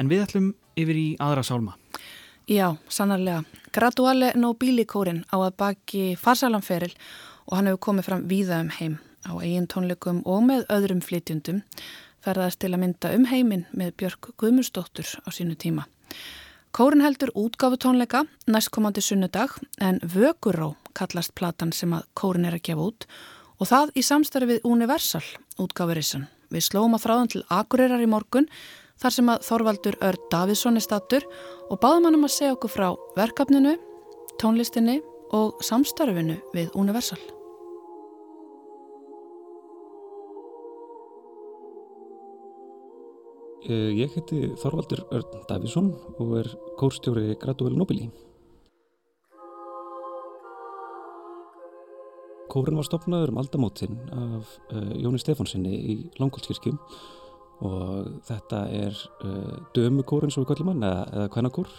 En 0.00 0.08
við 0.08 0.24
ætlum 0.24 0.48
yfir 0.80 1.02
í 1.02 1.06
aðra 1.20 1.44
sálma. 1.44 1.76
Já, 2.48 2.72
sannarlega. 2.88 3.44
Graduale 3.76 4.32
Nobili 4.40 4.88
kórin 4.88 5.26
á 5.28 5.36
að 5.36 5.58
baki 5.60 6.06
farsalamferil 6.16 6.94
og 7.50 7.58
hann 7.58 7.68
hefur 7.68 7.84
komið 7.90 8.08
fram 8.08 8.24
víða 8.32 8.64
um 8.64 8.72
heim 8.80 8.96
á 9.28 9.36
eigin 9.42 9.68
tónleikum 9.68 10.24
og 10.24 10.44
með 10.48 10.64
öðrum 10.72 11.04
flytjundum 11.04 11.60
ferðast 12.26 12.60
til 12.62 12.72
að 12.74 12.82
mynda 12.82 13.12
um 13.14 13.28
heiminn 13.30 13.64
með 13.76 13.94
Björk 14.02 14.32
Guðmundsdóttur 14.40 15.14
á 15.22 15.28
sínu 15.30 15.54
tíma. 15.54 15.86
Kórin 16.76 17.00
heldur 17.00 17.32
útgáfu 17.32 17.78
tónleika 17.80 18.26
næstkomandi 18.50 19.00
sunnudag 19.00 19.54
en 19.80 20.00
Vögurró 20.02 20.74
kallast 20.96 21.34
platan 21.38 21.72
sem 21.72 21.94
að 21.96 22.04
kórin 22.18 22.48
er 22.48 22.58
að 22.58 22.66
gefa 22.68 22.88
út 22.90 23.06
og 23.56 23.70
það 23.70 23.94
í 23.96 24.04
samstarfi 24.04 24.50
við 24.50 24.66
Universal 24.68 25.24
útgáfurissan. 25.62 26.26
Við 26.52 26.66
slóum 26.68 26.96
að 26.98 27.06
þráðan 27.06 27.32
til 27.32 27.44
Akureyrar 27.48 28.04
í 28.04 28.10
morgun 28.10 28.50
þar 29.00 29.16
sem 29.16 29.32
að 29.32 29.46
Þorvaldur 29.48 29.98
Örd 30.04 30.28
Davidsson 30.32 30.76
er 30.76 30.84
stattur 30.84 31.26
og 31.70 31.80
báðum 31.80 32.10
hann 32.10 32.20
um 32.20 32.28
að 32.28 32.36
segja 32.36 32.56
okkur 32.56 32.74
frá 32.76 32.88
verkefninu, 33.16 33.78
tónlistinni 34.40 35.00
og 35.36 35.64
samstarfinu 35.64 36.38
við 36.54 36.76
Universal. 36.76 37.35
Ég 43.66 44.12
heiti 44.14 44.52
Þorvaldur 44.62 45.00
Örn 45.10 45.40
Davísson 45.48 45.88
og 46.22 46.36
er 46.38 46.48
kórstjóri 46.78 47.34
Gradual 47.40 47.74
Nobili. 47.74 48.04
Kórin 52.46 52.78
var 52.78 52.86
stopnaður 52.86 53.32
um 53.32 53.40
aldamótin 53.42 53.96
af 54.14 54.52
uh, 54.70 54.92
Jóni 54.94 55.18
Stefánsinni 55.18 55.72
í 55.74 55.96
Langholtskirkjum 56.20 56.78
og 57.66 58.12
þetta 58.28 58.60
er 58.70 59.00
uh, 59.26 59.56
dömukórin 59.74 60.30
svo 60.30 60.44
við 60.44 60.52
kallum 60.52 60.70
hann 60.76 60.86
eða, 60.86 61.02
eða 61.16 61.32
kvennakór, 61.34 61.72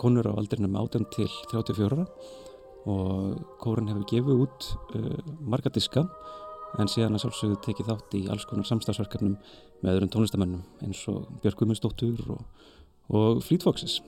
konur 0.00 0.26
á 0.26 0.34
aldrinum 0.34 0.74
18 0.80 1.06
til 1.14 1.28
34 1.52 2.08
og 2.90 3.44
kórin 3.62 3.92
hefur 3.92 4.08
gefið 4.10 4.42
út 4.48 4.66
marga 5.38 5.70
diska 5.72 6.02
en 6.82 6.90
síðan 6.90 7.14
að 7.14 7.24
sjálfsögðu 7.24 7.60
tekið 7.62 7.92
þátt 7.92 8.18
í 8.18 8.24
alls 8.32 8.46
konar 8.50 8.66
samstagsverkefnum 8.68 9.38
með 9.84 9.98
öðrum 9.98 10.10
tónlistamennum 10.14 10.64
eins 10.84 11.04
og 11.12 11.28
Björk 11.42 11.60
Guðmundsdóttur 11.60 12.24
og, 12.32 12.42
og 13.12 13.44
Fleet 13.44 13.64
Foxes. 13.66 14.00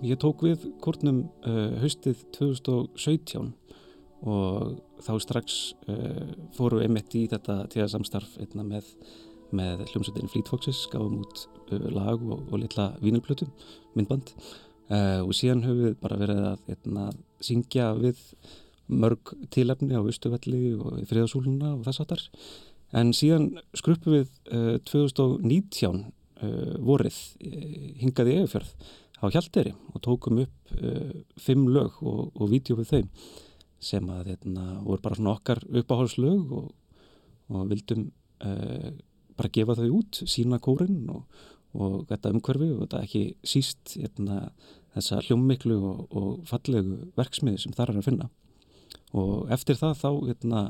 Ég 0.00 0.16
tók 0.16 0.40
við 0.46 0.62
kórnum 0.80 1.26
uh, 1.44 1.76
haustið 1.82 2.22
2017 2.32 3.50
og 4.24 4.78
þá 5.04 5.10
strax 5.20 5.58
uh, 5.92 6.30
fóru 6.56 6.80
einmitt 6.80 7.12
í 7.20 7.26
þetta 7.28 7.66
tíðarsamstarf 7.68 8.38
einna 8.40 8.64
með 8.64 8.88
með 9.56 9.84
hljómsveitin 9.90 10.30
Fleet 10.30 10.50
Foxes, 10.50 10.84
gáðum 10.90 11.24
út 11.24 11.46
lag 11.78 12.22
og, 12.22 12.48
og 12.50 12.58
litla 12.62 12.90
vínilplötu, 13.02 13.48
myndband. 13.94 14.32
Uh, 14.90 15.22
og 15.22 15.34
síðan 15.38 15.62
höfum 15.62 15.84
við 15.84 15.92
bara 16.02 16.18
verið 16.18 16.46
að 16.48 16.72
eitna, 16.72 17.04
syngja 17.46 17.92
við 17.94 18.18
mörg 18.90 19.34
tilefni 19.54 19.94
á 19.94 20.02
Östuvelli 20.02 20.72
og 20.74 20.96
Friðarsúluna 21.06 21.76
og 21.76 21.84
þess 21.86 22.02
aftar 22.02 22.24
en 22.98 23.12
síðan 23.14 23.52
skruppum 23.78 24.16
við 24.16 24.32
uh, 24.50 24.80
2019 24.90 26.08
vorið 26.80 27.16
hingaði 28.00 28.38
eigafjörð 28.40 28.70
á 29.20 29.24
Hjalteri 29.28 29.74
og 29.92 30.00
tókum 30.00 30.38
upp 30.40 30.70
fimm 31.36 31.66
lög 31.68 31.98
og, 32.00 32.30
og 32.32 32.48
vídeo 32.48 32.78
við 32.78 32.88
þau 32.88 33.02
sem 33.76 34.08
að 34.08 34.30
eitna, 34.32 34.78
voru 34.80 35.04
bara 35.04 35.18
svona 35.18 35.34
okkar 35.34 35.60
uppáhaldslög 35.68 36.54
og, 36.56 36.70
og 37.52 37.68
vildum 37.68 38.06
bara 38.40 39.52
gefa 39.52 39.76
þau 39.76 39.90
út, 40.00 40.22
sína 40.24 40.56
kórin 40.64 41.02
og, 41.12 41.44
og 41.74 42.06
þetta 42.10 42.32
umhverfi 42.34 42.70
og 42.74 42.82
þetta 42.84 43.02
ekki 43.06 43.22
síst 43.46 43.94
hérna, 43.96 44.50
þessa 44.96 45.20
hljómmiklu 45.26 45.78
og, 45.78 46.02
og 46.10 46.30
fallegu 46.50 47.12
verksmiði 47.18 47.64
sem 47.64 47.76
þar 47.76 47.94
er 47.94 48.00
að 48.00 48.08
finna. 48.08 48.28
Og 49.14 49.50
eftir 49.54 49.78
það 49.78 49.96
þá 50.00 50.10
hérna, 50.30 50.64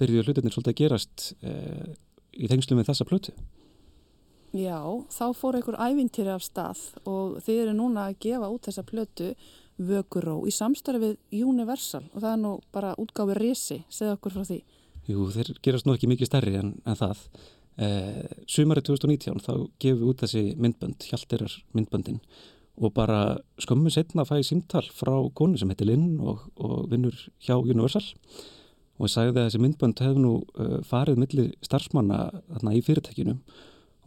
byrjuðu 0.00 0.26
hlutinir 0.26 0.54
svolítið 0.54 0.74
að 0.74 0.80
gerast 0.80 1.30
eh, 1.44 1.88
í 2.34 2.50
þengslum 2.50 2.80
við 2.80 2.90
þessa 2.90 3.06
plötu. 3.08 3.34
Já, 4.56 4.82
þá 5.14 5.26
fór 5.38 5.60
einhver 5.60 5.78
ævintýri 5.78 6.32
af 6.34 6.42
stað 6.42 6.80
og 7.06 7.36
þið 7.46 7.60
eru 7.64 7.74
núna 7.78 8.08
að 8.08 8.16
gefa 8.24 8.48
út 8.50 8.66
þessa 8.66 8.86
plötu 8.86 9.34
Vöguró 9.80 10.42
í 10.44 10.52
samstarfi 10.52 11.00
við 11.00 11.44
Universal. 11.46 12.02
Og 12.12 12.20
það 12.20 12.32
er 12.34 12.40
nú 12.42 12.50
bara 12.74 12.90
útgáfi 13.00 13.36
risi, 13.38 13.78
segð 13.88 14.16
okkur 14.18 14.34
frá 14.34 14.42
því. 14.50 14.58
Jú, 15.08 15.28
þeir 15.32 15.54
gerast 15.64 15.86
nú 15.88 15.94
ekki 15.96 16.10
mikið 16.10 16.28
stærri 16.28 16.58
en, 16.60 16.74
en 16.84 16.98
það 16.98 17.22
sumari 18.50 18.82
2019 18.84 19.40
þá 19.40 19.52
gefum 19.80 20.00
við 20.00 20.08
út 20.10 20.22
þessi 20.24 20.42
myndbönd, 20.60 21.04
Hjaltirar 21.08 21.54
myndböndin. 21.76 22.20
Og 22.80 22.94
bara 22.96 23.38
skömmu 23.60 23.92
setna 23.92 24.24
að 24.24 24.30
fæði 24.32 24.46
símtal 24.48 24.84
frá 24.96 25.12
konu 25.36 25.58
sem 25.60 25.70
heitir 25.72 25.90
Linn 25.90 26.18
og, 26.20 26.46
og 26.60 26.90
vinnur 26.92 27.16
hjá 27.44 27.56
Universal. 27.58 28.04
Og 29.00 29.08
ég 29.08 29.14
sagði 29.14 29.40
að 29.40 29.48
þessi 29.48 29.62
myndbönd 29.64 30.00
hefði 30.04 30.24
nú 30.24 30.34
uh, 30.40 30.78
farið 30.84 31.20
millir 31.20 31.50
starfsmanna 31.64 32.20
þarna 32.50 32.76
í 32.76 32.84
fyrirtækinu. 32.84 33.36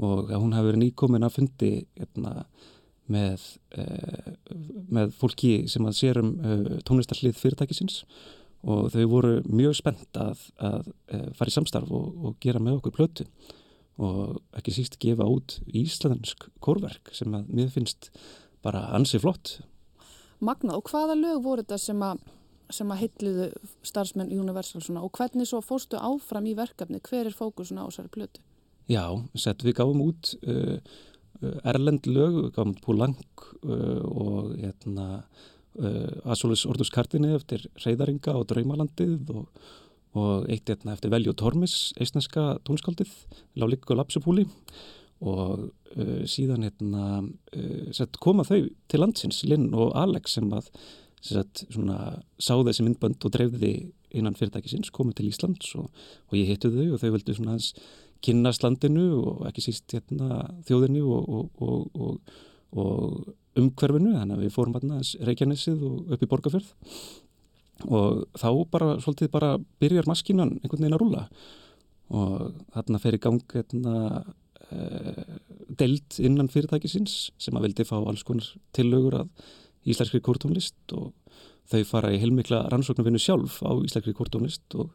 Og 0.06 0.32
að 0.32 0.42
hún 0.42 0.56
hefði 0.58 0.72
verið 0.72 0.84
nýkomin 0.84 1.26
að 1.26 1.36
fundi 1.38 1.72
hérna, 1.98 2.46
með, 3.14 3.46
uh, 3.78 4.32
með 4.94 5.14
fólki 5.18 5.54
sem 5.70 5.86
að 5.90 6.00
sérum 6.00 6.34
uh, 6.42 6.72
tónlistarlið 6.88 7.38
fyrirtækisins. 7.42 8.04
og 8.04 8.43
þau 8.64 9.04
voru 9.12 9.34
mjög 9.50 9.76
spennt 9.80 10.20
að, 10.20 10.40
að 10.64 10.94
fara 11.36 11.52
í 11.52 11.56
samstarf 11.56 11.92
og, 11.92 12.14
og 12.24 12.38
gera 12.44 12.62
með 12.64 12.80
okkur 12.80 12.96
plötu 12.96 13.28
og 14.02 14.40
ekki 14.58 14.74
síst 14.74 14.98
gefa 15.02 15.26
út 15.30 15.60
íslensk 15.70 16.48
kórverk 16.64 17.12
sem 17.14 17.34
að 17.36 17.52
mér 17.54 17.70
finnst 17.74 18.10
bara 18.64 18.88
ansi 18.96 19.20
flott. 19.22 19.60
Magna, 20.44 20.78
og 20.78 20.90
hvaða 20.90 21.16
lög 21.20 21.44
voru 21.44 21.64
þetta 21.64 21.78
sem 21.80 22.02
að, 22.04 22.24
sem 22.74 22.90
að 22.92 23.02
heitluðu 23.04 23.48
starfsmenn 23.86 24.34
Universal 24.34 24.82
svona, 24.84 25.04
og 25.06 25.14
hvernig 25.16 25.48
svo 25.50 25.62
fórstu 25.64 26.00
áfram 26.00 26.48
í 26.50 26.56
verkefni? 26.58 27.02
Hver 27.04 27.30
er 27.30 27.38
fókusun 27.38 27.80
á 27.80 27.86
þessari 27.86 28.12
plötu? 28.14 28.44
Já, 28.92 29.06
sett, 29.40 29.64
við 29.64 29.78
gáum 29.80 30.02
út 30.04 30.34
uh, 30.44 30.80
erlend 31.64 32.08
lög, 32.10 32.40
við 32.42 32.52
gáum 32.58 32.74
Púlang 32.84 33.20
uh, 33.64 34.02
og 34.10 34.56
hérna, 34.58 35.24
uh, 35.80 36.34
Asolis 36.34 36.66
Ordus 36.70 36.92
Kartinni 36.94 37.34
eftir 37.38 37.66
Reyðaringa 37.86 38.36
og 38.40 38.48
Draumalandið 38.52 39.34
og 39.34 39.48
og 40.20 40.50
eitt 40.52 40.70
hérna 40.70 40.94
eftir 40.94 41.10
Veljo 41.10 41.34
Tormis, 41.38 41.94
eisneska 42.02 42.60
tónskaldið, 42.68 43.10
Lálik 43.58 43.90
og 43.90 43.98
Lapsupúli. 43.98 44.46
Og 45.24 45.64
uh, 45.70 46.22
síðan 46.30 46.68
hérna 46.68 47.06
uh, 47.24 47.88
sett, 47.96 48.20
koma 48.22 48.46
þau 48.46 48.68
til 48.92 49.02
landsins, 49.02 49.42
Linn 49.48 49.72
og 49.74 49.94
Alex 49.98 50.38
sem 50.38 50.52
að 50.54 50.70
sett, 51.24 51.64
svona, 51.72 52.20
sá 52.36 52.54
þessi 52.60 52.86
myndbönd 52.86 53.24
og 53.24 53.34
dreifði 53.34 53.74
innan 54.14 54.36
fyrirtækisins, 54.38 54.92
komið 54.94 55.22
til 55.22 55.30
Íslands 55.32 55.72
og, 55.80 55.88
og 56.30 56.38
ég 56.38 56.52
hittu 56.52 56.70
þau 56.74 56.92
og 56.94 57.00
þau 57.02 57.14
vildu 57.16 57.38
svona 57.38 57.56
hans 57.56 57.72
kynast 58.24 58.66
landinu 58.66 59.08
og 59.22 59.46
ekki 59.48 59.64
síst 59.64 59.96
hérna, 59.96 60.44
þjóðinu 60.68 61.06
og, 61.16 61.48
og, 61.64 62.36
og 62.76 63.32
umhverfinu, 63.60 64.14
þannig 64.18 64.38
að 64.38 64.46
við 64.46 64.56
fórum 64.56 64.78
hérna 64.78 65.02
Reykjanesið 65.30 65.84
og 65.88 66.14
upp 66.16 66.24
í 66.24 66.30
Borgafjörð 66.32 66.72
og 67.90 68.24
þá 68.40 68.50
bara 68.72 68.94
svolítið 69.04 69.32
bara 69.34 69.58
byrjar 69.82 70.08
maskinan 70.10 70.58
einhvern 70.62 70.86
veginn 70.86 70.96
að 70.96 71.02
rúla 71.04 71.24
og 72.14 72.54
þarna 72.76 73.02
fer 73.02 73.18
í 73.18 73.22
gang 73.24 73.56
hérna, 73.56 73.96
e, 74.70 75.26
deild 75.80 76.20
innan 76.22 76.52
fyrirtækisins 76.54 77.32
sem 77.42 77.58
að 77.58 77.68
vildi 77.68 77.88
fá 77.88 77.98
alls 78.00 78.24
konar 78.28 78.48
tillögur 78.76 79.24
að 79.24 79.46
íslenskri 79.90 80.22
kórtónlist 80.24 80.96
og 80.96 81.12
þau 81.72 81.84
fara 81.88 82.14
í 82.14 82.20
heilmikla 82.22 82.66
rannsóknarvinnu 82.72 83.22
sjálf 83.22 83.62
á 83.66 83.72
íslenskri 83.84 84.16
kórtónlist 84.18 84.78
og, 84.80 84.92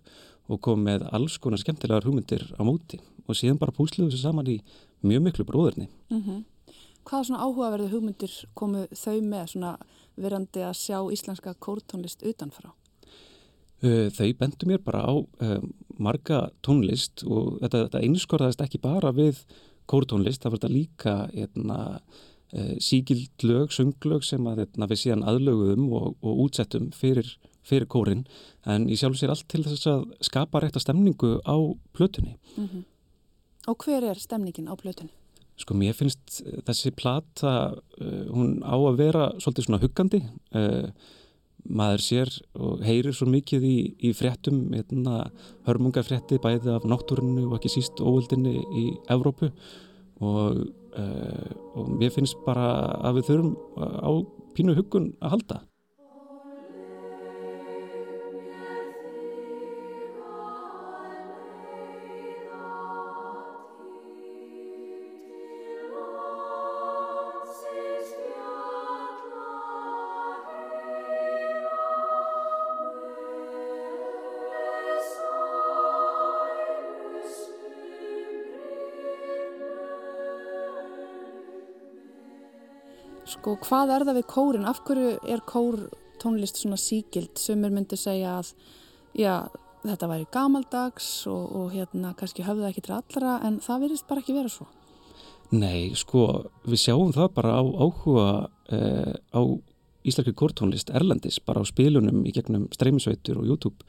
og 0.48 0.60
kom 0.64 0.84
með 0.86 1.06
alls 1.12 1.38
konar 1.42 1.60
skemmtilegar 1.60 2.06
hugmyndir 2.06 2.46
á 2.56 2.62
móti 2.66 3.00
og 3.26 3.36
síðan 3.36 3.60
bara 3.60 3.74
púsluðu 3.74 4.12
þessu 4.12 4.22
saman 4.22 4.48
í 4.48 4.60
mjög 5.04 5.26
miklu 5.26 5.44
bróðurni. 5.48 5.88
Mm 6.08 6.22
-hmm. 6.22 6.44
Hvaða 7.08 7.24
svona 7.24 7.44
áhugaverðu 7.46 7.88
hugmyndir 7.94 8.34
komu 8.58 8.84
þau 8.92 9.22
með 9.24 9.54
svona 9.54 9.72
verandi 10.20 10.64
að 10.66 10.76
sjá 10.76 10.98
íslenska 11.14 11.54
kórtónlist 11.64 12.24
utanfrá? 12.26 12.74
Uh, 13.78 14.08
þau 14.12 14.32
bendu 14.40 14.68
mér 14.68 14.82
bara 14.84 15.04
á 15.06 15.14
uh, 15.16 15.60
marga 16.02 16.48
tónlist 16.66 17.22
og 17.24 17.60
þetta, 17.62 17.84
þetta 17.86 18.02
einskorðaðist 18.04 18.64
ekki 18.64 18.80
bara 18.82 19.12
við 19.14 19.38
kórtónlist, 19.88 20.42
það 20.42 20.52
var 20.52 20.60
þetta 20.60 20.72
líka 20.74 21.14
eitna, 21.30 21.78
uh, 22.58 22.74
síkild 22.82 23.46
lög, 23.46 23.70
sunglög 23.72 24.26
sem 24.26 24.50
að, 24.50 24.64
eitna, 24.66 24.90
við 24.90 25.02
síðan 25.04 25.24
aðlöguðum 25.30 25.86
og, 25.94 26.10
og 26.20 26.42
útsettum 26.44 26.90
fyrir, 26.96 27.30
fyrir 27.64 27.88
kórin 27.88 28.26
en 28.68 28.88
ég 28.90 29.00
sjálf 29.00 29.16
sér 29.20 29.32
allt 29.32 29.48
til 29.48 29.62
þess 29.64 29.88
að 29.94 30.04
skapa 30.28 30.64
rétta 30.64 30.82
stemningu 30.82 31.38
á 31.46 31.56
plötunni. 31.96 32.36
Mm 32.58 32.68
-hmm. 32.68 32.84
Og 33.68 33.84
hver 33.84 34.04
er 34.10 34.18
stemningin 34.18 34.68
á 34.68 34.74
plötunni? 34.76 35.14
Sko 35.58 35.74
mér 35.74 35.96
finnst 35.98 36.42
þessi 36.68 36.92
plata, 36.94 37.52
hún 38.30 38.60
á 38.62 38.76
að 38.78 38.98
vera 39.00 39.24
svolítið 39.42 39.66
svona 39.66 39.80
huggandi 39.82 40.20
og 40.54 40.92
maður 41.68 42.04
sér 42.04 42.30
og 42.56 42.82
heyrir 42.86 43.14
svo 43.16 43.28
mikið 43.28 43.64
í, 43.66 43.76
í 44.08 44.12
fréttum, 44.16 44.68
hérna, 44.72 45.28
hörmungarfrétti 45.66 46.38
bæði 46.42 46.72
af 46.76 46.86
náttúrunni 46.88 47.44
og 47.48 47.58
ekki 47.58 47.72
síst 47.74 48.00
óvöldinni 48.00 48.54
í 48.56 48.84
Evrópu 49.12 49.50
og, 50.24 50.62
og 51.74 51.90
mér 51.98 52.14
finnst 52.14 52.38
bara 52.46 52.70
að 53.02 53.20
við 53.20 53.28
þurfum 53.32 53.52
á 53.78 54.10
pínu 54.56 54.78
hugun 54.78 55.12
að 55.20 55.36
halda. 55.36 55.60
Sko 83.48 83.54
hvað 83.64 83.90
er 83.94 84.02
það 84.04 84.16
við 84.18 84.24
kórin? 84.28 84.64
Af 84.68 84.82
hverju 84.84 85.10
er 85.24 85.40
kór 85.48 85.78
tónlist 86.20 86.58
svona 86.60 86.76
síkild 86.76 87.38
sem 87.40 87.62
er 87.64 87.72
myndið 87.72 88.02
segja 88.02 88.34
að 88.42 88.50
já, 89.16 89.46
þetta 89.86 90.08
væri 90.10 90.26
gamaldags 90.34 91.06
og, 91.32 91.46
og 91.56 91.70
hérna 91.72 92.10
kannski 92.18 92.44
höfðu 92.44 92.66
ekki 92.68 92.84
til 92.84 92.98
allra 92.98 93.38
en 93.48 93.56
það 93.64 93.86
verðist 93.86 94.08
bara 94.10 94.20
ekki 94.20 94.36
vera 94.36 94.52
svo. 94.52 94.68
Nei, 95.56 95.96
sko 95.96 96.26
við 96.68 96.82
sjáum 96.84 97.16
það 97.16 97.32
bara 97.40 97.56
á 97.56 97.64
áhuga 97.64 98.28
eh, 98.68 99.16
á 99.16 99.40
íslenski 100.04 100.36
kórtónlist 100.36 100.92
Erlendis, 100.92 101.40
bara 101.40 101.64
á 101.64 101.70
spilunum 101.72 102.26
í 102.28 102.36
gegnum 102.36 102.68
streymisveitur 102.76 103.40
og 103.40 103.48
YouTube 103.48 103.88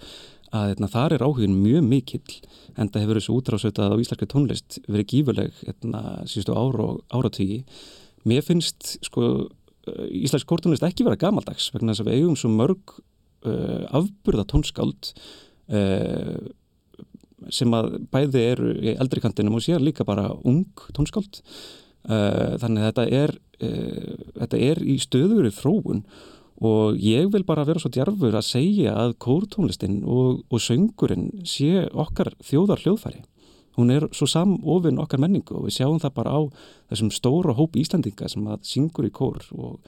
að 0.55 0.78
etna, 0.78 0.88
þar 0.88 1.20
er 1.20 1.28
áhugin 1.28 1.60
mjög 1.60 1.84
mikill 1.84 2.38
en 2.80 2.88
það 2.88 3.03
hefur 3.03 3.20
þessu 3.20 3.36
útrásveitað 3.36 3.91
á 3.91 4.01
íslenski 4.07 4.32
tónlist 4.32 4.80
verið 4.88 5.12
gífurleg 5.18 5.66
etna, 5.68 6.22
síðustu 6.24 6.55
ára 6.55 6.93
og 6.93 7.03
áratígi 7.12 7.66
Mér 8.30 8.46
finnst 8.46 8.96
sko 9.06 9.26
eh, 9.90 10.24
Íslands 10.24 10.48
kórtónlist 10.50 10.86
ekki 10.86 11.06
vera 11.08 11.20
gamaldags 11.20 11.70
vegna 11.74 11.94
þess 11.94 12.06
að 12.06 12.12
við 12.12 12.20
eigum 12.20 12.40
svo 12.40 12.52
mörg 12.54 12.96
uh, 13.48 13.86
afburða 13.96 14.46
tónskáld 14.50 15.12
uh, 15.72 16.40
sem 17.50 17.76
að 17.76 17.94
bæði 18.12 18.42
eru 18.52 18.74
í 18.76 18.96
eldri 19.00 19.24
kantinum 19.24 19.58
og 19.58 19.64
sér 19.64 19.82
líka 19.82 20.06
bara 20.08 20.34
ung 20.48 20.68
tónskáld. 20.96 21.40
Uh, 22.04 22.58
þannig 22.62 22.84
að 22.84 22.92
þetta 22.92 23.08
er 23.24 23.40
þetta 23.60 24.60
er 24.64 24.80
í 24.88 24.94
stöður 25.04 25.50
í 25.50 25.52
þróun 25.52 25.98
og 26.64 26.96
ég 27.04 27.26
vil 27.34 27.42
bara 27.44 27.66
vera 27.68 27.82
svo 27.84 27.90
djarfur 27.92 28.38
að 28.40 28.46
segja 28.48 28.94
að 28.96 29.18
kórtónlistin 29.20 29.98
og, 30.08 30.46
og 30.48 30.64
söngurinn 30.64 31.28
sé 31.44 31.84
okkar 31.92 32.32
þjóðar 32.40 32.86
hljóðfæri 32.86 33.20
hún 33.80 33.92
er 33.94 34.08
svo 34.16 34.28
samofinn 34.30 35.00
okkar 35.02 35.22
menningu 35.24 35.58
og 35.58 35.68
við 35.68 35.80
sjáum 35.80 36.00
það 36.02 36.16
bara 36.20 36.36
á 36.36 36.42
þessum 36.92 37.12
stóra 37.16 37.56
hóp 37.58 37.78
Íslandinga 37.80 38.30
sem 38.32 38.48
að 38.48 38.66
syngur 38.68 39.08
í 39.08 39.14
kór 39.16 39.40
og, 39.56 39.80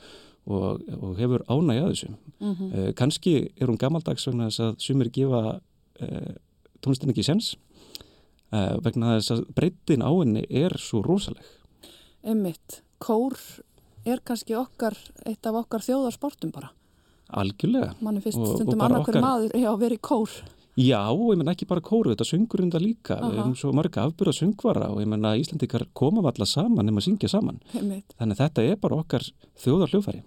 og, 0.47 0.85
og 0.97 1.17
hefur 1.19 1.43
ánægja 1.47 1.89
þessu. 1.89 2.11
Mm 2.39 2.53
-hmm. 2.53 2.69
uh, 2.77 2.93
Kanski 2.93 3.35
er 3.57 3.67
hún 3.67 3.77
gammaldags 3.81 4.27
vegna 4.27 4.49
þess 4.49 4.59
að 4.59 4.79
sumir 4.79 5.09
gefa 5.09 5.41
uh, 5.55 6.07
eh, 6.07 6.35
tónlistin 6.81 7.11
ekki 7.11 7.23
sens 7.23 7.55
uh, 8.51 8.77
vegna 8.83 9.17
þess 9.17 9.31
að 9.31 9.45
breytin 9.55 10.05
á 10.05 10.11
henni 10.11 10.45
er 10.49 10.77
svo 10.77 11.01
rosaleg. 11.01 11.43
Emmitt, 12.23 12.81
kór 12.99 13.37
er 14.05 14.21
kannski 14.23 14.55
okkar, 14.55 14.97
eitt 15.25 15.45
af 15.45 15.55
okkar 15.55 15.81
þjóðarsportum 15.81 16.51
bara. 16.51 16.71
Algjörlega. 17.31 17.93
Manni 18.01 18.21
finnst 18.21 18.41
stundum 18.55 18.81
annarkur 18.81 19.19
maður 19.23 19.55
já, 19.55 19.69
að 19.71 19.93
í 19.95 19.99
kór. 20.01 20.29
Já, 20.79 21.03
ég 21.11 21.35
menna 21.35 21.51
ekki 21.51 21.67
bara 21.67 21.83
kóru, 21.83 22.13
þetta 22.13 22.27
sungur 22.29 22.61
undar 22.63 22.83
líka, 22.83 23.17
Aha. 23.17 23.27
við 23.27 23.39
erum 23.41 23.55
svo 23.59 23.73
marga 23.75 24.05
afbyrða 24.07 24.33
sungvara 24.37 24.87
og 24.93 25.01
ég 25.03 25.09
menna 25.11 25.33
Íslandikar 25.35 25.83
koma 25.93 26.23
alltaf 26.23 26.47
saman 26.47 26.87
nema 26.87 27.01
að 27.01 27.09
syngja 27.09 27.29
saman. 27.33 27.59
Heimitt. 27.73 28.15
Þannig 28.15 28.37
að 28.37 28.43
þetta 28.45 28.67
er 28.69 28.77
bara 28.79 28.99
okkar 29.01 29.25
þjóðar 29.59 29.91
hljóðfæri. 29.91 30.21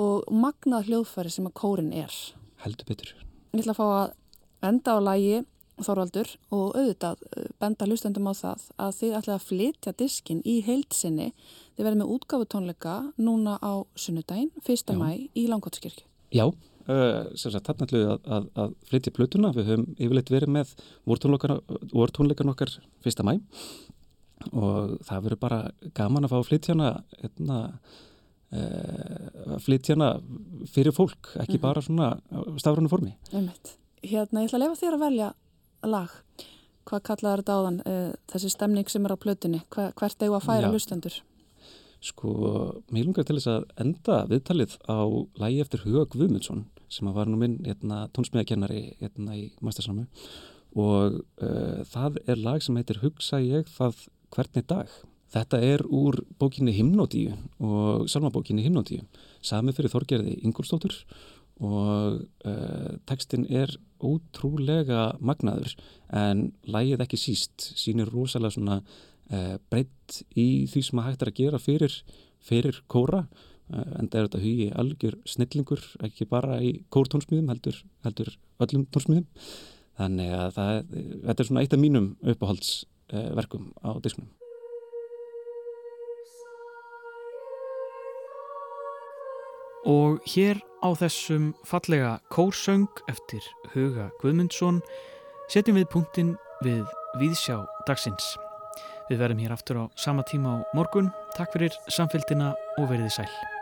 Og 0.00 0.28
magnað 0.28 0.90
hljóðfæri 0.90 1.32
sem 1.32 1.48
að 1.48 1.56
kórin 1.56 1.94
er. 1.96 2.18
Heldur 2.66 2.90
betur. 2.90 3.14
Ég 3.54 3.64
ætla 3.64 3.72
að 3.72 3.80
fá 3.80 3.86
að 3.88 4.68
enda 4.68 4.96
á 4.96 4.98
lægi 5.08 5.40
Þorvaldur 5.80 6.28
og 6.52 6.74
auðvitað 6.76 7.22
uh, 7.24 7.44
benda 7.60 7.86
hlustendum 7.88 8.28
á 8.28 8.34
það 8.36 8.64
að 8.84 8.96
þið 8.98 9.14
ætla 9.20 9.36
að 9.36 9.46
flytja 9.48 9.94
diskin 9.96 10.42
í 10.44 10.58
heilsinni. 10.66 11.30
Þið 11.76 11.86
verðum 11.86 12.02
með 12.02 12.12
útgáfutónleika 12.16 12.96
núna 13.16 13.56
á 13.64 13.80
sunnudaginn, 13.96 14.52
1. 14.60 14.92
mæ 15.00 15.30
í 15.32 15.46
Langkotskirkju. 15.48 16.04
Já, 16.36 16.44
þarna 16.90 17.86
ætlum 17.86 18.00
við 18.00 18.10
að, 18.10 18.20
að, 18.36 18.50
að 18.62 18.74
flytja 18.90 19.14
plötuna, 19.16 19.52
við 19.56 19.70
höfum 19.70 19.86
yfirleitt 19.96 20.32
verið 20.32 20.52
með 20.56 20.74
vortónleikan 21.08 22.52
okkar 22.52 22.76
fyrsta 23.04 23.26
mæ 23.26 23.34
og 24.56 24.94
það 25.04 25.26
verður 25.26 25.40
bara 25.40 25.58
gaman 25.96 26.24
að 26.24 26.32
fá 26.32 26.38
að 26.38 26.46
flytja 26.48 26.74
hana 26.74 26.90
hérna, 27.20 27.58
uh, 28.56 29.58
flytja 29.64 29.96
hana 29.96 30.10
fyrir 30.70 30.96
fólk, 30.96 31.34
ekki 31.34 31.58
mm 31.58 31.58
-hmm. 31.58 31.66
bara 31.66 31.82
svona 31.82 32.08
stafrönu 32.56 32.88
formi. 32.88 33.16
Einmitt. 33.32 33.76
Hérna, 34.02 34.40
ég 34.40 34.48
ætla 34.48 34.58
að 34.58 34.64
lefa 34.64 34.80
þér 34.80 34.94
að 34.94 35.04
velja 35.04 35.32
lag. 35.82 36.10
Hvað 36.88 37.02
kallaður 37.02 37.42
þetta 37.42 37.56
áðan? 37.58 37.80
Uh, 37.86 38.12
þessi 38.32 38.50
stemning 38.50 38.88
sem 38.88 39.04
er 39.04 39.12
á 39.12 39.16
plötunni, 39.16 39.60
Hva, 39.70 39.92
hvert 39.92 40.22
eigu 40.22 40.34
að 40.34 40.46
færa 40.46 40.72
lustendur? 40.72 41.22
Sko, 42.00 42.80
mér 42.90 43.04
lungar 43.04 43.26
til 43.28 43.36
þess 43.36 43.46
að 43.46 43.64
enda 43.76 44.24
viðtalið 44.30 44.78
á 44.88 45.04
lægi 45.36 45.60
eftir 45.60 45.82
Huga 45.84 46.06
Guðmundsson 46.08 46.64
sem 46.90 47.10
var 47.14 47.30
nú 47.30 47.38
minn 47.40 47.58
hérna, 47.64 48.04
tónsmíðakennari 48.14 48.82
hérna 49.00 49.36
í 49.38 49.50
Mastersamu 49.64 50.06
og 50.78 51.20
uh, 51.42 51.80
það 51.90 52.20
er 52.30 52.42
lag 52.42 52.62
sem 52.62 52.76
heitir 52.78 53.00
Hugsa 53.02 53.40
ég 53.42 53.70
það 53.74 54.04
hvernig 54.30 54.66
dag. 54.70 54.90
Þetta 55.30 55.60
er 55.62 55.82
úr 55.86 56.20
bókinni 56.38 56.74
Himnodíu 56.74 57.36
og 57.62 58.08
salmabókinni 58.10 58.64
Himnodíu, 58.64 59.04
sami 59.42 59.74
fyrir 59.74 59.92
Þorgerði 59.92 60.40
Ingolstóttur 60.46 60.96
og 61.60 62.22
uh, 62.48 62.90
tekstin 63.06 63.44
er 63.46 63.76
ótrúlega 64.00 65.10
magnaður 65.20 65.74
en 66.16 66.48
lægið 66.64 67.04
ekki 67.04 67.20
síst, 67.20 67.70
sínir 67.76 68.10
rosalega 68.10 68.56
svona 68.56 68.80
uh, 68.80 69.56
breytt 69.70 70.22
í 70.34 70.66
því 70.70 70.84
sem 70.86 71.02
að 71.02 71.10
hægt 71.10 71.24
er 71.24 71.32
að 71.32 71.40
gera 71.42 71.62
fyrir, 71.62 71.96
fyrir 72.40 72.80
kóra 72.90 73.26
en 73.70 74.08
það 74.10 74.18
er 74.20 74.26
þetta 74.28 74.42
hugi 74.44 74.68
algjör 74.82 75.18
snillingur 75.28 75.84
ekki 76.06 76.26
bara 76.30 76.58
í 76.64 76.72
kórtónsmýðum 76.94 77.52
heldur, 77.52 77.78
heldur 78.06 78.34
öllum 78.62 78.86
tónsmýðum 78.90 79.28
þannig 80.00 80.34
að 80.36 80.52
það, 80.56 80.74
þetta 81.28 81.38
er 81.42 81.50
svona 81.50 81.64
eitt 81.64 81.76
af 81.76 81.82
mínum 81.82 82.12
uppáhaldsverkum 82.34 83.70
uh, 83.70 83.86
á 83.86 83.90
disknum 84.02 84.30
Og 89.90 90.20
hér 90.28 90.58
á 90.84 90.92
þessum 90.92 91.54
fallega 91.64 92.18
kórsöng 92.28 92.90
eftir 93.08 93.40
Huga 93.72 94.10
Guðmundsson 94.20 94.82
setjum 95.48 95.80
við 95.80 95.88
punktin 95.94 96.34
við 96.60 96.84
Víðsjá 97.18 97.56
dagsins. 97.88 98.34
Við 99.10 99.22
verðum 99.24 99.40
hér 99.42 99.54
aftur 99.56 99.80
á 99.82 99.84
sama 99.98 100.22
tíma 100.28 100.60
á 100.60 100.64
morgun. 100.76 101.08
Takk 101.34 101.56
fyrir 101.56 101.74
samfélgina 101.88 102.52
og 102.78 102.92
verðið 102.92 103.16
sæl. 103.16 103.59